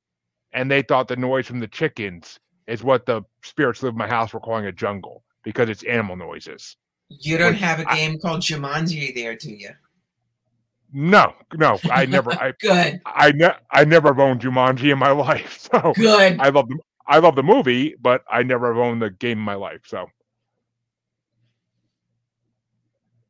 And 0.51 0.69
they 0.69 0.81
thought 0.83 1.07
the 1.07 1.15
noise 1.15 1.47
from 1.47 1.59
the 1.59 1.67
chickens 1.67 2.39
is 2.67 2.83
what 2.83 3.05
the 3.05 3.23
spirits 3.43 3.81
live 3.81 3.93
in 3.93 3.97
my 3.97 4.07
house 4.07 4.33
were 4.33 4.39
calling 4.39 4.65
a 4.65 4.71
jungle 4.71 5.23
because 5.43 5.69
it's 5.69 5.83
animal 5.83 6.15
noises 6.15 6.77
you 7.09 7.37
don't 7.37 7.53
Which 7.53 7.61
have 7.61 7.79
a 7.79 7.85
game 7.85 8.19
called 8.19 8.41
jumanji 8.41 9.13
there 9.15 9.35
do 9.35 9.51
you 9.51 9.69
No, 10.93 11.33
no, 11.55 11.79
I 11.91 12.05
never, 12.05 12.31
I, 12.33 12.53
good 12.61 13.01
I, 13.05 13.31
ne- 13.31 13.57
I 13.71 13.83
never 13.85 14.09
have 14.09 14.19
owned 14.19 14.41
Jumanji 14.41 14.91
in 14.91 14.97
my 14.99 15.11
life. 15.27 15.67
So 15.71 15.93
good 15.95 16.39
I 16.39 16.49
love 16.49 16.67
the, 16.69 16.77
I 17.07 17.17
love 17.19 17.35
the 17.35 17.43
movie, 17.43 17.95
but 18.01 18.23
I 18.31 18.43
never 18.43 18.67
have 18.73 18.77
owned 18.77 19.01
the 19.01 19.09
game 19.09 19.39
in 19.39 19.43
my 19.43 19.55
life. 19.55 19.81
So, 19.85 20.07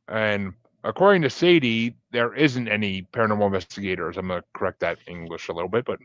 and 0.08 0.52
according 0.84 1.22
to 1.22 1.30
Sadie, 1.30 1.96
there 2.10 2.34
isn't 2.34 2.68
any 2.68 3.02
paranormal 3.12 3.46
investigators. 3.46 4.16
I'm 4.16 4.28
gonna 4.28 4.42
correct 4.54 4.80
that 4.80 4.98
English 5.06 5.48
a 5.48 5.52
little 5.52 5.68
bit, 5.68 5.84
but 5.84 5.98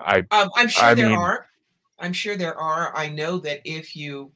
I 0.00 0.24
Um, 0.30 0.50
I'm 0.56 0.68
sure 0.68 0.84
I 0.84 0.94
there 0.94 1.08
mean- 1.08 1.18
are. 1.18 1.46
I'm 1.98 2.12
sure 2.12 2.36
there 2.36 2.54
are. 2.58 2.94
I 2.96 3.08
know 3.08 3.38
that 3.38 3.60
if 3.64 3.96
you, 3.96 4.30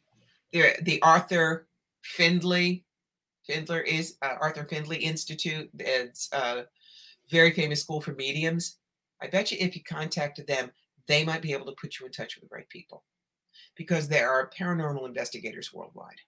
there, 0.52 0.76
the 0.82 1.00
Arthur 1.02 1.66
Findlay, 2.02 2.84
Findler 3.48 3.84
is 3.84 4.16
uh, 4.22 4.36
Arthur 4.40 4.66
Findlay 4.68 4.98
Institute. 4.98 5.70
It's 5.78 6.32
a 6.32 6.64
very 7.30 7.50
famous 7.52 7.82
school 7.82 8.00
for 8.00 8.12
mediums. 8.12 8.78
I 9.22 9.26
bet 9.28 9.52
you 9.52 9.58
if 9.60 9.76
you 9.76 9.82
contacted 9.82 10.46
them, 10.46 10.70
they 11.06 11.24
might 11.24 11.42
be 11.42 11.52
able 11.52 11.66
to 11.66 11.76
put 11.80 11.98
you 11.98 12.06
in 12.06 12.12
touch 12.12 12.36
with 12.36 12.48
the 12.48 12.54
right 12.54 12.68
people, 12.68 13.04
because 13.76 14.08
there 14.08 14.30
are 14.30 14.50
paranormal 14.56 15.06
investigators 15.06 15.72
worldwide. 15.72 16.20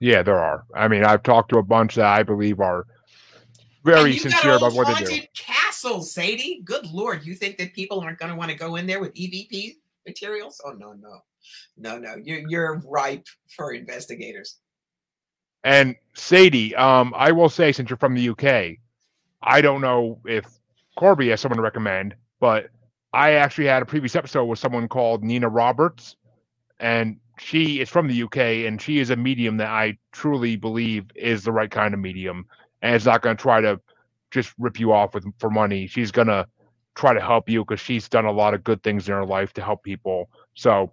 yeah, 0.00 0.22
there 0.22 0.38
are. 0.38 0.64
I 0.74 0.88
mean, 0.88 1.04
I've 1.04 1.22
talked 1.22 1.50
to 1.50 1.58
a 1.58 1.62
bunch 1.62 1.96
that 1.96 2.06
I 2.06 2.22
believe 2.22 2.60
are 2.60 2.86
very 3.84 4.12
And 4.12 4.14
you 4.14 4.22
got 4.22 4.32
sincere 4.32 4.56
about 4.56 4.74
what 4.74 4.98
they 4.98 5.04
do. 5.04 5.22
Castles, 5.34 6.12
Sadie. 6.12 6.62
Good 6.64 6.90
lord, 6.92 7.24
you 7.24 7.34
think 7.34 7.58
that 7.58 7.74
people 7.74 8.00
aren't 8.00 8.18
going 8.18 8.30
to 8.30 8.36
want 8.36 8.50
to 8.50 8.56
go 8.56 8.76
in 8.76 8.86
there 8.86 9.00
with 9.00 9.14
EVP 9.14 9.76
materials? 10.06 10.60
Oh 10.64 10.72
no, 10.72 10.92
no, 10.92 11.20
no, 11.76 11.98
no. 11.98 12.16
You're 12.22 12.48
you're 12.48 12.82
ripe 12.86 13.26
for 13.56 13.72
investigators. 13.72 14.58
And 15.64 15.96
Sadie, 16.14 16.74
um, 16.76 17.12
I 17.16 17.32
will 17.32 17.48
say 17.48 17.72
since 17.72 17.90
you're 17.90 17.96
from 17.96 18.14
the 18.14 18.30
UK, 18.30 18.78
I 19.42 19.60
don't 19.60 19.80
know 19.80 20.20
if 20.26 20.46
Corbie 20.96 21.28
has 21.30 21.40
someone 21.40 21.56
to 21.56 21.62
recommend, 21.62 22.14
but 22.40 22.70
I 23.12 23.32
actually 23.32 23.66
had 23.66 23.82
a 23.82 23.86
previous 23.86 24.16
episode 24.16 24.44
with 24.44 24.58
someone 24.58 24.88
called 24.88 25.24
Nina 25.24 25.48
Roberts, 25.48 26.16
and 26.78 27.18
she 27.38 27.80
is 27.80 27.88
from 27.88 28.06
the 28.06 28.22
UK, 28.22 28.66
and 28.66 28.80
she 28.80 28.98
is 28.98 29.10
a 29.10 29.16
medium 29.16 29.56
that 29.58 29.68
I 29.68 29.98
truly 30.12 30.56
believe 30.56 31.06
is 31.14 31.42
the 31.42 31.52
right 31.52 31.70
kind 31.70 31.94
of 31.94 32.00
medium, 32.00 32.46
and 32.82 32.94
it's 32.94 33.06
not 33.06 33.22
going 33.22 33.36
to 33.36 33.42
try 33.42 33.60
to 33.60 33.80
just 34.30 34.52
rip 34.58 34.78
you 34.78 34.92
off 34.92 35.14
with 35.14 35.26
for 35.38 35.50
money. 35.50 35.86
She's 35.86 36.12
going 36.12 36.28
to 36.28 36.46
try 36.94 37.14
to 37.14 37.20
help 37.20 37.48
you 37.48 37.64
because 37.64 37.80
she's 37.80 38.08
done 38.08 38.26
a 38.26 38.32
lot 38.32 38.54
of 38.54 38.62
good 38.62 38.82
things 38.82 39.08
in 39.08 39.14
her 39.14 39.24
life 39.24 39.52
to 39.54 39.62
help 39.62 39.82
people. 39.82 40.28
So 40.54 40.92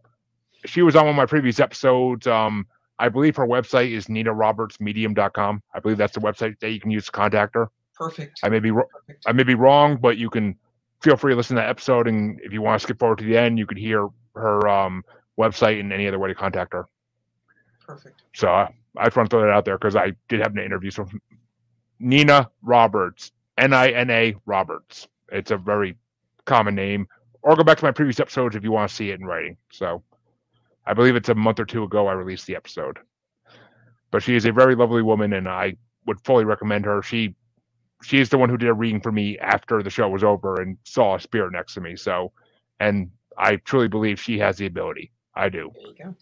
she 0.65 0.81
was 0.81 0.95
on 0.95 1.05
one 1.05 1.11
of 1.11 1.17
my 1.17 1.25
previous 1.25 1.59
episodes. 1.59 2.27
Um, 2.27 2.65
I 2.99 3.09
believe 3.09 3.35
her 3.35 3.45
website 3.45 3.91
is 3.91 4.07
ninarobertsmedium.com. 4.07 5.61
I 5.73 5.79
believe 5.79 5.97
that's 5.97 6.13
the 6.13 6.19
website 6.19 6.59
that 6.59 6.71
you 6.71 6.79
can 6.79 6.91
use 6.91 7.05
to 7.05 7.11
contact 7.11 7.55
her. 7.55 7.69
Perfect. 7.95 8.39
I 8.43 8.49
may 8.49 8.59
be 8.59 8.71
Perfect. 8.71 9.23
I 9.25 9.31
may 9.33 9.43
be 9.43 9.55
wrong, 9.55 9.97
but 9.97 10.17
you 10.17 10.29
can 10.29 10.55
feel 11.01 11.15
free 11.15 11.33
to 11.33 11.37
listen 11.37 11.55
to 11.55 11.61
that 11.61 11.69
episode. 11.69 12.07
And 12.07 12.39
if 12.41 12.53
you 12.53 12.61
want 12.61 12.79
to 12.79 12.83
skip 12.83 12.99
forward 12.99 13.19
to 13.19 13.25
the 13.25 13.37
end, 13.37 13.59
you 13.59 13.65
could 13.65 13.77
hear 13.77 14.07
her 14.35 14.67
um, 14.67 15.03
website 15.39 15.79
and 15.79 15.91
any 15.93 16.07
other 16.07 16.19
way 16.19 16.29
to 16.29 16.35
contact 16.35 16.73
her. 16.73 16.87
Perfect. 17.85 18.21
So 18.33 18.49
uh, 18.49 18.67
I 18.97 19.05
just 19.05 19.15
want 19.15 19.29
to 19.29 19.33
throw 19.35 19.41
that 19.45 19.51
out 19.51 19.65
there 19.65 19.77
because 19.77 19.95
I 19.95 20.13
did 20.27 20.41
have 20.41 20.55
an 20.55 20.63
interview. 20.63 20.91
So 20.91 21.07
Nina 21.99 22.49
Roberts, 22.61 23.31
N 23.57 23.73
I 23.73 23.89
N 23.89 24.09
A 24.09 24.35
Roberts. 24.45 25.07
It's 25.31 25.51
a 25.51 25.57
very 25.57 25.95
common 26.45 26.75
name. 26.75 27.07
Or 27.43 27.55
go 27.55 27.63
back 27.63 27.77
to 27.77 27.85
my 27.85 27.91
previous 27.91 28.19
episodes 28.19 28.55
if 28.55 28.63
you 28.63 28.71
want 28.71 28.89
to 28.89 28.95
see 28.95 29.11
it 29.11 29.19
in 29.19 29.25
writing. 29.25 29.57
So 29.71 30.03
I 30.87 30.93
believe 30.93 31.17
it's 31.17 31.29
a 31.29 31.35
month 31.35 31.59
or 31.59 31.65
two 31.65 31.83
ago 31.83 32.07
I 32.07 32.13
released 32.13 32.47
the 32.47 32.55
episode. 32.55 32.99
But 34.09 34.23
she 34.23 34.35
is 34.35 34.45
a 34.45 34.53
very 34.53 34.73
lovely 34.73 35.01
woman, 35.01 35.33
and 35.33 35.47
I 35.47 35.75
would 36.05 36.21
fully 36.21 36.45
recommend 36.45 36.85
her. 36.85 37.03
She 37.03 37.35
she 38.03 38.19
is 38.19 38.29
the 38.29 38.37
one 38.37 38.47
who 38.47 38.57
did 38.57 38.69
a 38.69 38.73
reading 38.73 39.01
for 39.01 39.11
me 39.11 39.37
after 39.39 39.83
the 39.83 39.89
show 39.89 40.07
was 40.07 40.23
over 40.23 40.61
and 40.61 40.77
saw 40.85 41.15
a 41.15 41.19
spirit 41.19 41.51
next 41.51 41.73
to 41.73 41.81
me. 41.81 41.95
So, 41.97 42.31
and 42.79 43.09
I 43.37 43.57
truly 43.57 43.89
believe 43.89 44.21
she 44.21 44.39
has 44.39 44.57
the 44.57 44.67
ability. 44.67 45.11
I 45.35 45.49
do. 45.49 45.71
There 45.73 45.87
you 45.87 45.95
go. 46.05 46.15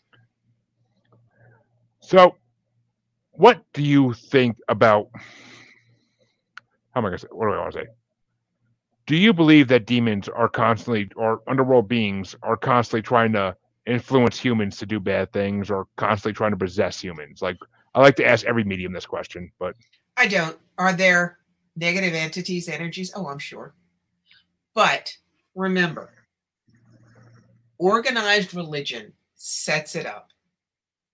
So, 1.99 2.35
what 3.33 3.61
do 3.73 3.83
you 3.83 4.13
think 4.13 4.57
about? 4.67 5.09
How 6.93 7.01
am 7.01 7.05
I 7.05 7.09
gonna 7.09 7.19
say? 7.19 7.27
What 7.29 7.47
do 7.47 7.53
I 7.53 7.59
want 7.59 7.73
to 7.73 7.79
say? 7.81 7.87
Do 9.05 9.15
you 9.15 9.31
believe 9.31 9.67
that 9.67 9.85
demons 9.85 10.27
are 10.27 10.49
constantly, 10.49 11.09
or 11.15 11.41
underworld 11.47 11.87
beings 11.87 12.35
are 12.41 12.57
constantly 12.57 13.03
trying 13.03 13.33
to 13.33 13.55
influence 13.85 14.39
humans 14.39 14.77
to 14.77 14.85
do 14.85 14.99
bad 14.99 15.31
things, 15.31 15.69
or 15.69 15.87
constantly 15.95 16.33
trying 16.33 16.51
to 16.51 16.57
possess 16.57 16.99
humans? 16.99 17.41
Like, 17.41 17.57
I 17.93 18.01
like 18.01 18.15
to 18.17 18.25
ask 18.25 18.45
every 18.45 18.63
medium 18.63 18.93
this 18.93 19.05
question, 19.05 19.51
but 19.59 19.75
I 20.17 20.27
don't. 20.27 20.57
Are 20.77 20.93
there 20.93 21.39
negative 21.75 22.13
entities, 22.13 22.67
energies? 22.67 23.11
Oh, 23.15 23.27
I'm 23.27 23.39
sure. 23.39 23.73
But 24.73 25.15
remember, 25.55 26.11
organized 27.77 28.53
religion 28.53 29.13
sets 29.35 29.95
it 29.95 30.05
up 30.05 30.31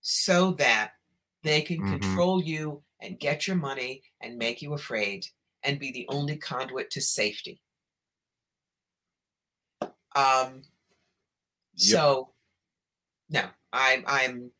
so 0.00 0.52
that 0.52 0.92
they 1.42 1.60
can 1.60 1.82
Mhm. 1.82 1.88
control 1.88 2.42
you 2.42 2.82
and 3.00 3.18
get 3.18 3.46
your 3.46 3.56
money 3.56 4.02
and 4.20 4.36
make 4.38 4.62
you 4.62 4.74
afraid 4.74 5.26
and 5.62 5.78
be 5.78 5.92
the 5.92 6.06
only 6.08 6.36
conduit 6.36 6.90
to 6.90 7.00
safety. 7.00 7.60
Um, 10.14 10.62
Yep. 11.74 11.98
so 11.98 12.31
no, 13.32 13.48
I'm 13.72 14.04
I'm 14.06 14.50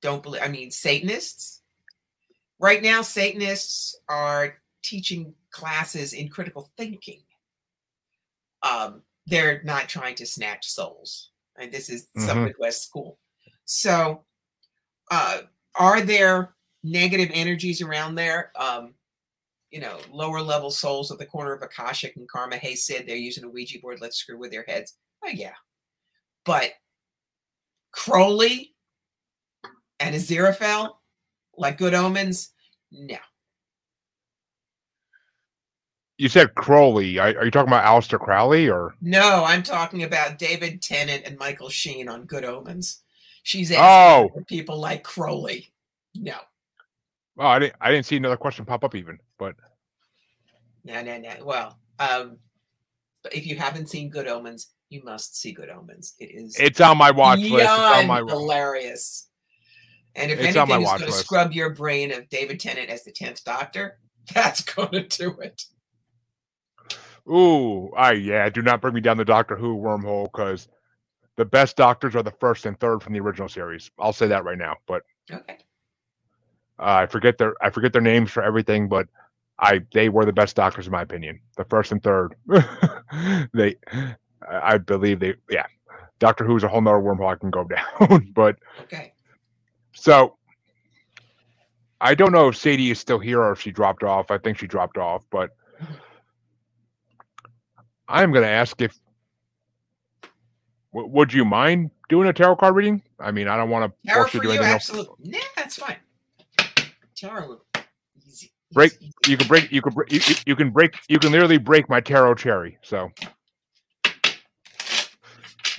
don't 0.00 0.22
believe 0.22 0.42
I 0.42 0.48
mean 0.48 0.70
Satanists. 0.70 1.62
Right 2.58 2.82
now, 2.82 3.02
Satanists 3.02 3.98
are 4.08 4.56
teaching 4.82 5.34
classes 5.50 6.12
in 6.12 6.28
critical 6.28 6.70
thinking. 6.76 7.22
Um, 8.62 9.02
they're 9.26 9.62
not 9.64 9.88
trying 9.88 10.14
to 10.16 10.26
snatch 10.26 10.68
souls. 10.68 11.30
And 11.58 11.72
this 11.72 11.88
is 11.90 12.08
some 12.16 12.38
Mhm. 12.38 12.44
Midwest 12.48 12.84
school. 12.84 13.18
So 13.64 14.24
uh 15.10 15.42
are 15.74 16.00
there 16.00 16.54
negative 16.82 17.30
energies 17.32 17.82
around 17.82 18.14
there? 18.14 18.52
Um, 18.56 18.94
you 19.70 19.80
know, 19.80 20.00
lower 20.10 20.40
level 20.40 20.70
souls 20.70 21.12
at 21.12 21.18
the 21.18 21.26
corner 21.26 21.52
of 21.52 21.62
Akashic 21.62 22.16
and 22.16 22.28
Karma 22.28 22.56
Hey 22.56 22.74
said 22.74 23.06
they're 23.06 23.16
using 23.16 23.44
a 23.44 23.48
Ouija 23.48 23.78
board, 23.80 24.00
let's 24.00 24.16
screw 24.16 24.38
with 24.38 24.50
their 24.50 24.64
heads. 24.64 24.96
Oh 25.24 25.28
yeah. 25.28 25.54
But 26.44 26.72
Crowley 27.92 28.74
and 29.98 30.14
Aziraphale, 30.14 30.90
like 31.56 31.78
good 31.78 31.94
omens, 31.94 32.50
no. 32.90 33.16
you 36.20 36.28
said 36.28 36.54
Crowley. 36.54 37.18
Are, 37.18 37.28
are 37.28 37.44
you 37.46 37.50
talking 37.50 37.68
about 37.72 37.84
Aleister 37.86 38.20
Crowley 38.20 38.68
or? 38.68 38.94
No, 39.00 39.42
I'm 39.46 39.62
talking 39.62 40.02
about 40.02 40.38
David 40.38 40.82
Tennant 40.82 41.22
and 41.24 41.38
Michael 41.38 41.70
Sheen 41.70 42.10
on 42.10 42.26
Good 42.26 42.44
Omens. 42.44 43.00
She's 43.42 43.72
Oh, 43.72 43.76
asking 43.76 44.28
for 44.34 44.44
people 44.44 44.78
like 44.78 45.02
Crowley. 45.02 45.72
No, 46.14 46.34
oh, 47.38 47.46
I 47.46 47.58
didn't. 47.58 47.74
I 47.80 47.90
didn't 47.90 48.04
see 48.04 48.16
another 48.18 48.36
question 48.36 48.66
pop 48.66 48.84
up 48.84 48.94
even. 48.94 49.18
But 49.38 49.56
no, 50.84 51.00
no, 51.02 51.16
no. 51.16 51.32
Well, 51.42 51.78
um, 51.98 52.36
but 53.22 53.34
if 53.34 53.46
you 53.46 53.56
haven't 53.56 53.88
seen 53.88 54.10
Good 54.10 54.28
Omens, 54.28 54.68
you 54.90 55.02
must 55.04 55.40
see 55.40 55.52
Good 55.52 55.70
Omens. 55.70 56.14
It 56.18 56.30
is 56.32 56.56
it's 56.58 56.80
on 56.80 56.98
my 56.98 57.10
watch 57.10 57.38
list. 57.38 57.72
It's 57.78 57.90
on 57.90 58.06
my. 58.06 58.18
hilarious. 58.18 59.28
And 60.16 60.30
if 60.32 60.40
It's 60.40 60.56
anything 60.56 60.82
is 60.82 60.88
going 60.88 61.00
to 61.02 61.12
scrub 61.12 61.52
your 61.52 61.70
brain 61.72 62.12
of 62.12 62.28
David 62.28 62.58
Tennant 62.58 62.90
as 62.90 63.04
the 63.04 63.12
tenth 63.12 63.44
Doctor, 63.44 63.98
that's 64.34 64.62
going 64.62 64.90
to 64.90 65.02
do 65.02 65.38
it. 65.40 65.62
Ooh, 67.28 67.92
I 67.96 68.12
yeah. 68.12 68.48
Do 68.50 68.60
not 68.62 68.80
bring 68.80 68.94
me 68.94 69.00
down 69.00 69.16
the 69.16 69.24
Doctor 69.24 69.56
Who 69.56 69.76
wormhole 69.76 70.24
because 70.24 70.68
the 71.36 71.44
best 71.44 71.76
Doctors 71.76 72.16
are 72.16 72.24
the 72.24 72.32
first 72.32 72.66
and 72.66 72.78
third 72.80 73.02
from 73.02 73.12
the 73.12 73.20
original 73.20 73.48
series. 73.48 73.90
I'll 74.00 74.12
say 74.12 74.26
that 74.26 74.44
right 74.44 74.58
now. 74.58 74.76
But 74.88 75.02
Okay. 75.30 75.58
uh, 76.80 76.82
I 76.82 77.06
forget 77.06 77.38
their 77.38 77.54
I 77.62 77.70
forget 77.70 77.92
their 77.92 78.02
names 78.02 78.32
for 78.32 78.42
everything. 78.42 78.88
But 78.88 79.06
I 79.60 79.82
they 79.92 80.08
were 80.08 80.24
the 80.24 80.32
best 80.32 80.56
Doctors 80.56 80.86
in 80.86 80.92
my 80.92 81.02
opinion. 81.02 81.38
The 81.56 81.64
first 81.64 81.92
and 81.92 82.02
third. 82.02 82.34
they, 83.54 83.76
I 84.48 84.74
I 84.74 84.78
believe 84.78 85.20
they 85.20 85.34
yeah. 85.50 85.66
Doctor 86.18 86.44
Who's 86.44 86.62
a 86.64 86.68
whole 86.68 86.82
nother 86.82 86.98
wormhole 86.98 87.32
I 87.32 87.36
can 87.36 87.50
go 87.50 87.64
down. 88.08 88.32
but 88.34 88.56
Okay. 88.82 89.12
so 89.94 90.36
I 92.00 92.14
don't 92.14 92.32
know 92.32 92.48
if 92.48 92.56
Sadie 92.56 92.90
is 92.90 92.98
still 92.98 93.18
here 93.18 93.40
or 93.40 93.52
if 93.52 93.60
she 93.60 93.70
dropped 93.70 94.02
off. 94.04 94.30
I 94.30 94.38
think 94.38 94.58
she 94.58 94.66
dropped 94.66 94.96
off, 94.98 95.22
but 95.30 95.50
mm-hmm. 95.82 95.94
I'm 98.08 98.32
going 98.32 98.42
to 98.44 98.48
ask 98.50 98.80
if 98.80 98.98
w- 100.92 101.10
would 101.12 101.32
you 101.32 101.44
mind 101.44 101.90
doing 102.08 102.28
a 102.28 102.32
tarot 102.32 102.56
card 102.56 102.74
reading? 102.74 103.02
I 103.18 103.30
mean, 103.30 103.48
I 103.48 103.56
don't 103.56 103.70
want 103.70 103.92
to 104.04 104.12
force 104.14 104.32
you 104.34 104.40
to 104.40 104.46
do 104.46 104.52
anything 104.52 104.70
else. 104.72 104.88
absolutely. 104.90 105.30
Nah, 105.30 105.38
that's 105.56 105.76
fine. 105.76 105.96
Tarot. 107.14 107.60
Easy. 108.26 108.50
Break- 108.72 108.96
easy, 109.00 109.12
You 109.26 109.36
can 109.36 109.46
break. 109.48 109.70
You 109.70 109.82
can. 109.82 109.92
you- 110.08 110.20
you 110.46 110.56
can 110.56 110.70
break. 110.70 110.96
You 111.08 111.18
can 111.18 111.32
literally 111.32 111.58
break 111.58 111.88
my 111.88 112.00
tarot 112.00 112.34
cherry. 112.36 112.78
So 112.82 112.98
All 112.98 113.10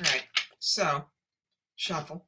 right. 0.02 0.24
So, 0.64 1.06
shuffle. 1.76 2.28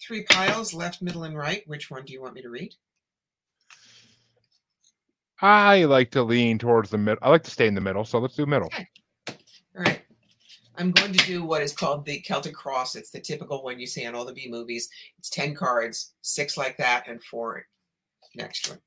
Three 0.00 0.24
piles, 0.24 0.72
left, 0.72 1.02
middle, 1.02 1.24
and 1.24 1.36
right. 1.36 1.62
Which 1.66 1.90
one 1.90 2.06
do 2.06 2.14
you 2.14 2.22
want 2.22 2.32
me 2.32 2.40
to 2.40 2.48
read? 2.48 2.74
I 5.42 5.84
like 5.84 6.10
to 6.12 6.22
lean 6.22 6.58
towards 6.58 6.88
the 6.88 6.96
middle. 6.96 7.18
I 7.22 7.28
like 7.28 7.42
to 7.44 7.50
stay 7.50 7.66
in 7.66 7.74
the 7.74 7.82
middle. 7.82 8.02
So 8.06 8.18
let's 8.18 8.34
do 8.34 8.46
middle. 8.46 8.68
Okay. 8.68 8.88
All 9.76 9.82
right. 9.82 10.00
I'm 10.78 10.90
going 10.90 11.12
to 11.12 11.26
do 11.26 11.44
what 11.44 11.60
is 11.60 11.74
called 11.74 12.06
the 12.06 12.20
Celtic 12.20 12.54
Cross. 12.54 12.96
It's 12.96 13.10
the 13.10 13.20
typical 13.20 13.62
one 13.62 13.78
you 13.78 13.86
see 13.86 14.06
on 14.06 14.14
all 14.14 14.24
the 14.24 14.32
B 14.32 14.48
movies. 14.48 14.88
It's 15.18 15.28
10 15.28 15.54
cards, 15.54 16.14
six 16.22 16.56
like 16.56 16.78
that, 16.78 17.06
and 17.06 17.22
four 17.22 17.66
next 18.34 18.64
to 18.64 18.72
it. 18.72 18.80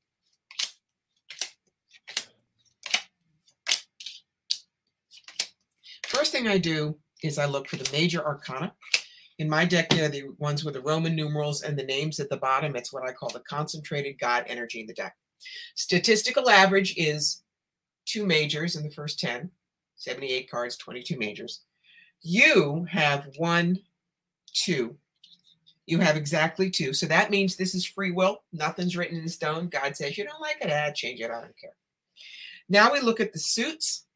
First 6.24 6.32
thing 6.32 6.48
I 6.48 6.56
do 6.56 6.96
is 7.22 7.38
I 7.38 7.44
look 7.44 7.68
for 7.68 7.76
the 7.76 7.86
major 7.92 8.24
arcana. 8.24 8.72
In 9.38 9.46
my 9.46 9.66
deck, 9.66 9.90
they're 9.90 10.08
the 10.08 10.30
ones 10.38 10.64
with 10.64 10.72
the 10.72 10.80
Roman 10.80 11.14
numerals 11.14 11.60
and 11.60 11.78
the 11.78 11.84
names 11.84 12.18
at 12.18 12.30
the 12.30 12.38
bottom. 12.38 12.76
It's 12.76 12.94
what 12.94 13.06
I 13.06 13.12
call 13.12 13.28
the 13.28 13.40
concentrated 13.40 14.18
God 14.18 14.44
energy 14.46 14.80
in 14.80 14.86
the 14.86 14.94
deck. 14.94 15.14
Statistical 15.74 16.48
average 16.48 16.94
is 16.96 17.42
two 18.06 18.24
majors 18.24 18.74
in 18.74 18.84
the 18.84 18.90
first 18.90 19.20
10, 19.20 19.50
78 19.96 20.50
cards, 20.50 20.78
22 20.78 21.18
majors. 21.18 21.60
You 22.22 22.86
have 22.90 23.28
one, 23.36 23.80
two. 24.54 24.96
You 25.84 25.98
have 25.98 26.16
exactly 26.16 26.70
two. 26.70 26.94
So 26.94 27.04
that 27.04 27.30
means 27.30 27.54
this 27.54 27.74
is 27.74 27.84
free 27.84 28.12
will. 28.12 28.44
Nothing's 28.50 28.96
written 28.96 29.18
in 29.18 29.28
stone. 29.28 29.68
God 29.68 29.94
says, 29.94 30.16
you 30.16 30.24
don't 30.24 30.40
like 30.40 30.56
it, 30.62 30.70
add, 30.70 30.94
change 30.94 31.20
it. 31.20 31.30
I 31.30 31.42
don't 31.42 31.60
care. 31.60 31.76
Now 32.70 32.94
we 32.94 33.00
look 33.00 33.20
at 33.20 33.34
the 33.34 33.38
suits. 33.38 34.06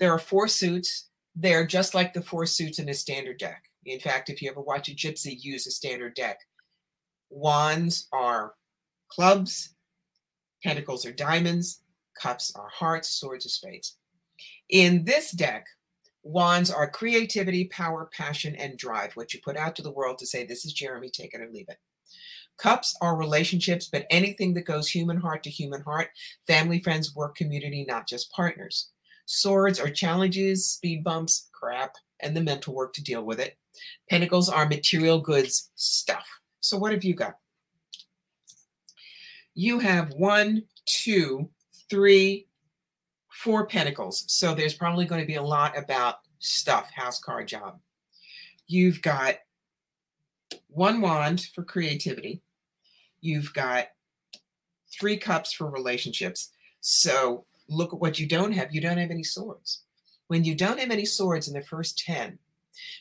There 0.00 0.10
are 0.10 0.18
four 0.18 0.48
suits. 0.48 1.06
They're 1.36 1.66
just 1.66 1.94
like 1.94 2.14
the 2.14 2.22
four 2.22 2.46
suits 2.46 2.78
in 2.78 2.88
a 2.88 2.94
standard 2.94 3.38
deck. 3.38 3.64
In 3.84 4.00
fact, 4.00 4.30
if 4.30 4.40
you 4.40 4.50
ever 4.50 4.62
watch 4.62 4.88
a 4.88 4.94
gypsy 4.94 5.36
use 5.38 5.66
a 5.66 5.70
standard 5.70 6.14
deck, 6.14 6.38
wands 7.30 8.08
are 8.12 8.54
clubs, 9.08 9.74
pentacles 10.64 11.04
are 11.04 11.12
diamonds, 11.12 11.82
cups 12.20 12.52
are 12.56 12.68
hearts, 12.68 13.10
swords 13.10 13.44
are 13.44 13.50
spades. 13.50 13.96
In 14.70 15.04
this 15.04 15.30
deck, 15.30 15.66
wands 16.22 16.70
are 16.70 16.90
creativity, 16.90 17.66
power, 17.66 18.10
passion, 18.16 18.56
and 18.56 18.78
drive, 18.78 19.12
what 19.14 19.32
you 19.32 19.40
put 19.44 19.56
out 19.56 19.76
to 19.76 19.82
the 19.82 19.92
world 19.92 20.18
to 20.18 20.26
say, 20.26 20.44
This 20.44 20.64
is 20.64 20.72
Jeremy, 20.72 21.10
take 21.10 21.34
it 21.34 21.40
or 21.40 21.50
leave 21.52 21.68
it. 21.68 21.78
Cups 22.58 22.96
are 23.02 23.16
relationships, 23.16 23.88
but 23.90 24.06
anything 24.10 24.54
that 24.54 24.64
goes 24.64 24.88
human 24.88 25.18
heart 25.18 25.42
to 25.42 25.50
human 25.50 25.82
heart, 25.82 26.08
family, 26.46 26.80
friends, 26.80 27.14
work, 27.14 27.36
community, 27.36 27.84
not 27.86 28.08
just 28.08 28.32
partners. 28.32 28.90
Swords 29.26 29.80
are 29.80 29.90
challenges, 29.90 30.66
speed 30.66 31.04
bumps, 31.04 31.48
crap, 31.52 31.96
and 32.20 32.36
the 32.36 32.40
mental 32.40 32.74
work 32.74 32.92
to 32.94 33.04
deal 33.04 33.24
with 33.24 33.40
it. 33.40 33.58
Pentacles 34.08 34.48
are 34.48 34.66
material 34.66 35.20
goods 35.20 35.70
stuff. 35.74 36.26
So 36.60 36.78
what 36.78 36.92
have 36.92 37.04
you 37.04 37.14
got? 37.14 37.36
You 39.54 39.80
have 39.80 40.10
one, 40.10 40.64
two, 40.86 41.50
three, 41.90 42.46
four 43.30 43.66
pentacles. 43.66 44.24
So 44.28 44.54
there's 44.54 44.74
probably 44.74 45.04
going 45.04 45.20
to 45.20 45.26
be 45.26 45.36
a 45.36 45.42
lot 45.42 45.76
about 45.76 46.16
stuff, 46.38 46.90
house 46.94 47.18
car, 47.18 47.44
job. 47.44 47.78
You've 48.66 49.02
got 49.02 49.36
one 50.68 51.00
wand 51.00 51.48
for 51.54 51.62
creativity. 51.62 52.42
You've 53.20 53.52
got 53.54 53.88
three 54.92 55.16
cups 55.16 55.52
for 55.52 55.70
relationships. 55.70 56.50
So 56.80 57.46
look 57.68 57.92
at 57.92 58.00
what 58.00 58.18
you 58.18 58.26
don't 58.26 58.52
have. 58.52 58.74
You 58.74 58.80
don't 58.80 58.98
have 58.98 59.10
any 59.10 59.22
swords. 59.22 59.82
When 60.28 60.44
you 60.44 60.54
don't 60.54 60.80
have 60.80 60.90
any 60.90 61.04
swords 61.04 61.48
in 61.48 61.54
the 61.54 61.62
first 61.62 61.98
10, 61.98 62.38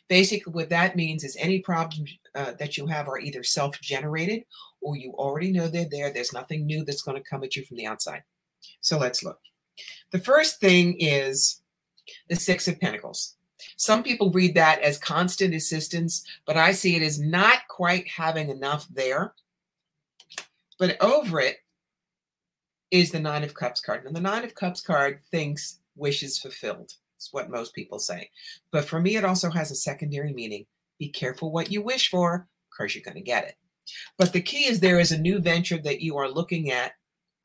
basically 0.08 0.54
what 0.54 0.70
that 0.70 0.96
means 0.96 1.24
is 1.24 1.36
any 1.40 1.60
problems 1.60 2.12
uh, 2.36 2.54
that 2.60 2.78
you 2.78 2.88
have 2.88 3.08
are 3.08 3.20
either 3.20 3.44
self-generated 3.44 4.44
or 4.82 4.96
you 4.96 5.12
already 5.14 5.52
know 5.52 5.68
they're 5.68 5.90
there. 5.90 6.12
There's 6.12 6.34
nothing 6.34 6.66
new 6.66 6.84
that's 6.86 7.02
going 7.02 7.22
to 7.22 7.30
come 7.30 7.44
at 7.44 7.56
you 7.56 7.66
from 7.66 7.78
the 7.78 7.88
outside. 7.88 8.24
So 8.82 8.98
let's 8.98 9.24
look. 9.24 9.40
The 10.12 10.20
first 10.20 10.60
thing 10.60 10.96
is 11.00 11.62
the 12.30 12.36
Six 12.36 12.68
of 12.68 12.80
Pentacles. 12.80 13.36
Some 13.78 14.04
people 14.04 14.32
read 14.32 14.56
that 14.56 14.82
as 14.82 14.98
constant 14.98 15.54
assistance, 15.54 16.24
but 16.46 16.58
I 16.58 16.72
see 16.72 16.96
it 16.96 17.02
as 17.02 17.20
not 17.20 17.68
quite 17.68 18.08
having 18.08 18.50
enough 18.50 18.88
there. 18.94 19.34
But 20.78 21.02
over 21.02 21.40
it 21.40 21.58
is 22.96 23.12
the 23.12 23.20
Nine 23.20 23.44
of 23.44 23.54
Cups 23.54 23.82
card. 23.82 24.06
And 24.06 24.16
the 24.16 24.22
Nine 24.22 24.44
of 24.44 24.56
Cups 24.56 24.82
card 24.82 25.20
thinks 25.30 25.80
wishes 25.96 26.40
fulfilled. 26.40 26.94
It's 27.18 27.34
what 27.34 27.50
most 27.50 27.74
people 27.74 28.00
say. 28.00 28.30
But 28.72 28.86
for 28.86 29.02
me, 29.02 29.18
it 29.18 29.26
also 29.26 29.50
has 29.50 29.70
a 29.70 29.76
secondary 29.76 30.34
meaning. 30.34 30.66
Be 30.98 31.10
careful 31.10 31.52
what 31.52 31.72
you 31.72 31.82
wish 31.82 32.10
for, 32.10 32.48
because 32.70 32.96
you're 32.96 33.04
going 33.04 33.16
to 33.16 33.22
get 33.22 33.46
it. 33.46 33.56
But 34.18 34.32
the 34.32 34.42
key 34.42 34.66
is 34.66 34.80
there 34.80 35.00
is 35.00 35.12
a 35.12 35.18
new 35.18 35.40
venture 35.40 35.78
that 35.80 36.02
you 36.02 36.18
are 36.18 36.30
looking 36.30 36.72
at. 36.72 36.94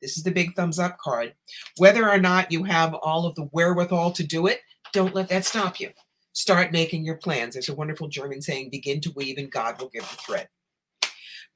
This 0.01 0.17
is 0.17 0.23
the 0.23 0.31
big 0.31 0.55
thumbs 0.55 0.79
up 0.79 0.97
card. 0.97 1.35
Whether 1.77 2.09
or 2.09 2.17
not 2.17 2.51
you 2.51 2.63
have 2.63 2.93
all 2.93 3.25
of 3.25 3.35
the 3.35 3.49
wherewithal 3.51 4.13
to 4.13 4.23
do 4.23 4.47
it, 4.47 4.61
don't 4.93 5.13
let 5.13 5.29
that 5.29 5.45
stop 5.45 5.79
you. 5.79 5.89
Start 6.33 6.71
making 6.71 7.03
your 7.03 7.17
plans. 7.17 7.53
There's 7.53 7.69
a 7.69 7.75
wonderful 7.75 8.07
German 8.07 8.41
saying, 8.41 8.69
begin 8.71 9.01
to 9.01 9.11
weave 9.11 9.37
and 9.37 9.51
God 9.51 9.79
will 9.79 9.89
give 9.89 10.09
the 10.09 10.15
thread. 10.15 10.47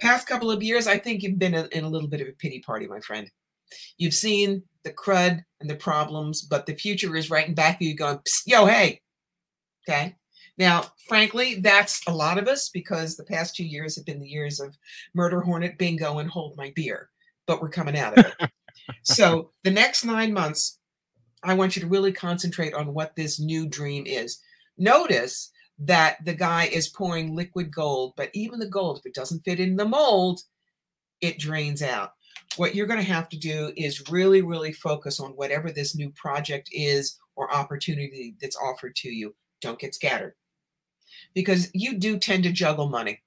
Past 0.02 0.28
couple 0.28 0.52
of 0.52 0.62
years, 0.62 0.86
I 0.86 0.98
think 0.98 1.24
you've 1.24 1.40
been 1.40 1.54
in 1.54 1.86
a 1.86 1.90
little 1.90 2.10
bit 2.10 2.20
of 2.20 2.28
a 2.28 2.34
pity 2.34 2.60
party, 2.60 2.86
my 2.86 3.00
friend. 3.00 3.32
You've 3.98 4.14
seen 4.14 4.64
the 4.84 4.92
crud 4.94 5.44
and 5.60 5.70
the 5.70 5.76
problems, 5.76 6.42
but 6.42 6.66
the 6.66 6.76
future 6.76 7.16
is 7.16 7.30
right 7.30 7.48
in 7.48 7.56
back 7.56 7.76
of 7.76 7.82
you 7.82 7.96
going, 7.96 8.20
yo, 8.46 8.66
hey. 8.66 9.02
Okay. 9.88 10.16
Now, 10.58 10.86
frankly, 11.08 11.56
that's 11.56 12.02
a 12.08 12.14
lot 12.14 12.38
of 12.38 12.48
us 12.48 12.70
because 12.70 13.16
the 13.16 13.26
past 13.26 13.56
two 13.56 13.66
years 13.66 13.96
have 13.96 14.06
been 14.06 14.22
the 14.22 14.28
years 14.28 14.60
of 14.60 14.78
murder 15.14 15.42
hornet 15.42 15.78
bingo 15.78 16.20
and 16.20 16.30
hold 16.30 16.56
my 16.56 16.72
beer, 16.76 17.10
but 17.46 17.62
we're 17.62 17.70
coming 17.70 17.98
out 17.98 18.18
of 18.18 18.26
it. 18.26 18.50
so 19.04 19.52
the 19.64 19.72
next 19.72 20.06
nine 20.06 20.34
months, 20.34 20.80
I 21.44 21.56
want 21.56 21.76
you 21.76 21.82
to 21.82 21.88
really 21.88 22.14
concentrate 22.14 22.74
on 22.74 22.94
what 22.94 23.16
this 23.16 23.40
new 23.40 23.68
dream 23.68 24.06
is. 24.08 24.40
Notice 24.78 25.52
that 25.80 26.24
the 26.24 26.34
guy 26.34 26.66
is 26.66 26.88
pouring 26.88 27.36
liquid 27.36 27.74
gold, 27.74 28.14
but 28.16 28.30
even 28.34 28.60
the 28.60 28.68
gold, 28.68 28.98
if 28.98 29.06
it 29.06 29.14
doesn't 29.14 29.44
fit 29.44 29.60
in 29.60 29.76
the 29.76 29.86
mold, 29.86 30.42
it 31.22 31.38
drains 31.38 31.82
out 31.82 32.12
what 32.58 32.76
you're 32.76 32.88
going 32.88 33.00
to 33.00 33.06
have 33.06 33.30
to 33.30 33.38
do 33.38 33.72
is 33.76 34.10
really, 34.10 34.42
really 34.42 34.72
focus 34.72 35.20
on 35.20 35.32
whatever 35.32 35.72
this 35.72 35.96
new 35.96 36.10
project 36.12 36.70
is 36.72 37.18
or 37.36 37.54
opportunity 37.54 38.36
that's 38.42 38.58
offered 38.58 38.96
to 38.98 39.10
you. 39.10 39.36
Don't 39.62 39.80
get 39.80 39.96
scattered 39.96 40.36
because 41.34 41.70
you 41.74 41.98
do 41.98 42.18
tend 42.18 42.44
to 42.44 42.52
juggle 42.52 42.90
money. 42.90 43.22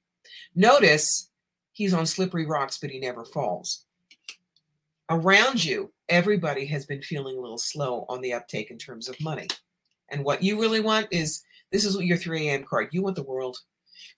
Notice 0.55 1.31
he's 1.73 1.95
on 1.95 2.07
slippery 2.07 2.47
rocks, 2.47 2.79
but 2.79 2.91
he 2.91 2.99
never 2.99 3.25
falls. 3.25 3.85
Around 5.11 5.65
you, 5.65 5.93
everybody 6.09 6.67
has 6.67 6.85
been 6.87 7.03
feeling 7.03 7.37
a 7.37 7.41
little 7.41 7.59
slow 7.59 8.05
on 8.09 8.21
the 8.21 8.33
uptake 8.33 8.71
in 8.71 8.79
terms 8.79 9.09
of 9.09 9.21
money. 9.21 9.47
And 10.11 10.25
what 10.25 10.43
you 10.43 10.61
really 10.61 10.81
want 10.81 11.09
is 11.11 11.43
this 11.71 11.85
is 11.85 11.97
what 11.97 12.07
your 12.07 12.17
3 12.17 12.49
a.m. 12.49 12.65
card. 12.65 12.89
You 12.93 13.03
want 13.03 13.17
the 13.17 13.23
world. 13.23 13.59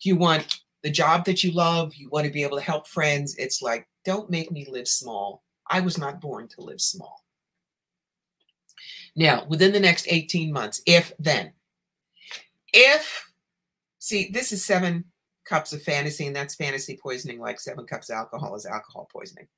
You 0.02 0.16
want 0.16 0.60
the 0.82 0.90
job 0.90 1.24
that 1.26 1.44
you 1.44 1.52
love. 1.52 1.94
You 1.94 2.08
want 2.10 2.26
to 2.26 2.32
be 2.32 2.42
able 2.42 2.58
to 2.58 2.64
help 2.64 2.86
friends. 2.86 3.36
It's 3.36 3.60
like 3.60 3.86
don't 4.04 4.30
make 4.30 4.50
me 4.50 4.66
live 4.70 4.88
small. 4.88 5.42
I 5.68 5.80
was 5.80 5.98
not 5.98 6.20
born 6.20 6.48
to 6.48 6.62
live 6.62 6.80
small. 6.80 7.24
Now, 9.16 9.44
within 9.48 9.72
the 9.72 9.80
next 9.80 10.06
18 10.08 10.52
months, 10.52 10.82
if 10.86 11.12
then, 11.18 11.52
if, 12.72 13.30
see, 13.98 14.30
this 14.32 14.52
is 14.52 14.64
seven 14.64 15.04
cups 15.44 15.72
of 15.72 15.82
fantasy, 15.82 16.26
and 16.26 16.34
that's 16.34 16.54
fantasy 16.54 16.98
poisoning, 17.02 17.40
like 17.40 17.58
seven 17.58 17.84
cups 17.86 18.08
of 18.08 18.16
alcohol 18.16 18.54
is 18.54 18.66
alcohol 18.66 19.08
poisoning. 19.12 19.48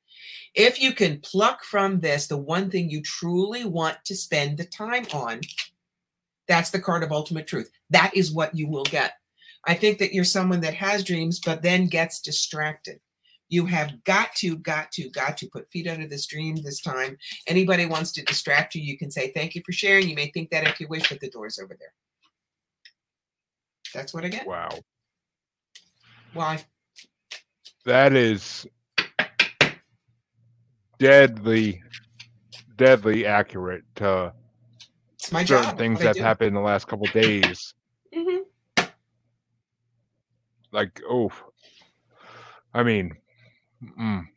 If 0.54 0.80
you 0.80 0.92
can 0.92 1.20
pluck 1.20 1.64
from 1.64 2.00
this 2.00 2.26
the 2.26 2.36
one 2.36 2.70
thing 2.70 2.90
you 2.90 3.02
truly 3.02 3.64
want 3.64 3.98
to 4.06 4.16
spend 4.16 4.56
the 4.56 4.64
time 4.64 5.06
on, 5.12 5.40
that's 6.48 6.70
the 6.70 6.80
card 6.80 7.02
of 7.02 7.12
ultimate 7.12 7.46
truth. 7.46 7.70
That 7.90 8.14
is 8.14 8.32
what 8.32 8.54
you 8.54 8.68
will 8.68 8.84
get. 8.84 9.12
I 9.64 9.74
think 9.74 9.98
that 9.98 10.12
you're 10.12 10.24
someone 10.24 10.60
that 10.62 10.74
has 10.74 11.04
dreams, 11.04 11.38
but 11.38 11.62
then 11.62 11.86
gets 11.86 12.20
distracted. 12.20 13.00
You 13.52 13.66
have 13.66 14.02
got 14.04 14.34
to, 14.36 14.56
got 14.56 14.90
to, 14.92 15.10
got 15.10 15.36
to 15.36 15.46
put 15.46 15.68
feet 15.68 15.86
under 15.86 16.06
this 16.06 16.24
dream 16.24 16.56
this 16.56 16.80
time. 16.80 17.18
Anybody 17.46 17.84
wants 17.84 18.10
to 18.12 18.22
distract 18.24 18.74
you, 18.74 18.80
you 18.80 18.96
can 18.96 19.10
say, 19.10 19.30
Thank 19.30 19.54
you 19.54 19.62
for 19.66 19.72
sharing. 19.72 20.08
You 20.08 20.14
may 20.14 20.30
think 20.30 20.48
that 20.52 20.66
if 20.66 20.80
you 20.80 20.88
wish, 20.88 21.06
but 21.10 21.20
the 21.20 21.28
door's 21.28 21.58
over 21.58 21.76
there. 21.78 21.92
That's 23.92 24.14
what 24.14 24.24
I 24.24 24.28
get. 24.28 24.46
Wow. 24.46 24.70
Why? 26.32 26.64
That 27.84 28.14
is 28.14 28.66
deadly, 30.98 31.82
deadly 32.76 33.26
accurate 33.26 33.84
to 33.96 34.32
it's 35.16 35.30
my 35.30 35.44
certain 35.44 35.64
job. 35.64 35.78
things 35.78 36.00
that 36.00 36.16
do. 36.16 36.22
happened 36.22 36.48
in 36.48 36.54
the 36.54 36.60
last 36.60 36.86
couple 36.88 37.06
days. 37.08 37.74
Mhm. 38.16 38.44
Like, 40.70 41.02
oh, 41.06 41.30
I 42.72 42.82
mean, 42.82 43.12
mm. 43.82 44.28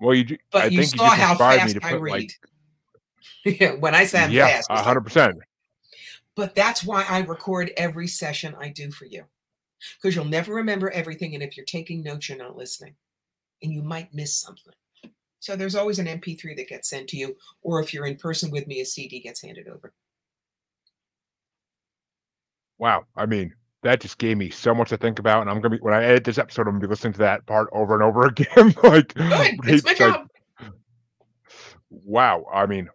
well, 0.00 0.14
you. 0.14 0.38
But 0.50 0.62
I 0.62 0.66
you 0.66 0.80
think 0.82 0.92
you 0.92 0.98
saw 0.98 1.08
just 1.08 1.20
how 1.20 1.34
fast 1.36 1.76
I 1.82 1.92
put 1.92 2.00
read. 2.00 2.30
like, 3.46 3.80
when 3.80 3.94
I 3.94 4.04
say 4.04 4.24
I'm 4.24 4.30
yeah, 4.30 4.46
fast, 4.48 4.68
a 4.70 4.82
hundred 4.82 5.02
percent. 5.02 5.38
But 6.36 6.54
that's 6.54 6.84
why 6.84 7.04
I 7.08 7.20
record 7.20 7.72
every 7.76 8.06
session 8.06 8.54
I 8.58 8.68
do 8.68 8.90
for 8.90 9.04
you. 9.04 9.24
Because 9.96 10.14
you'll 10.14 10.24
never 10.24 10.54
remember 10.54 10.90
everything. 10.90 11.34
And 11.34 11.42
if 11.42 11.56
you're 11.56 11.66
taking 11.66 12.02
notes, 12.02 12.28
you're 12.28 12.38
not 12.38 12.56
listening. 12.56 12.94
And 13.62 13.72
you 13.72 13.82
might 13.82 14.14
miss 14.14 14.34
something. 14.38 14.72
So 15.40 15.56
there's 15.56 15.74
always 15.74 15.98
an 15.98 16.06
MP3 16.06 16.56
that 16.56 16.68
gets 16.68 16.88
sent 16.88 17.08
to 17.08 17.16
you. 17.16 17.36
Or 17.62 17.80
if 17.80 17.92
you're 17.92 18.06
in 18.06 18.16
person 18.16 18.50
with 18.50 18.66
me, 18.66 18.80
a 18.80 18.84
CD 18.84 19.20
gets 19.20 19.42
handed 19.42 19.68
over. 19.68 19.92
wow. 22.78 23.04
I 23.16 23.26
mean, 23.26 23.54
that 23.82 24.00
just 24.00 24.18
gave 24.18 24.36
me 24.36 24.50
so 24.50 24.74
much 24.74 24.90
to 24.90 24.96
think 24.96 25.18
about, 25.18 25.40
and 25.40 25.50
I'm 25.50 25.60
gonna 25.60 25.76
be 25.76 25.82
when 25.82 25.94
I 25.94 26.04
edit 26.04 26.24
this 26.24 26.38
episode, 26.38 26.62
I'm 26.62 26.74
gonna 26.74 26.80
be 26.80 26.86
listening 26.86 27.14
to 27.14 27.18
that 27.20 27.46
part 27.46 27.68
over 27.72 27.94
and 27.94 28.02
over 28.02 28.26
again. 28.26 28.74
like, 28.82 29.14
Good. 29.14 29.58
It's 29.64 29.84
my 29.84 29.90
like, 29.90 29.96
job. 29.98 30.28
wow. 31.90 32.44
I 32.52 32.66
mean, 32.66 32.88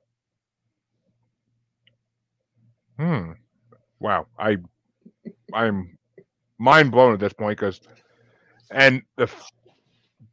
hmm. 3.00 3.32
Wow. 4.00 4.28
I, 4.38 4.58
I'm 5.54 5.98
mind 6.58 6.92
blown 6.92 7.14
at 7.14 7.20
this 7.20 7.34
point 7.34 7.58
because, 7.58 7.82
and 8.72 9.02
the, 9.18 9.30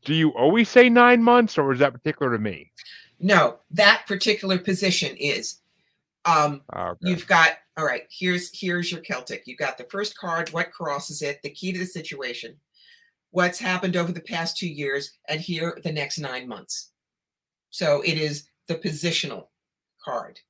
do 0.05 0.14
you 0.14 0.30
always 0.30 0.68
say 0.68 0.88
nine 0.88 1.22
months, 1.22 1.57
or 1.59 1.72
is 1.72 1.78
that 1.78 1.92
particular 1.92 2.32
to 2.32 2.38
me? 2.38 2.70
No, 3.20 3.59
that 3.70 4.05
particular 4.07 4.59
position 4.59 5.16
is. 5.16 5.59
Um, 6.24 6.62
Okay. 6.74 6.98
You've 7.03 7.26
got 7.26 7.53
all 7.76 7.84
right. 7.84 8.02
Here's 8.10 8.50
here's 8.58 8.90
your 8.92 9.00
Celtic. 9.00 9.42
You've 9.46 9.58
got 9.58 9.78
the 9.78 9.84
first 9.84 10.16
card. 10.16 10.50
What 10.50 10.72
crosses 10.72 11.22
it? 11.22 11.40
The 11.42 11.50
key 11.50 11.72
to 11.72 11.78
the 11.78 11.86
situation. 11.86 12.56
What's 13.30 13.58
happened 13.58 13.96
over 13.96 14.12
the 14.12 14.20
past 14.20 14.58
two 14.58 14.68
years, 14.68 15.12
and 15.28 15.40
here 15.40 15.78
the 15.82 15.92
next 15.92 16.18
nine 16.18 16.46
months. 16.46 16.90
So 17.70 18.02
it 18.02 18.18
is 18.18 18.44
the 18.68 18.74
positional 18.74 19.46
card. 20.04 20.40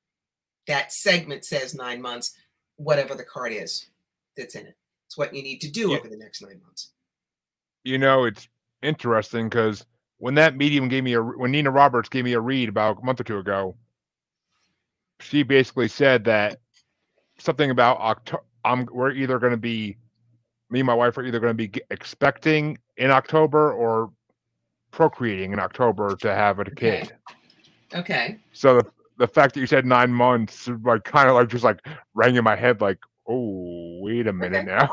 That 0.67 0.91
segment 0.91 1.45
says 1.45 1.73
nine 1.73 2.01
months. 2.01 2.35
Whatever 2.75 3.15
the 3.15 3.23
card 3.23 3.53
is 3.53 3.87
that's 4.35 4.55
in 4.55 4.65
it. 4.65 4.75
It's 5.05 5.17
what 5.17 5.33
you 5.33 5.43
need 5.43 5.61
to 5.61 5.71
do 5.71 5.91
Yeah. 5.91 5.97
over 5.99 6.09
the 6.09 6.17
next 6.17 6.41
nine 6.41 6.59
months. 6.65 6.89
you 7.85 7.97
know, 7.97 8.23
it's 8.25 8.47
interesting 8.81 9.47
because 9.49 9.85
when 10.17 10.35
that 10.35 10.55
medium 10.57 10.87
gave 10.87 11.03
me 11.03 11.13
a 11.13 11.21
when 11.21 11.51
Nina 11.51 11.69
Roberts 11.71 12.09
gave 12.09 12.23
me 12.25 12.33
a 12.33 12.39
read 12.39 12.67
about 12.69 13.01
a 13.01 13.05
month 13.05 13.19
or 13.19 13.23
two 13.25 13.37
ago, 13.37 13.75
she 15.19 15.43
basically 15.43 15.87
said 15.87 16.23
that 16.25 16.59
something 17.37 17.69
about 17.69 17.99
October. 17.99 18.43
I'm 18.65 18.87
we're 18.91 19.11
either 19.11 19.39
going 19.39 19.51
to 19.51 19.57
be 19.57 19.97
me 20.69 20.79
and 20.79 20.87
my 20.87 20.93
wife 20.93 21.17
are 21.17 21.23
either 21.23 21.39
going 21.39 21.55
to 21.55 21.67
be 21.67 21.81
expecting 21.91 22.77
in 22.97 23.11
October 23.11 23.73
or 23.73 24.11
procreating 24.91 25.51
in 25.53 25.59
October 25.59 26.15
to 26.17 26.33
have 26.33 26.59
a 26.59 26.65
kid. 26.65 27.13
Okay. 27.93 28.39
So 28.53 28.77
the 28.77 28.85
the 29.17 29.27
fact 29.27 29.53
that 29.53 29.59
you 29.59 29.67
said 29.67 29.85
nine 29.85 30.11
months, 30.11 30.69
like 30.83 31.03
kind 31.03 31.29
of 31.29 31.35
like 31.35 31.49
just 31.49 31.63
like 31.63 31.85
rang 32.13 32.35
in 32.35 32.43
my 32.43 32.55
head, 32.55 32.81
like, 32.81 32.99
oh, 33.27 33.99
wait 34.01 34.27
a 34.27 34.33
minute 34.33 34.65
Okay. 34.67 34.77
now. 34.77 34.89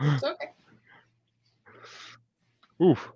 It's 0.00 0.24
okay. 0.24 0.50
Oof. 2.82 3.12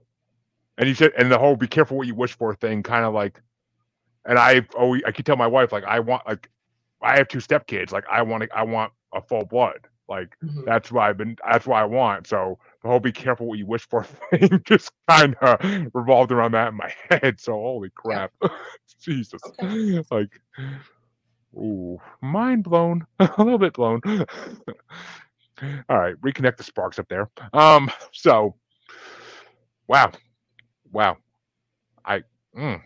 And 0.78 0.88
you 0.88 0.94
said, 0.94 1.12
and 1.18 1.30
the 1.30 1.38
whole 1.38 1.56
"be 1.56 1.66
careful 1.66 1.96
what 1.98 2.06
you 2.06 2.14
wish 2.14 2.36
for" 2.36 2.54
thing, 2.54 2.82
kind 2.82 3.04
of 3.04 3.12
like, 3.12 3.42
and 4.24 4.38
I 4.38 4.66
always 4.76 5.02
I 5.04 5.12
could 5.12 5.26
tell 5.26 5.36
my 5.36 5.46
wife 5.46 5.72
like 5.72 5.84
I 5.84 6.00
want 6.00 6.26
like 6.26 6.48
I 7.02 7.16
have 7.16 7.28
two 7.28 7.38
stepkids, 7.38 7.92
like 7.92 8.04
I 8.10 8.22
want 8.22 8.42
to, 8.44 8.48
I 8.56 8.62
want 8.62 8.92
a 9.14 9.20
full 9.22 9.44
blood, 9.44 9.88
like 10.08 10.36
Mhm. 10.44 10.64
that's 10.64 10.92
why 10.92 11.08
I've 11.10 11.16
been 11.18 11.36
that's 11.50 11.66
why 11.66 11.80
I 11.80 11.84
want. 11.84 12.26
So 12.26 12.58
the 12.82 12.88
whole 12.88 13.00
"be 13.00 13.12
careful 13.12 13.46
what 13.48 13.58
you 13.58 13.66
wish 13.66 13.86
for" 13.88 14.04
thing 14.30 14.62
just 14.64 14.92
kind 15.08 15.34
of 15.42 15.60
revolved 15.94 16.32
around 16.32 16.52
that 16.52 16.68
in 16.68 16.74
my 16.76 16.92
head. 17.10 17.40
So 17.40 17.52
holy 17.54 17.90
crap, 17.94 18.32
Jesus, 19.00 19.52
Okay. 19.62 20.02
like, 20.10 20.40
ooh, 21.54 21.98
mind 22.22 22.64
blown, 22.64 23.06
a 23.18 23.30
little 23.38 23.58
bit 23.58 23.74
blown. 23.74 24.00
All 25.88 25.98
right, 25.98 26.16
reconnect 26.22 26.56
the 26.56 26.64
sparks 26.64 26.98
up 26.98 27.08
there. 27.08 27.28
Um, 27.52 27.90
so 28.12 28.54
wow, 29.88 30.10
wow, 30.92 31.16
I 32.04 32.22
mm, 32.56 32.80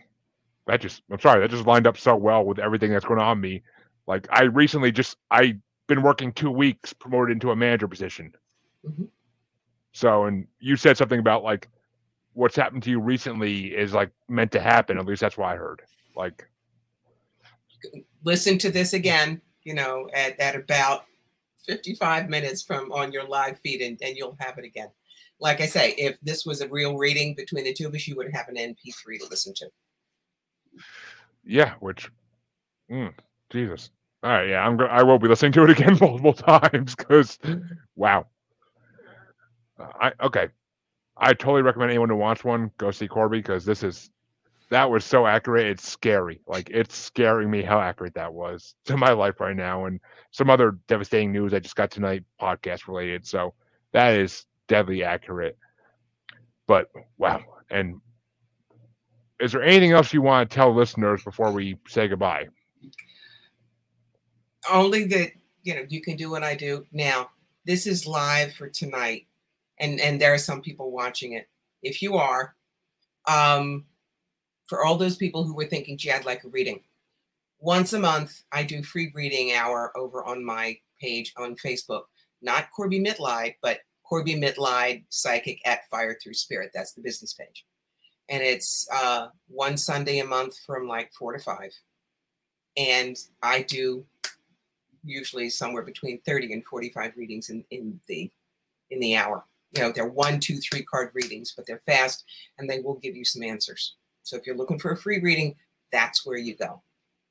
that 0.67 0.81
just 0.81 1.03
I'm 1.11 1.19
sorry 1.21 1.41
that 1.41 1.51
just 1.51 1.67
lined 1.67 1.87
up 1.87 1.97
so 1.97 2.15
well 2.15 2.45
with 2.45 2.59
everything 2.59 2.91
that's 2.91 3.05
going 3.05 3.21
on 3.21 3.41
me. 3.41 3.63
Like 4.07 4.27
I 4.31 4.43
recently 4.43 4.91
just 4.91 5.17
I 5.31 5.57
been 5.87 6.01
working 6.01 6.31
two 6.31 6.51
weeks 6.51 6.93
promoted 6.93 7.33
into 7.33 7.51
a 7.51 7.55
manager 7.55 7.87
position. 7.87 8.33
Mhm. 8.85 9.09
So 9.93 10.25
and 10.25 10.47
you 10.59 10.75
said 10.75 10.97
something 10.97 11.19
about 11.19 11.43
like 11.43 11.69
what's 12.33 12.55
happened 12.55 12.83
to 12.83 12.89
you 12.89 12.99
recently 12.99 13.67
is 13.75 13.93
like 13.93 14.11
meant 14.27 14.51
to 14.51 14.59
happen. 14.59 14.97
At 14.97 15.05
least 15.05 15.21
that's 15.21 15.37
what 15.37 15.49
I 15.49 15.55
heard. 15.55 15.81
Like 16.15 16.47
listen 18.23 18.57
to 18.59 18.71
this 18.71 18.93
again, 18.93 19.41
you 19.63 19.73
know, 19.73 20.09
at, 20.13 20.39
at 20.39 20.55
about 20.55 21.05
55 21.65 22.29
minutes 22.29 22.63
from 22.63 22.91
on 22.91 23.11
your 23.11 23.27
live 23.27 23.59
feed 23.59 23.81
and, 23.81 23.97
and 24.01 24.15
you'll 24.15 24.37
have 24.39 24.57
it 24.57 24.65
again. 24.65 24.89
Like 25.39 25.61
I 25.61 25.65
say, 25.65 25.91
if 25.97 26.19
this 26.21 26.45
was 26.45 26.61
a 26.61 26.69
real 26.69 26.97
reading 26.97 27.35
between 27.35 27.65
the 27.65 27.73
two 27.73 27.87
of 27.87 27.95
us, 27.95 28.07
you 28.07 28.15
would 28.15 28.33
have 28.33 28.47
an 28.47 28.55
MP3 28.55 29.19
to 29.19 29.27
listen 29.29 29.53
to. 29.55 29.69
yeah, 31.43 31.73
which 31.79 32.09
mm, 32.89 33.13
Jesus. 33.55 33.89
All 34.21 34.31
right, 34.31 34.49
yeah, 34.49 34.65
I'm 34.65 34.79
I 34.81 35.03
will 35.03 35.17
be 35.17 35.27
listening 35.27 35.53
to 35.53 35.63
it 35.63 35.69
again 35.69 35.97
multiple 36.01 36.33
times 36.33 36.95
because 36.95 37.39
wow. 37.95 38.27
I 39.79 40.11
okay. 40.21 40.49
I 41.17 41.33
totally 41.33 41.61
recommend 41.61 41.91
anyone 41.91 42.09
who 42.09 42.17
wants 42.17 42.43
one 42.43 42.71
go 42.77 42.91
see 42.91 43.07
Corbie 43.07 43.39
because 43.39 43.63
this 43.63 43.81
is 43.83 44.09
that 44.71 44.89
was 44.89 45.05
so 45.05 45.25
accurate. 45.25 45.67
It's 45.67 45.87
scary. 45.87 46.41
Like 46.47 46.69
it's 46.69 46.95
scaring 46.97 47.49
me 47.49 47.61
how 47.61 47.79
accurate 47.79 48.15
that 48.15 48.33
was 48.33 48.75
to 48.85 48.97
my 48.97 49.11
life 49.11 49.39
right 49.39 49.55
now, 49.55 49.85
and 49.85 49.99
some 50.31 50.49
other 50.49 50.77
devastating 50.87 51.31
news 51.31 51.53
I 51.53 51.59
just 51.59 51.75
got 51.75 51.91
tonight, 51.91 52.23
podcast 52.41 52.87
related. 52.87 53.25
So 53.25 53.53
that 53.93 54.15
is 54.15 54.45
deadly 54.67 55.03
accurate. 55.03 55.57
But 56.67 56.87
wow, 57.17 57.41
and 57.69 58.01
is 59.39 59.51
there 59.51 59.63
anything 59.63 59.91
else 59.91 60.13
you 60.13 60.21
want 60.21 60.49
to 60.49 60.55
tell 60.55 60.73
listeners 60.73 61.23
before 61.23 61.51
we 61.51 61.77
say 61.87 62.07
goodbye? 62.07 62.47
Only 64.69 65.05
that, 65.05 65.31
you 65.63 65.75
know, 65.75 65.85
you 65.87 66.01
can 66.01 66.15
do 66.15 66.29
what 66.29 66.43
I 66.43 66.55
do. 66.55 66.85
Now, 66.91 67.29
this 67.65 67.87
is 67.87 68.05
live 68.07 68.53
for 68.53 68.69
tonight. 68.69 69.27
And 69.79 69.99
and 69.99 70.21
there 70.21 70.33
are 70.33 70.39
some 70.39 70.61
people 70.61 70.91
watching 70.91 71.33
it. 71.33 71.49
If 71.83 72.01
you 72.01 72.15
are, 72.15 72.55
um, 73.27 73.85
for 74.67 74.83
all 74.83 74.95
those 74.95 75.17
people 75.17 75.43
who 75.43 75.53
were 75.53 75.65
thinking, 75.65 75.97
gee, 75.97 76.11
I'd 76.11 76.25
like 76.25 76.43
a 76.43 76.49
reading. 76.49 76.81
Once 77.59 77.93
a 77.93 77.99
month, 77.99 78.43
I 78.51 78.63
do 78.63 78.83
free 78.83 79.11
reading 79.13 79.53
hour 79.53 79.91
over 79.97 80.23
on 80.23 80.43
my 80.43 80.77
page 80.99 81.33
on 81.37 81.55
Facebook. 81.55 82.03
Not 82.41 82.69
Corbie 82.75 83.03
Mitleid, 83.03 83.55
but 83.61 83.79
Corbie 84.03 84.39
Mitleid 84.39 85.03
Psychic 85.09 85.59
at 85.65 85.89
Fire 85.89 86.17
Through 86.21 86.35
Spirit. 86.35 86.71
That's 86.73 86.93
the 86.93 87.01
business 87.01 87.33
page. 87.33 87.65
And 88.29 88.41
it's 88.43 88.87
uh, 88.93 89.27
one 89.47 89.77
Sunday 89.77 90.19
a 90.19 90.25
month 90.25 90.57
from 90.65 90.87
like 90.87 91.11
four 91.13 91.33
to 91.33 91.39
five. 91.39 91.71
And 92.77 93.17
I 93.41 93.61
do 93.61 94.05
usually 95.05 95.49
somewhere 95.49 95.83
between 95.83 96.21
30 96.21 96.53
and 96.53 96.65
45 96.65 97.13
readings 97.15 97.49
in, 97.49 97.63
in 97.71 97.99
the 98.07 98.31
in 98.91 98.99
the 98.99 99.15
hour. 99.15 99.43
You 99.71 99.81
know, 99.81 99.91
they're 99.91 100.07
one, 100.07 100.39
two, 100.39 100.57
three 100.57 100.83
card 100.83 101.11
readings, 101.13 101.53
but 101.55 101.65
they're 101.65 101.81
fast 101.85 102.23
and 102.57 102.69
they 102.69 102.79
will 102.79 102.95
give 102.95 103.15
you 103.15 103.25
some 103.25 103.43
answers. 103.43 103.95
So 104.23 104.35
if 104.37 104.45
you're 104.45 104.55
looking 104.55 104.79
for 104.79 104.91
a 104.91 104.97
free 104.97 105.19
reading, 105.19 105.55
that's 105.91 106.25
where 106.25 106.37
you 106.37 106.55
go. 106.55 106.81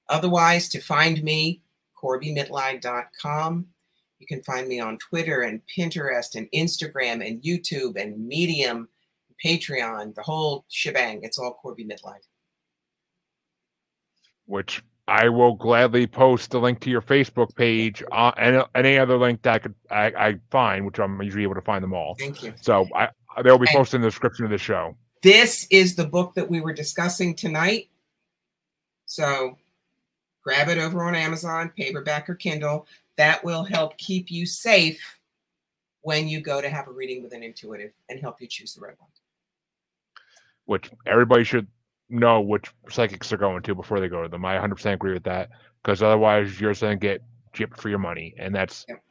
Otherwise, 0.08 0.68
to 0.70 0.80
find 0.80 1.22
me, 1.22 1.62
CorbieMitleid.com. 2.02 3.66
You 4.18 4.26
can 4.26 4.42
find 4.42 4.68
me 4.68 4.80
on 4.80 4.98
Twitter 4.98 5.42
and 5.42 5.60
Pinterest 5.74 6.34
and 6.34 6.48
Instagram 6.54 7.26
and 7.26 7.42
YouTube 7.42 8.00
and 8.00 8.26
Medium, 8.26 8.88
Patreon, 9.44 10.14
the 10.14 10.22
whole 10.22 10.64
shebang. 10.68 11.20
It's 11.22 11.38
all 11.38 11.54
Corbie 11.54 11.84
Mitleid. 11.84 12.20
which 14.46 14.82
I 15.07 15.28
will 15.28 15.55
gladly 15.55 16.07
post 16.07 16.50
the 16.50 16.59
link 16.59 16.80
to 16.80 16.90
your 16.90 17.02
Facebook 17.02 17.55
page 17.57 18.02
uh, 18.11 18.32
and 18.38 18.64
any 18.74 18.98
other 18.98 19.18
link 19.18 19.42
that 19.42 19.55
I 19.55 19.59
could 19.59 19.74
I, 19.90 20.05
I 20.07 20.36
find, 20.50 20.86
which 20.86 20.98
I'm 20.98 21.20
usually 21.20 21.42
able 21.42 21.57
to 21.57 21.61
find 21.61 21.82
them 21.82 21.92
all. 21.92 22.14
Thank 22.18 22.42
you. 22.42 22.55
So 22.61 22.86
I 22.94 23.09
they'll 23.42 23.59
be 23.59 23.66
posted 23.70 23.96
in 23.96 24.00
the 24.02 24.09
description 24.09 24.44
of 24.44 24.50
the 24.50 24.59
show. 24.59 24.96
This 25.22 25.66
is 25.70 25.94
the 25.94 26.07
book 26.07 26.34
that 26.34 26.48
we 26.48 26.61
were 26.61 26.72
discussing 26.72 27.34
tonight. 27.34 27.88
So 29.07 29.59
grab 30.42 30.68
it 30.68 30.78
over 30.78 31.05
on 31.05 31.14
Amazon, 31.14 31.72
paperback 31.76 32.28
or 32.30 32.34
Kindle. 32.34 32.86
That 33.16 33.44
will 33.44 33.64
help 33.64 33.96
keep 33.98 34.30
you 34.30 34.46
safe 34.46 35.20
when 36.02 36.28
you 36.28 36.40
go 36.40 36.61
to 36.61 36.68
have 36.68 36.88
a 36.88 36.92
reading 36.92 37.22
with 37.22 37.32
an 37.32 37.42
intuitive 37.42 37.92
and 38.09 38.20
help 38.20 38.40
you 38.40 38.46
choose 38.46 38.74
the 38.74 38.80
right 38.80 38.94
one. 38.98 39.09
which 40.66 40.90
everybody 41.07 41.44
should 41.44 41.66
know 42.14 42.40
which 42.40 42.70
psychics 42.88 43.28
they're 43.28 43.38
going 43.38 43.62
to 43.62 43.74
before 43.74 44.00
they 44.00 44.08
go 44.08 44.22
to 44.22 44.28
them. 44.28 44.44
I 44.44 44.54
100% 44.54 44.94
agree 44.94 45.12
with 45.12 45.24
that 45.24 45.50
because 45.82 46.02
otherwise 46.02 46.60
you're 46.60 46.74
going 46.74 46.98
to 46.98 47.06
get 47.06 47.22
gypped 47.54 47.78
for 47.80 47.88
your 47.88 47.98
money, 47.98 48.34
and 48.38 48.54
that's 48.54 48.84
Yep. 48.88 49.02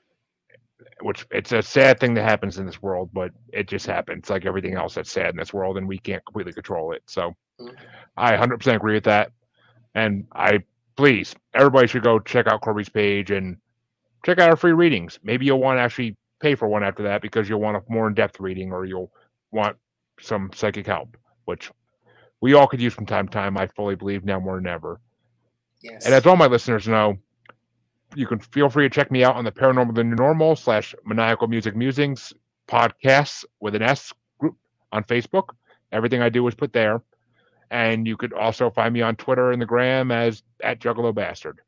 which 1.01 1.26
it's 1.32 1.51
a 1.51 1.62
sad 1.62 1.99
thing 1.99 2.14
that 2.14 2.24
happens 2.24 2.58
in 2.58 2.66
this 2.66 2.82
world, 2.82 3.10
but 3.14 3.32
it 3.51 3.68
just 3.68 3.86
happens 3.86 4.30
like 4.30 4.45
everything 4.45 4.76
else 4.76 4.95
that's 4.95 5.12
sad 5.12 5.30
in 5.32 5.38
this 5.38 5.54
world, 5.54 5.78
and 5.78 5.88
we 5.88 5.97
can't 5.99 6.26
completely 6.26 6.54
control 6.54 6.91
it. 6.93 7.04
So 7.08 7.34
Mhm. 7.60 7.76
I 8.18 8.34
100% 8.34 8.76
agree 8.78 8.93
with 8.93 9.06
that, 9.06 9.32
and 9.95 10.26
I 10.34 10.60
please 10.95 11.36
everybody 11.54 11.88
should 11.88 12.04
go 12.04 12.20
check 12.20 12.47
out 12.47 12.62
Corbie's 12.62 12.89
page 12.89 13.32
and 13.32 13.58
check 14.26 14.39
out 14.39 14.49
our 14.49 14.56
free 14.56 14.74
readings. 14.74 15.20
Maybe 15.24 15.45
you'll 15.45 15.60
want 15.60 15.78
to 15.78 15.82
actually 15.82 16.16
pay 16.39 16.56
for 16.56 16.68
one 16.68 16.84
after 16.84 17.04
that 17.04 17.22
because 17.22 17.49
you'll 17.49 17.62
want 17.62 17.78
a 17.78 17.82
more 17.91 18.08
in-depth 18.08 18.39
reading 18.39 18.72
or 18.72 18.86
you'll 18.86 19.12
want 19.51 19.78
some 20.20 20.51
psychic 20.54 20.86
help, 20.86 21.18
which 21.45 21.72
we 22.44 22.56
all 22.56 22.68
could 22.68 22.82
use 22.82 22.94
from 22.94 23.06
time 23.06 23.26
to 23.26 23.32
time. 23.32 23.58
I 23.58 23.68
fully 23.68 23.96
believe 23.96 24.26
now 24.26 24.38
more 24.38 24.58
than 24.58 24.68
ever. 24.68 25.00
Yes. 25.82 26.04
And 26.04 26.14
as 26.14 26.26
all 26.26 26.36
my 26.36 26.48
listeners 26.48 26.89
know, 26.89 27.18
you 28.16 28.28
can 28.28 28.38
feel 28.38 28.70
free 28.70 28.84
to 28.84 28.94
check 28.94 29.12
me 29.12 29.24
out 29.24 29.38
on 29.38 29.46
the 29.46 29.52
Paranormal 29.52 29.96
the 29.96 30.04
New 30.04 30.18
Normal 30.18 30.58
slash 30.58 30.94
Maniacal 31.06 31.48
Music 31.48 31.74
Musings 31.74 32.34
podcasts 32.68 33.46
with 33.62 33.76
an 33.76 33.82
S 33.82 34.12
group 34.39 34.58
on 34.91 35.06
Facebook. 35.06 35.56
Everything 35.94 36.22
I 36.22 36.28
do 36.28 36.46
is 36.46 36.54
put 36.54 36.74
there. 36.74 37.02
And 37.72 38.06
you 38.06 38.18
could 38.18 38.34
also 38.34 38.70
find 38.70 38.94
me 38.94 39.02
on 39.02 39.16
Twitter 39.16 39.54
and 39.54 39.62
the 39.62 39.66
gram 39.66 40.12
as 40.12 40.44
at 40.62 40.82
Juggalo 40.82 41.16
Bastard. 41.16 41.62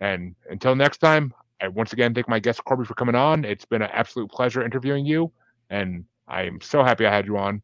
And 0.00 0.34
until 0.50 0.76
next 0.76 0.98
time, 0.98 1.32
I 1.62 1.68
once 1.68 1.94
again 1.94 2.12
thank 2.12 2.28
my 2.28 2.38
guest 2.38 2.62
Corbie 2.66 2.84
for 2.84 2.92
coming 2.92 3.14
on. 3.14 3.46
It's 3.46 3.64
been 3.64 3.80
an 3.80 3.90
absolute 3.94 4.30
pleasure 4.30 4.62
interviewing 4.62 5.06
you, 5.06 5.32
and 5.70 6.04
I 6.28 6.42
am 6.42 6.60
so 6.60 6.84
happy 6.84 7.06
I 7.06 7.14
had 7.14 7.24
you 7.24 7.38
on. 7.38 7.62